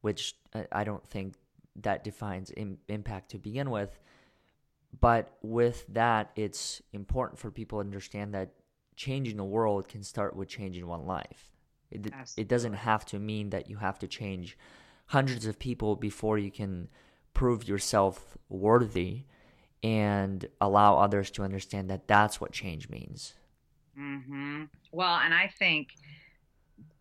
which 0.00 0.36
I 0.72 0.84
don't 0.84 1.06
think 1.06 1.34
that 1.76 2.04
defines 2.04 2.52
Im- 2.56 2.78
impact 2.88 3.30
to 3.30 3.38
begin 3.38 3.70
with. 3.70 3.98
But 5.00 5.36
with 5.42 5.84
that, 5.88 6.30
it's 6.36 6.80
important 6.92 7.38
for 7.38 7.50
people 7.50 7.78
to 7.78 7.84
understand 7.84 8.34
that 8.34 8.50
changing 8.94 9.36
the 9.36 9.44
world 9.44 9.88
can 9.88 10.02
start 10.02 10.36
with 10.36 10.48
changing 10.48 10.86
one 10.86 11.06
life. 11.06 11.50
It, 11.90 12.12
it 12.36 12.48
doesn't 12.48 12.74
have 12.74 13.04
to 13.06 13.18
mean 13.18 13.50
that 13.50 13.70
you 13.70 13.76
have 13.76 13.98
to 14.00 14.08
change 14.08 14.58
hundreds 15.06 15.46
of 15.46 15.58
people 15.58 15.96
before 15.96 16.38
you 16.38 16.50
can 16.50 16.88
prove 17.32 17.68
yourself 17.68 18.36
worthy 18.48 19.24
and 19.82 20.48
allow 20.60 20.98
others 20.98 21.30
to 21.30 21.42
understand 21.42 21.88
that 21.90 22.08
that's 22.08 22.40
what 22.40 22.50
change 22.50 22.88
means. 22.88 23.34
Mm-hmm. 23.98 24.64
Well, 24.90 25.20
and 25.22 25.32
I 25.32 25.50
think, 25.58 25.94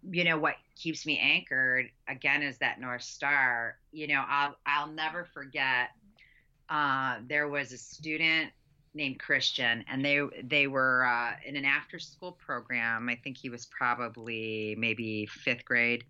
you 0.09 0.23
know, 0.23 0.37
what 0.37 0.55
keeps 0.75 1.05
me 1.05 1.17
anchored 1.17 1.89
again 2.07 2.43
is 2.43 2.57
that 2.59 2.79
North 2.79 3.01
Star. 3.01 3.77
You 3.91 4.07
know, 4.07 4.23
I'll 4.27 4.55
I'll 4.65 4.91
never 4.91 5.25
forget. 5.25 5.89
Uh, 6.69 7.17
there 7.27 7.47
was 7.47 7.71
a 7.71 7.77
student 7.77 8.51
named 8.95 9.19
Christian, 9.19 9.83
and 9.89 10.03
they 10.03 10.21
they 10.43 10.67
were 10.67 11.05
uh, 11.05 11.33
in 11.45 11.55
an 11.55 11.65
after 11.65 11.99
school 11.99 12.31
program. 12.31 13.09
I 13.09 13.15
think 13.15 13.37
he 13.37 13.49
was 13.49 13.65
probably 13.65 14.75
maybe 14.77 15.25
fifth 15.25 15.65
grade, 15.65 16.03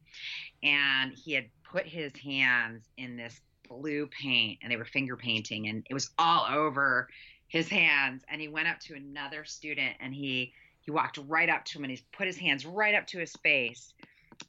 and 0.63 1.13
he 1.13 1.33
had 1.33 1.45
put 1.63 1.85
his 1.85 2.15
hands 2.15 2.85
in 2.97 3.17
this 3.17 3.41
blue 3.67 4.07
paint 4.07 4.59
and 4.61 4.71
they 4.71 4.77
were 4.77 4.85
finger 4.85 5.17
painting 5.17 5.67
and 5.67 5.83
it 5.89 5.93
was 5.95 6.11
all 6.19 6.45
over 6.47 7.09
his 7.47 7.67
hands. 7.67 8.23
And 8.29 8.39
he 8.39 8.47
went 8.47 8.67
up 8.67 8.79
to 8.81 8.93
another 8.93 9.43
student 9.43 9.95
and 9.99 10.13
he 10.13 10.53
he 10.81 10.91
walked 10.91 11.17
right 11.27 11.49
up 11.49 11.65
to 11.65 11.79
him 11.79 11.85
and 11.85 11.91
he 11.91 11.99
put 12.15 12.27
his 12.27 12.37
hands 12.37 12.63
right 12.63 12.93
up 12.93 13.07
to 13.07 13.17
his 13.17 13.33
face. 13.37 13.93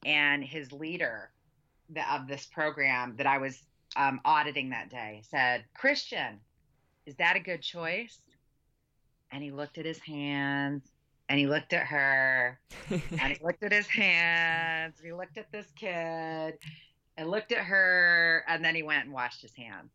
And 0.05 0.45
his 0.45 0.71
leader 0.71 1.31
of 2.11 2.27
this 2.27 2.47
program 2.47 3.15
that 3.17 3.27
i 3.27 3.39
was 3.39 3.63
um, 3.97 4.21
auditing 4.25 4.71
that 4.71 4.91
day 4.91 5.23
said 5.31 5.65
christian 5.75 6.41
is 7.07 7.15
that 7.17 7.37
a 7.37 7.41
good 7.41 7.63
choice 7.63 8.19
and 9.37 9.45
he 9.45 9.51
looked 9.51 9.77
at 9.77 9.85
his 9.85 9.99
hands 9.99 10.91
and 11.29 11.39
he 11.39 11.47
looked 11.47 11.75
at 11.75 11.87
her 11.87 12.59
and 12.91 13.21
he 13.21 13.37
looked 13.45 13.63
at 13.63 13.71
his 13.71 13.87
hands 13.87 14.95
and 14.97 15.07
he 15.07 15.13
looked 15.13 15.37
at 15.37 15.53
this 15.53 15.67
kid 15.79 16.55
and 17.19 17.31
looked 17.31 17.53
at 17.53 17.59
her 17.59 18.43
and 18.49 18.65
then 18.65 18.75
he 18.75 18.83
went 18.83 19.05
and 19.05 19.13
washed 19.13 19.43
his 19.43 19.55
hands. 19.55 19.93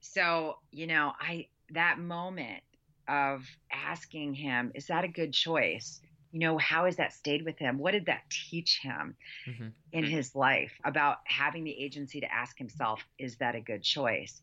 So 0.00 0.56
you 0.72 0.88
know 0.88 1.12
i 1.20 1.46
that 1.72 2.00
moment 2.00 2.64
of 3.06 3.46
asking 3.72 4.34
him 4.34 4.72
is 4.74 4.88
that 4.88 5.04
a 5.04 5.08
good 5.08 5.32
choice? 5.32 6.00
You 6.32 6.40
know 6.40 6.58
how 6.58 6.86
has 6.86 6.96
that 6.96 7.12
stayed 7.12 7.44
with 7.44 7.58
him? 7.60 7.78
What 7.78 7.92
did 7.92 8.06
that 8.06 8.22
teach 8.28 8.80
him 8.82 9.14
mm-hmm. 9.48 9.68
in 9.92 10.02
his 10.02 10.34
life 10.34 10.72
about 10.84 11.18
having 11.26 11.62
the 11.62 11.80
agency 11.80 12.18
to 12.20 12.32
ask 12.32 12.58
himself 12.58 13.04
is 13.20 13.36
that 13.36 13.54
a 13.54 13.60
good 13.60 13.84
choice 13.84 14.42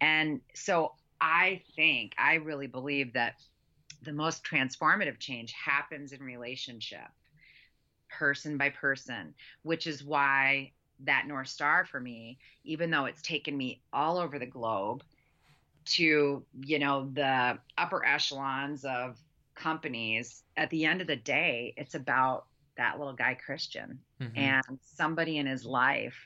and 0.00 0.40
so 0.54 0.92
i 1.20 1.60
think 1.74 2.12
i 2.16 2.34
really 2.34 2.68
believe 2.68 3.12
that 3.12 3.34
the 4.02 4.12
most 4.12 4.44
transformative 4.44 5.18
change 5.18 5.52
happens 5.52 6.12
in 6.12 6.22
relationship 6.22 7.08
person 8.10 8.56
by 8.56 8.70
person 8.70 9.34
which 9.62 9.86
is 9.86 10.02
why 10.02 10.70
that 11.00 11.26
North 11.26 11.48
Star 11.48 11.84
for 11.84 12.00
me, 12.00 12.38
even 12.64 12.90
though 12.90 13.04
it's 13.04 13.22
taken 13.22 13.56
me 13.56 13.80
all 13.92 14.18
over 14.18 14.38
the 14.38 14.46
globe 14.46 15.02
to, 15.86 16.44
you 16.60 16.78
know, 16.78 17.10
the 17.12 17.58
upper 17.76 18.04
echelons 18.04 18.84
of 18.84 19.16
companies, 19.54 20.42
at 20.56 20.70
the 20.70 20.84
end 20.84 21.00
of 21.00 21.06
the 21.06 21.16
day, 21.16 21.74
it's 21.76 21.94
about 21.94 22.46
that 22.76 22.98
little 22.98 23.14
guy, 23.14 23.34
Christian, 23.34 23.98
mm-hmm. 24.20 24.36
and 24.36 24.78
somebody 24.82 25.38
in 25.38 25.46
his 25.46 25.64
life 25.64 26.16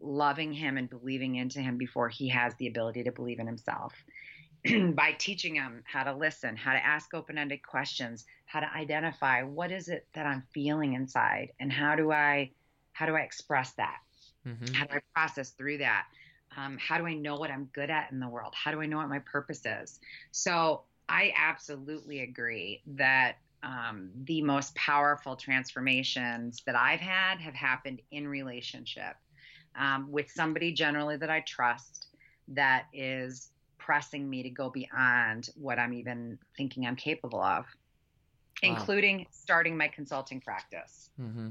loving 0.00 0.52
him 0.52 0.76
and 0.76 0.88
believing 0.88 1.36
into 1.36 1.60
him 1.60 1.76
before 1.76 2.08
he 2.08 2.28
has 2.28 2.54
the 2.54 2.68
ability 2.68 3.04
to 3.04 3.12
believe 3.12 3.40
in 3.40 3.46
himself. 3.46 3.92
by 4.94 5.12
teaching 5.12 5.54
them 5.54 5.82
how 5.84 6.04
to 6.04 6.14
listen, 6.14 6.56
how 6.56 6.72
to 6.72 6.84
ask 6.84 7.14
open 7.14 7.38
ended 7.38 7.62
questions, 7.62 8.24
how 8.46 8.60
to 8.60 8.72
identify 8.74 9.42
what 9.42 9.70
is 9.72 9.88
it 9.88 10.06
that 10.14 10.26
I'm 10.26 10.42
feeling 10.52 10.94
inside 10.94 11.52
and 11.60 11.72
how 11.72 11.96
do 11.96 12.12
I 12.12 12.50
how 12.92 13.06
do 13.06 13.14
I 13.14 13.20
express 13.20 13.72
that? 13.74 13.98
Mm-hmm. 14.46 14.74
How 14.74 14.86
do 14.86 14.96
I 14.96 15.00
process 15.14 15.50
through 15.50 15.78
that? 15.78 16.06
Um, 16.56 16.76
how 16.80 16.98
do 16.98 17.06
I 17.06 17.14
know 17.14 17.36
what 17.36 17.50
I'm 17.50 17.66
good 17.72 17.90
at 17.90 18.10
in 18.10 18.18
the 18.18 18.28
world? 18.28 18.54
How 18.56 18.72
do 18.72 18.80
I 18.80 18.86
know 18.86 18.96
what 18.96 19.08
my 19.08 19.20
purpose 19.20 19.62
is? 19.64 20.00
So 20.32 20.82
I 21.08 21.32
absolutely 21.36 22.20
agree 22.20 22.82
that 22.86 23.36
um, 23.62 24.10
the 24.24 24.42
most 24.42 24.74
powerful 24.74 25.36
transformations 25.36 26.62
that 26.66 26.74
I've 26.74 27.00
had 27.00 27.38
have 27.38 27.54
happened 27.54 28.00
in 28.10 28.26
relationship 28.26 29.14
um, 29.78 30.10
with 30.10 30.30
somebody 30.30 30.72
generally 30.72 31.16
that 31.16 31.30
I 31.30 31.40
trust 31.40 32.06
that 32.48 32.86
is 32.92 33.50
pressing 33.88 34.28
me 34.28 34.42
to 34.42 34.50
go 34.50 34.68
beyond 34.68 35.48
what 35.54 35.78
I'm 35.78 35.94
even 35.94 36.38
thinking 36.58 36.86
I'm 36.86 36.94
capable 36.94 37.40
of, 37.40 37.64
wow. 37.64 37.68
including 38.62 39.26
starting 39.30 39.78
my 39.78 39.88
consulting 39.88 40.42
practice. 40.42 41.08
Mm-hmm. 41.18 41.48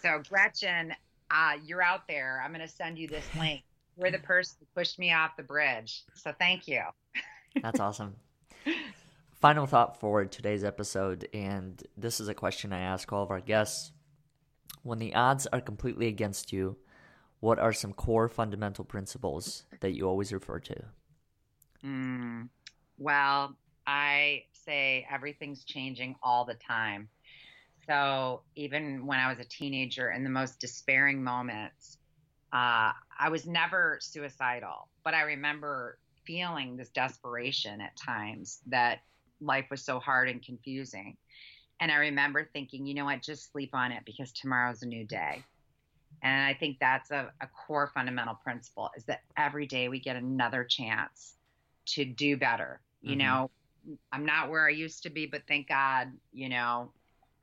So, 0.00 0.22
Gretchen, 0.28 0.94
uh, 1.32 1.54
you're 1.64 1.82
out 1.82 2.06
there. 2.06 2.40
I'm 2.40 2.52
going 2.52 2.64
to 2.64 2.72
send 2.72 2.98
you 2.98 3.08
this 3.08 3.24
link. 3.36 3.64
You're 3.98 4.12
the 4.12 4.20
person 4.20 4.58
who 4.60 4.66
pushed 4.80 4.96
me 4.96 5.12
off 5.12 5.36
the 5.36 5.42
bridge. 5.42 6.04
So, 6.14 6.32
thank 6.38 6.68
you. 6.68 6.82
That's 7.62 7.80
awesome. 7.80 8.14
Final 9.40 9.66
thought 9.66 9.98
for 9.98 10.24
today's 10.26 10.62
episode, 10.62 11.28
and 11.34 11.82
this 11.96 12.20
is 12.20 12.28
a 12.28 12.34
question 12.34 12.72
I 12.72 12.78
ask 12.78 13.12
all 13.12 13.24
of 13.24 13.32
our 13.32 13.40
guests. 13.40 13.90
When 14.84 15.00
the 15.00 15.16
odds 15.16 15.48
are 15.48 15.60
completely 15.60 16.06
against 16.06 16.52
you, 16.52 16.76
what 17.40 17.58
are 17.58 17.72
some 17.72 17.92
core 17.92 18.28
fundamental 18.28 18.84
principles 18.84 19.64
that 19.80 19.96
you 19.96 20.06
always 20.06 20.32
refer 20.32 20.60
to? 20.60 20.84
Mm, 21.84 22.48
well, 22.98 23.56
I 23.86 24.44
say 24.52 25.06
everything's 25.10 25.64
changing 25.64 26.16
all 26.22 26.44
the 26.44 26.54
time. 26.54 27.08
So 27.86 28.42
even 28.56 29.06
when 29.06 29.18
I 29.18 29.28
was 29.28 29.38
a 29.38 29.44
teenager, 29.44 30.10
in 30.10 30.24
the 30.24 30.30
most 30.30 30.58
despairing 30.58 31.22
moments, 31.22 31.98
uh, 32.52 32.92
I 33.18 33.28
was 33.30 33.46
never 33.46 33.98
suicidal, 34.00 34.88
but 35.04 35.12
I 35.12 35.22
remember 35.22 35.98
feeling 36.24 36.76
this 36.76 36.88
desperation 36.88 37.80
at 37.82 37.96
times 37.96 38.60
that 38.68 39.00
life 39.40 39.66
was 39.70 39.82
so 39.84 39.98
hard 39.98 40.30
and 40.30 40.42
confusing. 40.42 41.16
And 41.80 41.92
I 41.92 41.96
remember 41.96 42.48
thinking, 42.52 42.86
you 42.86 42.94
know 42.94 43.04
what, 43.04 43.20
just 43.20 43.52
sleep 43.52 43.74
on 43.74 43.92
it 43.92 44.04
because 44.06 44.32
tomorrow's 44.32 44.82
a 44.82 44.86
new 44.86 45.04
day. 45.04 45.42
And 46.22 46.46
I 46.46 46.54
think 46.54 46.78
that's 46.80 47.10
a, 47.10 47.30
a 47.42 47.48
core 47.48 47.90
fundamental 47.92 48.36
principle 48.36 48.90
is 48.96 49.04
that 49.04 49.20
every 49.36 49.66
day 49.66 49.88
we 49.88 50.00
get 50.00 50.16
another 50.16 50.64
chance 50.64 51.34
to 51.86 52.04
do 52.04 52.36
better. 52.36 52.80
You 53.02 53.10
mm-hmm. 53.10 53.18
know, 53.18 53.50
I'm 54.12 54.24
not 54.24 54.50
where 54.50 54.66
I 54.66 54.70
used 54.70 55.02
to 55.02 55.10
be, 55.10 55.26
but 55.26 55.42
thank 55.46 55.68
God, 55.68 56.12
you 56.32 56.48
know, 56.48 56.90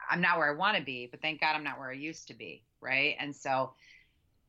I'm 0.09 0.21
not 0.21 0.37
where 0.37 0.49
I 0.49 0.55
want 0.55 0.77
to 0.77 0.83
be, 0.83 1.07
but 1.09 1.21
thank 1.21 1.39
God 1.39 1.55
I'm 1.55 1.63
not 1.63 1.79
where 1.79 1.89
I 1.89 1.93
used 1.93 2.27
to 2.29 2.33
be, 2.33 2.63
right? 2.81 3.15
And 3.19 3.35
so 3.35 3.73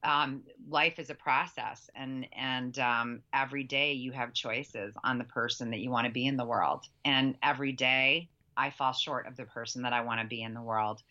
um, 0.04 0.42
life 0.68 0.98
is 0.98 1.10
a 1.10 1.14
process, 1.14 1.88
and 1.94 2.26
and 2.36 2.76
um, 2.78 3.20
every 3.32 3.62
day 3.62 3.92
you 3.92 4.10
have 4.12 4.32
choices 4.32 4.94
on 5.04 5.18
the 5.18 5.24
person 5.24 5.70
that 5.70 5.78
you 5.78 5.90
want 5.90 6.06
to 6.06 6.12
be 6.12 6.26
in 6.26 6.36
the 6.36 6.44
world, 6.44 6.84
and 7.04 7.36
every 7.42 7.72
day 7.72 8.28
I 8.56 8.70
fall 8.70 8.92
short 8.92 9.28
of 9.28 9.36
the 9.36 9.44
person 9.44 9.82
that 9.82 9.92
I 9.92 10.00
want 10.00 10.20
to 10.20 10.26
be 10.26 10.42
in 10.42 10.54
the 10.54 10.62
world, 10.62 11.02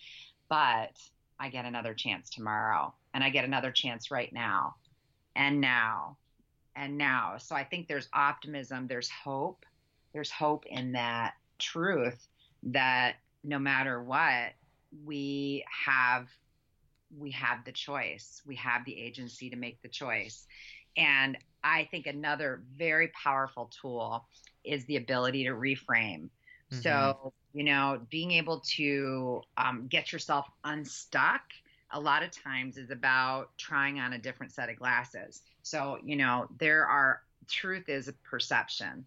but 0.49 0.97
I 1.39 1.49
get 1.49 1.65
another 1.65 1.93
chance 1.93 2.29
tomorrow, 2.29 2.93
and 3.13 3.23
I 3.23 3.29
get 3.29 3.45
another 3.45 3.71
chance 3.71 4.11
right 4.11 4.31
now, 4.33 4.75
and 5.37 5.61
now, 5.61 6.17
and 6.75 6.97
now. 6.97 7.37
So 7.37 7.55
I 7.55 7.63
think 7.63 7.87
there's 7.87 8.09
optimism, 8.13 8.87
there's 8.87 9.09
hope, 9.09 9.65
there's 10.13 10.31
hope 10.31 10.65
in 10.65 10.93
that 10.93 11.33
truth 11.59 12.27
that 12.63 13.15
no 13.43 13.59
matter 13.59 14.03
what, 14.03 14.53
we 15.05 15.63
have 15.85 16.27
we 17.17 17.31
have 17.31 17.65
the 17.65 17.71
choice. 17.71 18.41
We 18.45 18.55
have 18.55 18.85
the 18.85 18.97
agency 18.97 19.49
to 19.49 19.55
make 19.55 19.81
the 19.81 19.89
choice. 19.89 20.45
And 20.97 21.37
I 21.63 21.87
think 21.91 22.07
another 22.07 22.63
very 22.77 23.09
powerful 23.09 23.69
tool 23.81 24.25
is 24.63 24.85
the 24.85 24.97
ability 24.97 25.43
to 25.45 25.51
reframe. 25.51 26.29
Mm-hmm. 26.71 26.81
So, 26.81 27.33
you 27.53 27.63
know, 27.63 28.01
being 28.09 28.31
able 28.31 28.61
to 28.75 29.41
um, 29.57 29.87
get 29.87 30.11
yourself 30.11 30.47
unstuck 30.63 31.41
a 31.93 31.99
lot 31.99 32.23
of 32.23 32.31
times 32.31 32.77
is 32.77 32.91
about 32.91 33.55
trying 33.57 33.99
on 33.99 34.13
a 34.13 34.17
different 34.17 34.51
set 34.51 34.69
of 34.69 34.77
glasses. 34.77 35.41
So, 35.63 35.97
you 36.03 36.15
know, 36.15 36.47
there 36.59 36.85
are 36.85 37.21
truth 37.47 37.89
is 37.89 38.11
perception 38.23 39.05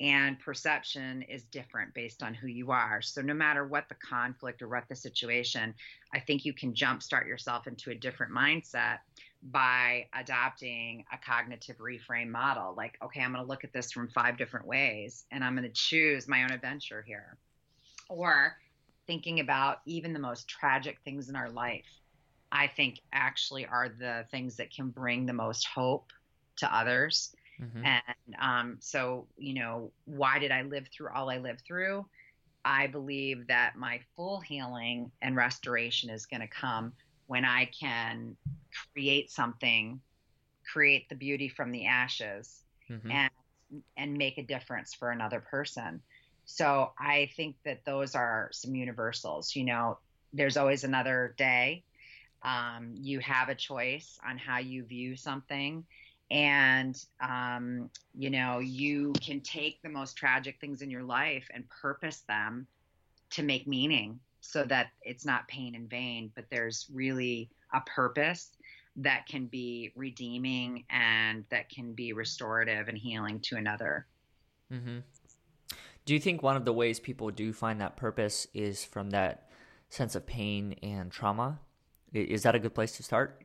and 0.00 0.38
perception 0.40 1.22
is 1.22 1.44
different 1.44 1.94
based 1.94 2.22
on 2.22 2.34
who 2.34 2.48
you 2.48 2.72
are. 2.72 3.00
So 3.02 3.22
no 3.22 3.34
matter 3.34 3.64
what 3.64 3.88
the 3.88 3.94
conflict 3.94 4.60
or 4.60 4.68
what 4.68 4.88
the 4.88 4.96
situation, 4.96 5.74
I 6.12 6.18
think 6.18 6.44
you 6.44 6.52
can 6.52 6.72
jumpstart 6.72 7.26
yourself 7.26 7.66
into 7.66 7.90
a 7.90 7.94
different 7.94 8.32
mindset 8.32 8.98
by 9.44 10.06
adopting 10.14 11.04
a 11.12 11.18
cognitive 11.18 11.76
reframe 11.78 12.28
model. 12.28 12.74
Like, 12.76 12.98
okay, 13.02 13.20
I'm 13.20 13.32
going 13.32 13.44
to 13.44 13.48
look 13.48 13.64
at 13.64 13.72
this 13.72 13.92
from 13.92 14.08
five 14.08 14.36
different 14.36 14.66
ways 14.66 15.24
and 15.30 15.44
I'm 15.44 15.54
going 15.54 15.68
to 15.68 15.74
choose 15.74 16.26
my 16.26 16.42
own 16.42 16.50
adventure 16.50 17.02
here. 17.06 17.36
Or 18.08 18.56
thinking 19.06 19.40
about 19.40 19.78
even 19.86 20.12
the 20.12 20.18
most 20.18 20.48
tragic 20.48 20.98
things 21.04 21.28
in 21.28 21.36
our 21.36 21.50
life, 21.50 21.86
I 22.52 22.66
think 22.68 23.00
actually 23.12 23.66
are 23.66 23.88
the 23.88 24.26
things 24.30 24.56
that 24.56 24.70
can 24.70 24.90
bring 24.90 25.24
the 25.24 25.32
most 25.32 25.66
hope 25.66 26.12
to 26.56 26.72
others. 26.72 27.34
Mm-hmm. 27.60 27.84
And 27.84 28.36
um, 28.38 28.76
so, 28.80 29.26
you 29.38 29.54
know, 29.54 29.90
why 30.04 30.38
did 30.38 30.52
I 30.52 30.62
live 30.62 30.86
through 30.92 31.08
all 31.14 31.30
I 31.30 31.38
lived 31.38 31.62
through? 31.66 32.06
I 32.64 32.86
believe 32.86 33.46
that 33.48 33.76
my 33.76 34.00
full 34.14 34.40
healing 34.40 35.10
and 35.22 35.34
restoration 35.34 36.10
is 36.10 36.26
going 36.26 36.42
to 36.42 36.46
come 36.46 36.92
when 37.26 37.44
I 37.44 37.64
can 37.64 38.36
create 38.92 39.30
something, 39.30 40.00
create 40.70 41.08
the 41.08 41.14
beauty 41.14 41.48
from 41.48 41.72
the 41.72 41.86
ashes, 41.86 42.62
mm-hmm. 42.90 43.10
and 43.10 43.30
and 43.96 44.18
make 44.18 44.36
a 44.36 44.42
difference 44.42 44.92
for 44.92 45.10
another 45.10 45.40
person. 45.40 46.02
So 46.44 46.92
I 46.98 47.30
think 47.36 47.56
that 47.64 47.86
those 47.86 48.14
are 48.14 48.50
some 48.52 48.74
universals. 48.74 49.56
You 49.56 49.64
know, 49.64 49.98
there's 50.34 50.58
always 50.58 50.84
another 50.84 51.34
day. 51.38 51.84
Um, 52.44 52.94
you 52.96 53.20
have 53.20 53.48
a 53.48 53.54
choice 53.54 54.18
on 54.28 54.38
how 54.38 54.58
you 54.58 54.84
view 54.84 55.16
something. 55.16 55.84
And, 56.30 56.96
um, 57.20 57.90
you 58.14 58.30
know, 58.30 58.58
you 58.58 59.12
can 59.20 59.40
take 59.40 59.82
the 59.82 59.88
most 59.88 60.16
tragic 60.16 60.58
things 60.60 60.80
in 60.80 60.90
your 60.90 61.02
life 61.02 61.46
and 61.52 61.64
purpose 61.68 62.22
them 62.26 62.66
to 63.30 63.42
make 63.42 63.66
meaning 63.66 64.18
so 64.40 64.64
that 64.64 64.88
it's 65.02 65.24
not 65.24 65.46
pain 65.46 65.74
in 65.74 65.86
vain, 65.86 66.32
but 66.34 66.46
there's 66.50 66.86
really 66.92 67.50
a 67.74 67.80
purpose 67.82 68.50
that 68.96 69.26
can 69.26 69.46
be 69.46 69.92
redeeming 69.94 70.84
and 70.90 71.44
that 71.50 71.70
can 71.70 71.92
be 71.92 72.12
restorative 72.12 72.88
and 72.88 72.98
healing 72.98 73.40
to 73.40 73.56
another. 73.56 74.06
Mm-hmm. 74.72 74.98
Do 76.04 76.14
you 76.14 76.20
think 76.20 76.42
one 76.42 76.56
of 76.56 76.64
the 76.64 76.72
ways 76.72 76.98
people 76.98 77.30
do 77.30 77.52
find 77.52 77.80
that 77.80 77.96
purpose 77.96 78.46
is 78.52 78.84
from 78.84 79.10
that 79.10 79.48
sense 79.88 80.14
of 80.14 80.26
pain 80.26 80.74
and 80.82 81.10
trauma? 81.10 81.60
Is 82.12 82.42
that 82.42 82.54
a 82.54 82.58
good 82.58 82.74
place 82.74 82.96
to 82.96 83.02
start? 83.02 83.42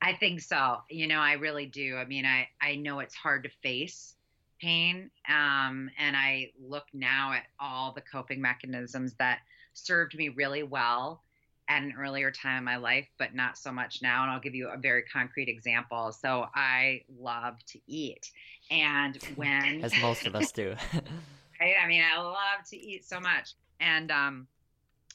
I 0.00 0.14
think 0.14 0.40
so. 0.40 0.78
You 0.90 1.06
know, 1.06 1.20
I 1.20 1.32
really 1.34 1.66
do. 1.66 1.96
I 1.96 2.04
mean, 2.04 2.26
I, 2.26 2.48
I 2.60 2.76
know 2.76 3.00
it's 3.00 3.14
hard 3.14 3.44
to 3.44 3.50
face 3.62 4.14
pain. 4.60 5.10
Um, 5.28 5.90
and 5.98 6.16
I 6.16 6.52
look 6.60 6.84
now 6.92 7.32
at 7.32 7.44
all 7.60 7.92
the 7.92 8.00
coping 8.00 8.40
mechanisms 8.40 9.14
that 9.18 9.40
served 9.74 10.16
me 10.16 10.30
really 10.30 10.62
well 10.62 11.22
at 11.68 11.82
an 11.82 11.94
earlier 11.98 12.30
time 12.30 12.58
in 12.58 12.64
my 12.64 12.76
life, 12.76 13.08
but 13.18 13.34
not 13.34 13.58
so 13.58 13.72
much 13.72 14.00
now. 14.00 14.22
And 14.22 14.30
I'll 14.30 14.40
give 14.40 14.54
you 14.54 14.68
a 14.68 14.76
very 14.76 15.02
concrete 15.02 15.48
example. 15.48 16.12
So 16.12 16.46
I 16.54 17.02
love 17.18 17.56
to 17.66 17.80
eat. 17.86 18.30
And 18.70 19.16
when. 19.34 19.80
As 19.84 19.92
most 20.00 20.26
of 20.26 20.34
us 20.34 20.52
do. 20.52 20.76
right? 21.60 21.74
I 21.82 21.88
mean, 21.88 22.02
I 22.02 22.20
love 22.20 22.64
to 22.70 22.76
eat 22.76 23.04
so 23.04 23.18
much. 23.20 23.54
And, 23.80 24.10
um, 24.10 24.46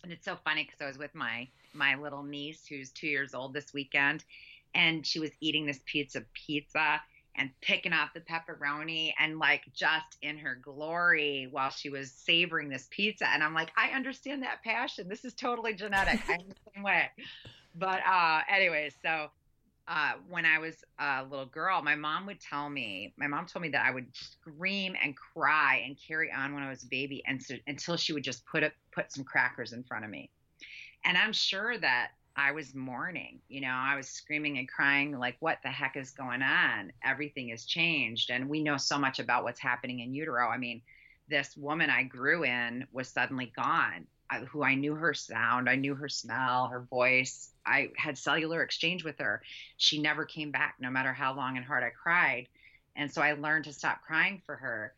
and 0.03 0.11
it's 0.11 0.25
so 0.25 0.37
funny 0.43 0.63
because 0.63 0.81
I 0.81 0.87
was 0.87 0.97
with 0.97 1.13
my 1.15 1.47
my 1.73 1.95
little 1.95 2.23
niece 2.23 2.65
who's 2.67 2.91
two 2.91 3.07
years 3.07 3.33
old 3.33 3.53
this 3.53 3.73
weekend, 3.73 4.23
and 4.73 5.05
she 5.05 5.19
was 5.19 5.31
eating 5.39 5.65
this 5.65 5.79
pizza 5.85 6.23
pizza 6.33 7.01
and 7.35 7.49
picking 7.61 7.93
off 7.93 8.13
the 8.13 8.19
pepperoni 8.19 9.13
and 9.17 9.39
like 9.39 9.63
just 9.73 10.17
in 10.21 10.37
her 10.37 10.55
glory 10.55 11.47
while 11.49 11.69
she 11.69 11.89
was 11.89 12.11
savoring 12.11 12.69
this 12.69 12.87
pizza. 12.91 13.25
And 13.27 13.41
I'm 13.41 13.53
like, 13.53 13.71
I 13.77 13.95
understand 13.95 14.43
that 14.43 14.63
passion. 14.63 15.07
This 15.07 15.23
is 15.23 15.33
totally 15.33 15.73
genetic. 15.73 16.19
I'm 16.27 16.49
the 16.49 16.55
same 16.73 16.83
way. 16.83 17.09
But 17.73 18.01
uh, 18.05 18.41
anyway, 18.49 18.91
so 19.01 19.29
uh, 19.87 20.13
when 20.29 20.45
I 20.45 20.59
was 20.59 20.75
a 20.99 21.23
little 21.23 21.45
girl, 21.45 21.81
my 21.81 21.95
mom 21.95 22.25
would 22.27 22.39
tell 22.39 22.69
me, 22.69 23.13
my 23.17 23.27
mom 23.27 23.45
told 23.45 23.63
me 23.63 23.69
that 23.69 23.85
I 23.85 23.91
would 23.91 24.07
scream 24.13 24.95
and 25.01 25.15
cry 25.15 25.83
and 25.85 25.97
carry 26.07 26.31
on 26.31 26.53
when 26.53 26.63
I 26.63 26.69
was 26.69 26.83
a 26.83 26.87
baby 26.87 27.23
and 27.25 27.41
so, 27.41 27.55
until 27.67 27.97
she 27.97 28.13
would 28.13 28.23
just 28.23 28.45
put 28.45 28.63
put 28.91 29.11
some 29.11 29.23
crackers 29.23 29.73
in 29.73 29.83
front 29.83 30.05
of 30.05 30.11
me. 30.11 30.29
And 31.03 31.17
I'm 31.17 31.33
sure 31.33 31.77
that 31.77 32.11
I 32.35 32.51
was 32.51 32.73
mourning. 32.73 33.39
You 33.49 33.61
know, 33.61 33.73
I 33.73 33.95
was 33.95 34.07
screaming 34.07 34.57
and 34.57 34.69
crying, 34.69 35.17
like, 35.17 35.35
what 35.39 35.57
the 35.63 35.69
heck 35.69 35.97
is 35.97 36.11
going 36.11 36.41
on? 36.41 36.93
Everything 37.03 37.49
has 37.49 37.65
changed. 37.65 38.29
And 38.29 38.47
we 38.47 38.63
know 38.63 38.77
so 38.77 38.97
much 38.97 39.19
about 39.19 39.43
what's 39.43 39.59
happening 39.59 39.99
in 39.99 40.13
utero. 40.13 40.47
I 40.47 40.57
mean, 40.57 40.81
this 41.27 41.57
woman 41.57 41.89
I 41.89 42.03
grew 42.03 42.43
in 42.43 42.85
was 42.91 43.07
suddenly 43.09 43.51
gone, 43.55 44.07
who 44.49 44.63
I 44.63 44.75
knew 44.75 44.95
her 44.95 45.13
sound, 45.13 45.69
I 45.69 45.75
knew 45.75 45.95
her 45.95 46.09
smell, 46.09 46.67
her 46.67 46.81
voice. 46.81 47.49
I 47.65 47.89
had 47.97 48.17
cellular 48.17 48.61
exchange 48.61 49.03
with 49.03 49.19
her. 49.19 49.41
She 49.77 50.01
never 50.01 50.25
came 50.25 50.51
back, 50.51 50.75
no 50.79 50.89
matter 50.89 51.13
how 51.13 51.35
long 51.35 51.57
and 51.57 51.65
hard 51.65 51.83
I 51.83 51.89
cried. 51.89 52.47
And 52.95 53.11
so 53.11 53.21
I 53.21 53.33
learned 53.33 53.65
to 53.65 53.73
stop 53.73 54.01
crying 54.01 54.41
for 54.45 54.55
her. 54.55 54.93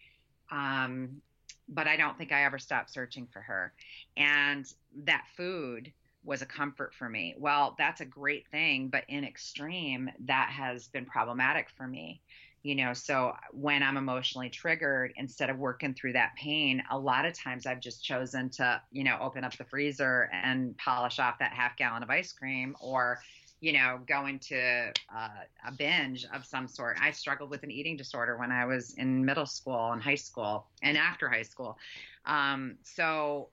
Um, 0.51 1.21
but 1.69 1.87
I 1.87 1.97
don't 1.97 2.17
think 2.17 2.31
I 2.31 2.43
ever 2.43 2.59
stopped 2.59 2.91
searching 2.91 3.27
for 3.31 3.41
her. 3.41 3.73
And 4.17 4.65
that 5.05 5.25
food, 5.35 5.91
was 6.23 6.41
a 6.41 6.45
comfort 6.45 6.93
for 6.93 7.09
me. 7.09 7.35
Well, 7.37 7.75
that's 7.77 8.01
a 8.01 8.05
great 8.05 8.47
thing, 8.47 8.87
but 8.87 9.03
in 9.07 9.23
extreme, 9.23 10.09
that 10.25 10.49
has 10.49 10.87
been 10.87 11.05
problematic 11.05 11.69
for 11.75 11.87
me. 11.87 12.21
You 12.63 12.75
know, 12.75 12.93
so 12.93 13.33
when 13.51 13.83
I'm 13.83 13.97
emotionally 13.97 14.49
triggered, 14.49 15.13
instead 15.17 15.49
of 15.49 15.57
working 15.57 15.93
through 15.93 16.13
that 16.13 16.33
pain, 16.37 16.81
a 16.89 16.97
lot 16.97 17.25
of 17.25 17.33
times 17.33 17.65
I've 17.65 17.81
just 17.81 18.03
chosen 18.03 18.49
to, 18.51 18.81
you 18.89 19.03
know, 19.03 19.17
open 19.19 19.43
up 19.43 19.57
the 19.57 19.65
freezer 19.65 20.29
and 20.31 20.77
polish 20.77 21.19
off 21.19 21.39
that 21.39 21.51
half 21.51 21.75
gallon 21.75 22.03
of 22.03 22.09
ice 22.09 22.31
cream 22.31 22.77
or, 22.79 23.19
you 23.59 23.73
know, 23.73 23.99
go 24.07 24.27
into 24.27 24.93
uh, 25.13 25.27
a 25.67 25.71
binge 25.77 26.25
of 26.33 26.45
some 26.45 26.69
sort. 26.69 26.95
I 27.01 27.11
struggled 27.11 27.49
with 27.49 27.63
an 27.63 27.71
eating 27.71 27.97
disorder 27.97 28.37
when 28.37 28.51
I 28.51 28.65
was 28.65 28.93
in 28.93 29.25
middle 29.25 29.45
school 29.45 29.91
and 29.91 30.01
high 30.01 30.15
school 30.15 30.67
and 30.81 30.97
after 30.97 31.27
high 31.27 31.43
school. 31.43 31.77
Um, 32.25 32.77
so 32.83 33.49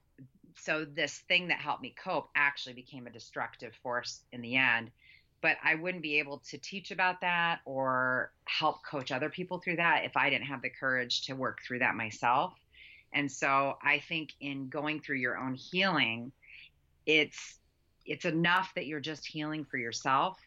so 0.57 0.85
this 0.85 1.19
thing 1.27 1.47
that 1.47 1.59
helped 1.59 1.81
me 1.81 1.93
cope 2.01 2.29
actually 2.35 2.73
became 2.73 3.07
a 3.07 3.09
destructive 3.09 3.73
force 3.81 4.21
in 4.31 4.41
the 4.41 4.55
end 4.55 4.91
but 5.41 5.57
i 5.63 5.75
wouldn't 5.75 6.03
be 6.03 6.19
able 6.19 6.39
to 6.39 6.57
teach 6.57 6.91
about 6.91 7.21
that 7.21 7.59
or 7.65 8.31
help 8.45 8.83
coach 8.83 9.11
other 9.11 9.29
people 9.29 9.59
through 9.59 9.75
that 9.75 10.03
if 10.05 10.15
i 10.15 10.29
didn't 10.29 10.45
have 10.45 10.61
the 10.61 10.69
courage 10.69 11.23
to 11.25 11.33
work 11.33 11.59
through 11.65 11.79
that 11.79 11.95
myself. 11.95 12.53
And 13.13 13.31
so 13.31 13.77
i 13.83 13.99
think 14.07 14.33
in 14.39 14.69
going 14.69 15.01
through 15.01 15.17
your 15.17 15.37
own 15.37 15.55
healing 15.55 16.31
it's 17.05 17.57
it's 18.05 18.25
enough 18.25 18.71
that 18.75 18.87
you're 18.87 19.01
just 19.01 19.25
healing 19.25 19.65
for 19.65 19.77
yourself 19.77 20.37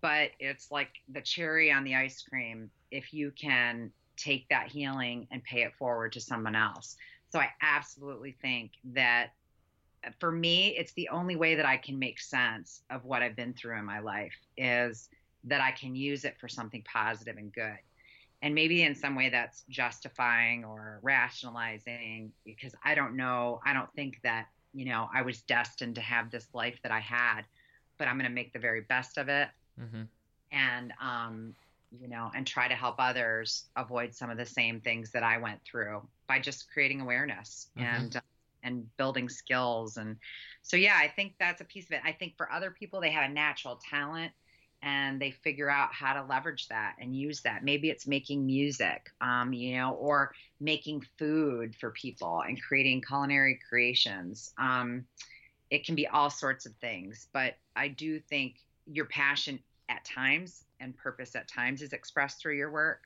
but 0.00 0.30
it's 0.38 0.70
like 0.70 0.90
the 1.08 1.20
cherry 1.20 1.72
on 1.72 1.82
the 1.82 1.94
ice 1.94 2.22
cream 2.22 2.70
if 2.90 3.12
you 3.12 3.32
can 3.32 3.90
take 4.16 4.48
that 4.48 4.68
healing 4.68 5.26
and 5.30 5.42
pay 5.44 5.62
it 5.62 5.74
forward 5.74 6.12
to 6.12 6.20
someone 6.20 6.54
else. 6.54 6.96
So 7.30 7.38
I 7.38 7.48
absolutely 7.62 8.36
think 8.40 8.72
that 8.92 9.30
for 10.18 10.32
me, 10.32 10.68
it's 10.76 10.92
the 10.92 11.08
only 11.08 11.36
way 11.36 11.54
that 11.54 11.66
I 11.66 11.76
can 11.76 11.98
make 11.98 12.20
sense 12.20 12.82
of 12.90 13.04
what 13.04 13.22
I've 13.22 13.36
been 13.36 13.54
through 13.54 13.78
in 13.78 13.84
my 13.84 14.00
life 14.00 14.34
is 14.56 15.08
that 15.44 15.60
I 15.60 15.70
can 15.72 15.94
use 15.94 16.24
it 16.24 16.36
for 16.38 16.48
something 16.48 16.82
positive 16.82 17.36
and 17.36 17.52
good. 17.52 17.78
And 18.42 18.54
maybe 18.54 18.82
in 18.82 18.94
some 18.94 19.14
way 19.14 19.30
that's 19.30 19.64
justifying 19.70 20.64
or 20.64 20.98
rationalizing 21.02 22.32
because 22.44 22.74
I 22.84 22.94
don't 22.94 23.16
know. 23.16 23.60
I 23.64 23.72
don't 23.72 23.92
think 23.94 24.20
that, 24.22 24.48
you 24.74 24.84
know, 24.84 25.08
I 25.14 25.22
was 25.22 25.40
destined 25.42 25.94
to 25.94 26.00
have 26.00 26.30
this 26.30 26.46
life 26.52 26.78
that 26.82 26.92
I 26.92 27.00
had, 27.00 27.42
but 27.96 28.08
I'm 28.08 28.16
going 28.16 28.28
to 28.28 28.34
make 28.34 28.52
the 28.52 28.58
very 28.58 28.82
best 28.82 29.16
of 29.16 29.28
it. 29.28 29.48
Mm-hmm. 29.80 30.02
And, 30.52 30.92
um, 31.00 31.54
you 32.00 32.08
know, 32.08 32.30
and 32.34 32.46
try 32.46 32.68
to 32.68 32.74
help 32.74 32.96
others 32.98 33.64
avoid 33.76 34.14
some 34.14 34.30
of 34.30 34.36
the 34.36 34.46
same 34.46 34.80
things 34.80 35.10
that 35.12 35.22
I 35.22 35.38
went 35.38 35.62
through 35.64 36.06
by 36.26 36.38
just 36.38 36.70
creating 36.70 37.00
awareness 37.00 37.68
mm-hmm. 37.78 37.86
and 37.86 38.20
and 38.64 38.84
building 38.96 39.28
skills. 39.28 39.96
And 39.96 40.16
so 40.62 40.76
yeah 40.76 40.96
i 40.98 41.08
think 41.08 41.34
that's 41.38 41.60
a 41.60 41.64
piece 41.64 41.84
of 41.86 41.92
it. 41.92 42.00
I 42.04 42.12
think 42.12 42.36
for 42.36 42.50
other 42.50 42.70
people 42.70 43.00
they 43.00 43.10
have 43.10 43.30
a 43.30 43.32
natural 43.32 43.80
talent 43.88 44.32
and 44.82 45.20
they 45.20 45.30
figure 45.30 45.70
out 45.70 45.92
how 45.92 46.14
to 46.14 46.26
leverage 46.28 46.68
that 46.68 46.96
and 47.00 47.16
use 47.16 47.40
that. 47.42 47.64
Maybe 47.64 47.88
it's 47.88 48.06
making 48.06 48.44
music 48.44 49.10
um, 49.20 49.52
you 49.52 49.76
know 49.76 49.92
or 49.92 50.32
making 50.60 51.04
food 51.18 51.74
for 51.76 51.90
people 51.90 52.42
and 52.46 52.60
creating 52.60 53.02
culinary 53.02 53.60
creations. 53.68 54.52
Um, 54.58 55.04
it 55.70 55.84
can 55.84 55.94
be 55.94 56.06
all 56.06 56.30
sorts 56.30 56.66
of 56.66 56.74
things 56.76 57.28
but 57.32 57.54
i 57.74 57.88
do 57.88 58.20
think 58.20 58.56
your 58.86 59.06
passion 59.06 59.58
at 59.88 60.04
times 60.04 60.64
and 60.80 60.96
purpose 60.96 61.34
at 61.34 61.48
times 61.48 61.82
is 61.82 61.92
expressed 61.92 62.40
through 62.40 62.56
your 62.56 62.70
work 62.70 63.02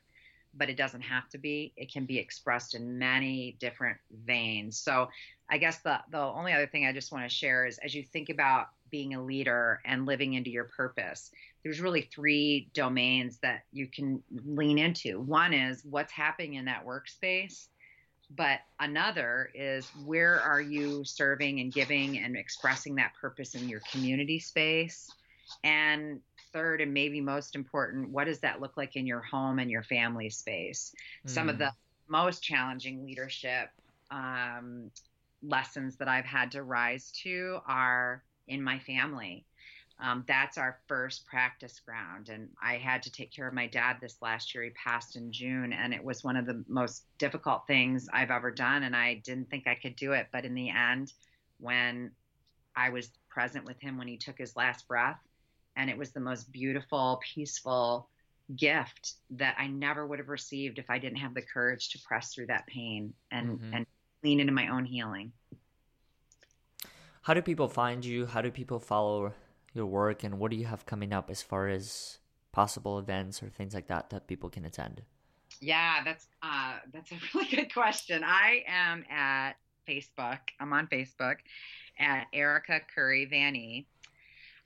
but 0.59 0.69
it 0.69 0.77
doesn't 0.77 1.03
have 1.03 1.29
to 1.31 1.39
be. 1.39 1.73
It 1.77 1.93
can 1.93 2.05
be 2.05 2.19
expressed 2.19 2.75
in 2.75 2.99
many 2.99 3.57
different 3.61 3.99
veins. 4.25 4.79
So 4.79 5.09
I 5.49 5.59
guess 5.59 5.79
the 5.79 6.01
the 6.11 6.19
only 6.19 6.53
other 6.53 6.67
thing 6.67 6.87
I 6.87 6.93
just 6.93 7.13
want 7.13 7.29
to 7.29 7.35
share 7.35 7.67
is 7.67 7.79
as 7.79 7.95
you 7.95 8.03
think 8.03 8.29
about 8.29 8.69
being 8.91 9.15
a 9.15 9.23
leader 9.23 9.81
and 9.85 10.07
living 10.07 10.35
into 10.35 10.51
your 10.51 10.65
purpose, 10.65 11.31
there's 11.63 11.81
really 11.81 12.03
three 12.03 12.69
domains 12.75 13.39
that 13.39 13.63
you 13.73 13.87
can 13.87 14.23
lean 14.45 14.79
into. 14.79 15.21
One 15.21 15.53
is 15.53 15.85
what's 15.85 16.13
happening 16.13 16.55
in 16.55 16.65
that 16.67 16.87
workspace, 16.87 17.69
but 18.31 18.61
another 18.81 19.51
is 19.55 19.87
where 20.05 20.41
are 20.41 20.61
you 20.61 21.05
serving 21.05 21.61
and 21.61 21.73
giving 21.73 22.19
and 22.19 22.37
expressing 22.37 22.97
that 22.97 23.13
purpose 23.21 23.55
in 23.55 23.69
your 23.69 23.81
community 23.91 24.39
space? 24.39 25.11
And 25.65 26.21
third, 26.53 26.81
and 26.81 26.93
maybe 26.93 27.21
most 27.21 27.55
important, 27.55 28.11
what 28.11 28.25
does 28.25 28.41
that 28.41 28.61
look 28.61 28.77
like 28.77 28.97
in 28.97 29.07
your 29.07 29.21
home 29.21 29.59
and 29.59 29.71
your 29.71 29.83
family 29.83 30.31
space? 30.31 30.95
Mm. 31.27 31.31
Some 31.31 31.49
of 31.49 31.57
mm. 31.57 31.61
the 31.61 31.73
most 32.09 32.43
challenging 32.43 33.05
leadership 33.05 33.69
um, 34.11 34.91
lessons 35.43 35.97
that 35.97 36.09
I've 36.09 36.25
had 36.25 36.53
to 36.53 36.63
rise 36.63 37.11
to 37.23 37.61
are 37.67 38.23
in 38.47 38.63
my 38.63 38.79
family. 38.79 39.45
Um, 40.01 40.25
that's 40.29 40.59
our 40.59 40.79
first 40.87 41.27
practice 41.27 41.81
ground. 41.81 42.29
And 42.29 42.49
I 42.63 42.77
had 42.77 43.03
to 43.03 43.11
take 43.11 43.33
care 43.33 43.49
of 43.49 43.55
my 43.55 43.67
dad 43.67 43.97
this 44.01 44.17
last 44.23 44.55
year. 44.55 44.65
He 44.65 44.71
passed 44.71 45.17
in 45.17 45.33
June, 45.33 45.73
and 45.73 45.93
it 45.93 46.03
was 46.03 46.23
one 46.23 46.37
of 46.37 46.47
the 46.47 46.65
most 46.69 47.05
difficult 47.19 47.67
things 47.67 48.09
I've 48.13 48.31
ever 48.31 48.53
done. 48.53 48.85
And 48.85 48.95
I 48.95 49.15
didn't 49.15 49.51
think 49.51 49.67
I 49.67 49.75
could 49.75 49.97
do 49.97 50.13
it. 50.13 50.29
But 50.33 50.45
in 50.45 50.55
the 50.55 50.71
end, 50.71 51.13
when 51.59 52.13
I 52.77 52.91
was 52.91 53.11
present 53.29 53.65
with 53.65 53.81
him 53.81 53.99
when 53.99 54.07
he 54.07 54.17
took 54.17 54.39
his 54.39 54.55
last 54.55 54.87
breath, 54.87 55.19
and 55.79 55.89
it 55.89 55.97
was 55.97 56.11
the 56.11 56.21
most 56.21 56.53
beautiful, 56.53 57.21
peaceful 57.35 58.11
gift 58.57 59.15
that 59.31 59.55
I 59.59 59.69
never 59.69 60.07
would 60.07 60.19
have 60.19 60.29
received 60.29 60.79
if 60.79 60.91
I 60.91 60.99
didn't 60.99 61.19
have 61.19 61.35
the 61.35 61.43
courage 61.43 61.91
to 61.91 61.99
press 62.01 62.35
through 62.35 62.47
that 62.47 62.67
pain 62.67 63.15
and, 63.31 63.59
mm-hmm. 63.59 63.75
and 63.75 63.87
lean 64.23 64.41
into 64.41 64.53
my 64.53 64.69
own 64.69 64.85
healing. 64.85 65.33
How 67.23 67.35
do 67.35 67.43
people 67.43 67.69
find 67.69 68.05
you? 68.05 68.27
How 68.27 68.43
do 68.43 68.51
people 68.51 68.81
follow 68.81 69.33
your 69.73 69.87
work? 69.87 70.25
And 70.25 70.39
what 70.39 70.51
do 70.51 70.57
you 70.57 70.67
have 70.67 70.85
coming 70.85 71.13
up 71.13 71.31
as 71.31 71.43
far 71.43 71.69
as 71.69 72.19
possible 72.53 72.99
events 72.99 73.43
or 73.43 73.49
things 73.49 73.75
like 73.75 73.87
that 73.87 74.11
that 74.11 74.27
people 74.27 74.51
can 74.51 74.65
attend? 74.65 75.03
Yeah, 75.61 76.03
that's 76.05 76.27
uh, 76.43 76.79
that's 76.93 77.13
a 77.13 77.17
really 77.35 77.51
good 77.51 77.73
question. 77.73 78.25
I 78.25 78.65
am 78.67 79.05
at 79.11 79.53
Facebook. 79.87 80.39
I'm 80.59 80.73
on 80.73 80.87
Facebook 80.87 81.37
at 81.99 82.27
Erica 82.33 82.81
Curry 82.95 83.29
VanEe. 83.31 83.85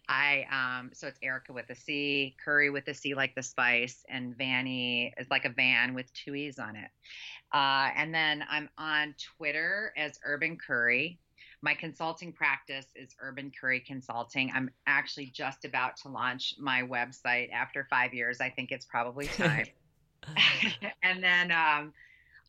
I 0.09 0.47
um 0.51 0.91
so 0.93 1.07
it's 1.07 1.19
Erica 1.23 1.53
with 1.53 1.71
a 1.71 1.75
C, 1.75 2.37
Curry 2.45 2.71
with 2.71 2.89
a 2.89 2.95
C 2.95 3.15
like 3.15 3.35
the 3.35 3.43
spice, 3.43 4.05
and 4.09 4.37
VanEe 4.37 5.13
is 5.19 5.29
like 5.31 5.45
a 5.45 5.51
van 5.51 5.95
with 5.95 6.13
two 6.13 6.35
E's 6.35 6.59
on 6.59 6.77
it. 6.77 6.91
Uh, 7.53 7.91
and 7.97 8.15
then 8.15 8.45
I'm 8.51 8.69
on 8.79 9.15
Twitter 9.37 9.93
as 9.97 10.19
Urban 10.25 10.57
Curry. 10.57 11.19
My 11.61 11.75
consulting 11.75 12.33
practice 12.33 12.87
is 12.97 13.15
Urban 13.21 13.53
Curry 13.59 13.81
Consulting. 13.81 14.51
I'm 14.55 14.71
actually 14.87 15.27
just 15.27 15.65
about 15.65 15.97
to 15.99 16.09
launch 16.09 16.55
my 16.59 16.83
website 16.83 17.53
after 17.53 17.87
five 17.89 18.15
years. 18.15 18.41
I 18.41 18.51
think 18.51 18.73
it's 18.73 18.87
probably 18.87 19.27
time. 19.37 19.67
and 21.03 21.23
then, 21.23 21.53
um, 21.53 21.93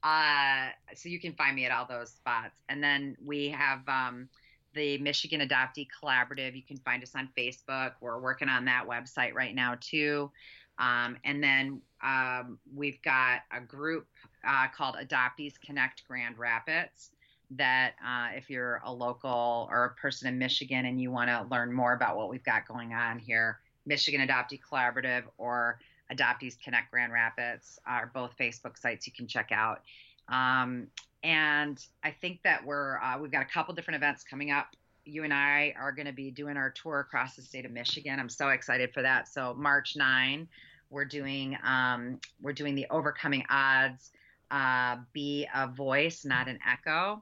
uh, 0.04 0.70
so 0.96 1.10
you 1.10 1.20
can 1.20 1.34
find 1.34 1.56
me 1.56 1.66
at 1.66 1.72
all 1.72 1.86
those 1.88 2.10
spots. 2.10 2.56
And 2.70 2.84
then 2.84 3.16
we 3.24 3.50
have 3.50 3.88
um, 3.88 4.30
the 4.74 4.98
Michigan 5.00 5.42
Adoptee 5.42 5.88
Collaborative. 6.02 6.56
You 6.56 6.64
can 6.64 6.78
find 6.78 7.04
us 7.04 7.14
on 7.16 7.30
Facebook. 7.38 7.94
We're 8.02 8.20
working 8.20 8.50
on 8.50 8.66
that 8.66 8.88
website 8.88 9.34
right 9.34 9.54
now, 9.54 9.76
too. 9.80 10.32
Um, 10.80 11.18
and 11.24 11.44
then 11.44 11.82
um, 12.02 12.58
we've 12.76 13.02
got 13.02 13.42
a 13.52 13.62
group 13.62 14.08
uh, 14.48 14.68
called 14.76 14.96
Adoptees 14.96 15.60
Connect 15.60 16.08
Grand 16.08 16.38
Rapids. 16.38 17.12
That 17.52 17.94
uh, 18.04 18.30
if 18.36 18.50
you're 18.50 18.82
a 18.84 18.92
local 18.92 19.68
or 19.70 19.86
a 19.86 19.90
person 20.02 20.28
in 20.28 20.40
Michigan 20.40 20.88
and 20.88 21.00
you 21.00 21.12
want 21.12 21.30
to 21.30 21.46
learn 21.52 21.72
more 21.72 21.94
about 21.94 22.18
what 22.18 22.30
we've 22.30 22.44
got 22.44 22.68
going 22.68 22.94
on 22.94 23.20
here, 23.20 23.60
Michigan 23.86 24.28
Adoptee 24.28 24.60
Collaborative 24.60 25.24
or 25.38 25.80
Adoptees 26.12 26.60
Connect 26.60 26.90
Grand 26.90 27.14
Rapids 27.14 27.80
are 27.86 28.10
both 28.14 28.36
Facebook 28.40 28.78
sites 28.78 29.06
you 29.06 29.14
can 29.14 29.28
check 29.28 29.52
out. 29.52 29.82
Um, 30.30 30.88
and 31.24 31.84
I 32.04 32.12
think 32.12 32.42
that 32.44 32.66
we're 32.66 33.00
uh, 33.00 33.18
we've 33.20 33.32
got 33.32 33.42
a 33.42 33.46
couple 33.46 33.74
different 33.74 33.96
events 33.96 34.24
coming 34.24 34.52
up. 34.52 34.76
You 35.06 35.24
and 35.24 35.34
I 35.34 35.74
are 35.78 35.92
going 35.92 36.06
to 36.06 36.14
be 36.14 36.32
doing 36.32 36.56
our 36.58 36.70
tour 36.70 37.00
across 37.00 37.36
the 37.36 37.42
state 37.42 37.66
of 37.66 37.72
Michigan. 37.72 38.20
I'm 38.20 38.30
so 38.30 38.50
excited 38.50 38.94
for 38.94 39.02
that. 39.02 39.28
So 39.28 39.54
March 39.54 39.96
9, 39.96 40.48
we're 40.90 41.06
doing 41.06 41.58
um, 41.64 42.20
we're 42.42 42.54
doing 42.54 42.76
the 42.76 42.88
Overcoming 42.90 43.44
Odds 43.50 44.12
uh, 44.54 44.98
be 45.14 45.48
a 45.54 45.68
voice, 45.68 46.24
not 46.24 46.48
an 46.48 46.60
echo. 46.66 47.22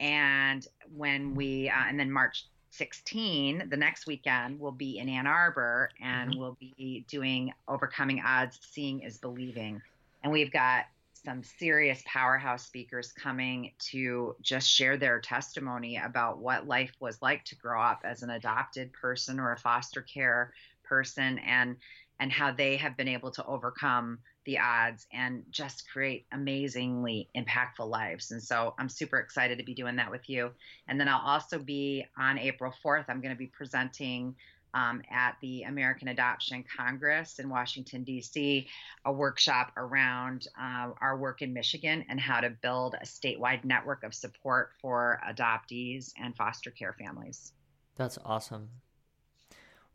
And 0.00 0.66
when 0.94 1.34
we, 1.34 1.68
uh, 1.70 1.88
and 1.88 1.98
then 1.98 2.12
March 2.12 2.44
16, 2.70 3.68
the 3.70 3.76
next 3.76 4.06
weekend, 4.06 4.60
we'll 4.60 4.70
be 4.70 4.98
in 4.98 5.08
Ann 5.08 5.26
Arbor 5.26 5.88
and 6.00 6.30
mm-hmm. 6.30 6.40
we'll 6.40 6.58
be 6.60 7.04
doing 7.08 7.52
Overcoming 7.66 8.22
Odds, 8.24 8.60
Seeing 8.60 9.00
is 9.00 9.16
Believing. 9.18 9.80
And 10.22 10.32
we've 10.32 10.52
got 10.52 10.84
some 11.28 11.42
serious 11.42 12.02
powerhouse 12.06 12.64
speakers 12.64 13.12
coming 13.12 13.72
to 13.78 14.34
just 14.40 14.66
share 14.66 14.96
their 14.96 15.20
testimony 15.20 16.00
about 16.02 16.38
what 16.38 16.66
life 16.66 16.92
was 17.00 17.20
like 17.20 17.44
to 17.44 17.54
grow 17.54 17.82
up 17.82 18.00
as 18.02 18.22
an 18.22 18.30
adopted 18.30 18.90
person 18.94 19.38
or 19.38 19.52
a 19.52 19.58
foster 19.58 20.00
care 20.00 20.54
person 20.84 21.38
and 21.40 21.76
and 22.18 22.32
how 22.32 22.50
they 22.50 22.78
have 22.78 22.96
been 22.96 23.08
able 23.08 23.30
to 23.30 23.44
overcome 23.44 24.18
the 24.46 24.58
odds 24.58 25.06
and 25.12 25.44
just 25.50 25.88
create 25.92 26.24
amazingly 26.32 27.28
impactful 27.36 27.86
lives. 27.86 28.30
And 28.30 28.42
so 28.42 28.74
I'm 28.78 28.88
super 28.88 29.18
excited 29.18 29.58
to 29.58 29.64
be 29.64 29.74
doing 29.74 29.96
that 29.96 30.10
with 30.10 30.28
you. 30.30 30.50
And 30.88 30.98
then 30.98 31.08
I'll 31.08 31.24
also 31.24 31.58
be 31.58 32.06
on 32.18 32.38
April 32.38 32.72
4th, 32.82 33.04
I'm 33.08 33.20
going 33.20 33.34
to 33.34 33.38
be 33.38 33.46
presenting 33.46 34.34
um, 34.74 35.02
at 35.10 35.36
the 35.40 35.62
American 35.62 36.08
Adoption 36.08 36.64
Congress 36.76 37.38
in 37.38 37.48
Washington, 37.48 38.04
D.C., 38.04 38.68
a 39.04 39.12
workshop 39.12 39.72
around 39.76 40.48
uh, 40.60 40.90
our 41.00 41.16
work 41.16 41.42
in 41.42 41.52
Michigan 41.52 42.04
and 42.08 42.20
how 42.20 42.40
to 42.40 42.50
build 42.50 42.94
a 43.00 43.04
statewide 43.04 43.64
network 43.64 44.04
of 44.04 44.14
support 44.14 44.70
for 44.80 45.20
adoptees 45.28 46.12
and 46.22 46.36
foster 46.36 46.70
care 46.70 46.94
families. 46.98 47.52
That's 47.96 48.18
awesome. 48.24 48.68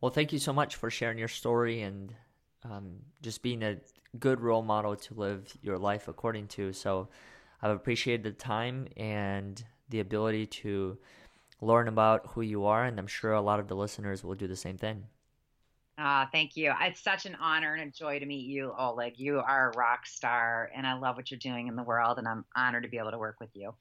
Well, 0.01 0.11
thank 0.11 0.33
you 0.33 0.39
so 0.39 0.51
much 0.51 0.75
for 0.75 0.89
sharing 0.89 1.17
your 1.17 1.29
story 1.29 1.81
and 1.81 2.13
um, 2.63 2.97
just 3.21 3.41
being 3.41 3.63
a 3.63 3.77
good 4.19 4.41
role 4.41 4.61
model 4.61 4.95
to 4.95 5.13
live 5.13 5.55
your 5.61 5.77
life 5.77 6.07
according 6.07 6.47
to. 6.47 6.73
So 6.73 7.07
I've 7.61 7.71
appreciated 7.71 8.23
the 8.23 8.31
time 8.31 8.87
and 8.97 9.63
the 9.89 10.01
ability 10.01 10.47
to 10.47 10.97
learn 11.63 11.87
about 11.87 12.27
who 12.27 12.41
you 12.41 12.65
are, 12.65 12.83
and 12.83 12.99
I'm 12.99 13.07
sure 13.07 13.33
a 13.33 13.41
lot 13.41 13.59
of 13.59 13.67
the 13.67 13.75
listeners 13.75 14.23
will 14.23 14.35
do 14.35 14.47
the 14.47 14.55
same 14.55 14.77
thing. 14.77 15.03
Uh, 15.97 16.25
thank 16.31 16.57
you. 16.57 16.73
It's 16.81 17.01
such 17.01 17.25
an 17.25 17.35
honor 17.35 17.75
and 17.75 17.89
a 17.89 17.91
joy 17.91 18.19
to 18.19 18.25
meet 18.25 18.47
you, 18.47 18.73
Oleg. 18.77 19.13
You 19.17 19.39
are 19.39 19.71
a 19.71 19.77
rock 19.77 20.05
star, 20.05 20.71
and 20.75 20.87
I 20.87 20.93
love 20.97 21.15
what 21.15 21.29
you're 21.29 21.39
doing 21.39 21.67
in 21.67 21.75
the 21.75 21.83
world, 21.83 22.17
and 22.17 22.27
I'm 22.27 22.45
honored 22.55 22.83
to 22.83 22.89
be 22.89 22.97
able 22.97 23.11
to 23.11 23.19
work 23.19 23.39
with 23.39 23.51
you. 23.53 23.73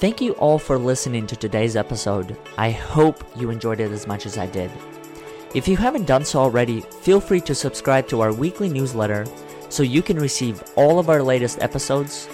Thank 0.00 0.20
you 0.20 0.32
all 0.34 0.60
for 0.60 0.78
listening 0.78 1.26
to 1.26 1.34
today's 1.34 1.74
episode. 1.74 2.36
I 2.56 2.70
hope 2.70 3.24
you 3.36 3.50
enjoyed 3.50 3.80
it 3.80 3.90
as 3.90 4.06
much 4.06 4.26
as 4.26 4.38
I 4.38 4.46
did. 4.46 4.70
If 5.54 5.66
you 5.66 5.78
haven't 5.78 6.06
done 6.06 6.26
so 6.26 6.40
already, 6.40 6.82
feel 7.00 7.20
free 7.20 7.40
to 7.42 7.54
subscribe 7.54 8.06
to 8.08 8.20
our 8.20 8.34
weekly 8.34 8.68
newsletter 8.68 9.24
so 9.70 9.82
you 9.82 10.02
can 10.02 10.18
receive 10.18 10.62
all 10.76 10.98
of 10.98 11.08
our 11.08 11.22
latest 11.22 11.62
episodes, 11.62 12.26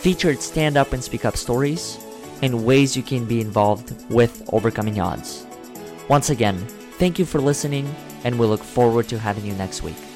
featured 0.00 0.40
stand 0.40 0.76
up 0.76 0.92
and 0.92 1.02
speak 1.02 1.24
up 1.24 1.38
stories, 1.38 1.98
and 2.42 2.66
ways 2.66 2.96
you 2.96 3.02
can 3.02 3.24
be 3.24 3.40
involved 3.40 3.94
with 4.10 4.42
overcoming 4.52 5.00
odds. 5.00 5.46
Once 6.08 6.28
again, 6.28 6.58
thank 6.98 7.18
you 7.18 7.24
for 7.24 7.40
listening, 7.40 7.94
and 8.24 8.38
we 8.38 8.46
look 8.46 8.62
forward 8.62 9.08
to 9.08 9.18
having 9.18 9.46
you 9.46 9.54
next 9.54 9.82
week. 9.82 10.09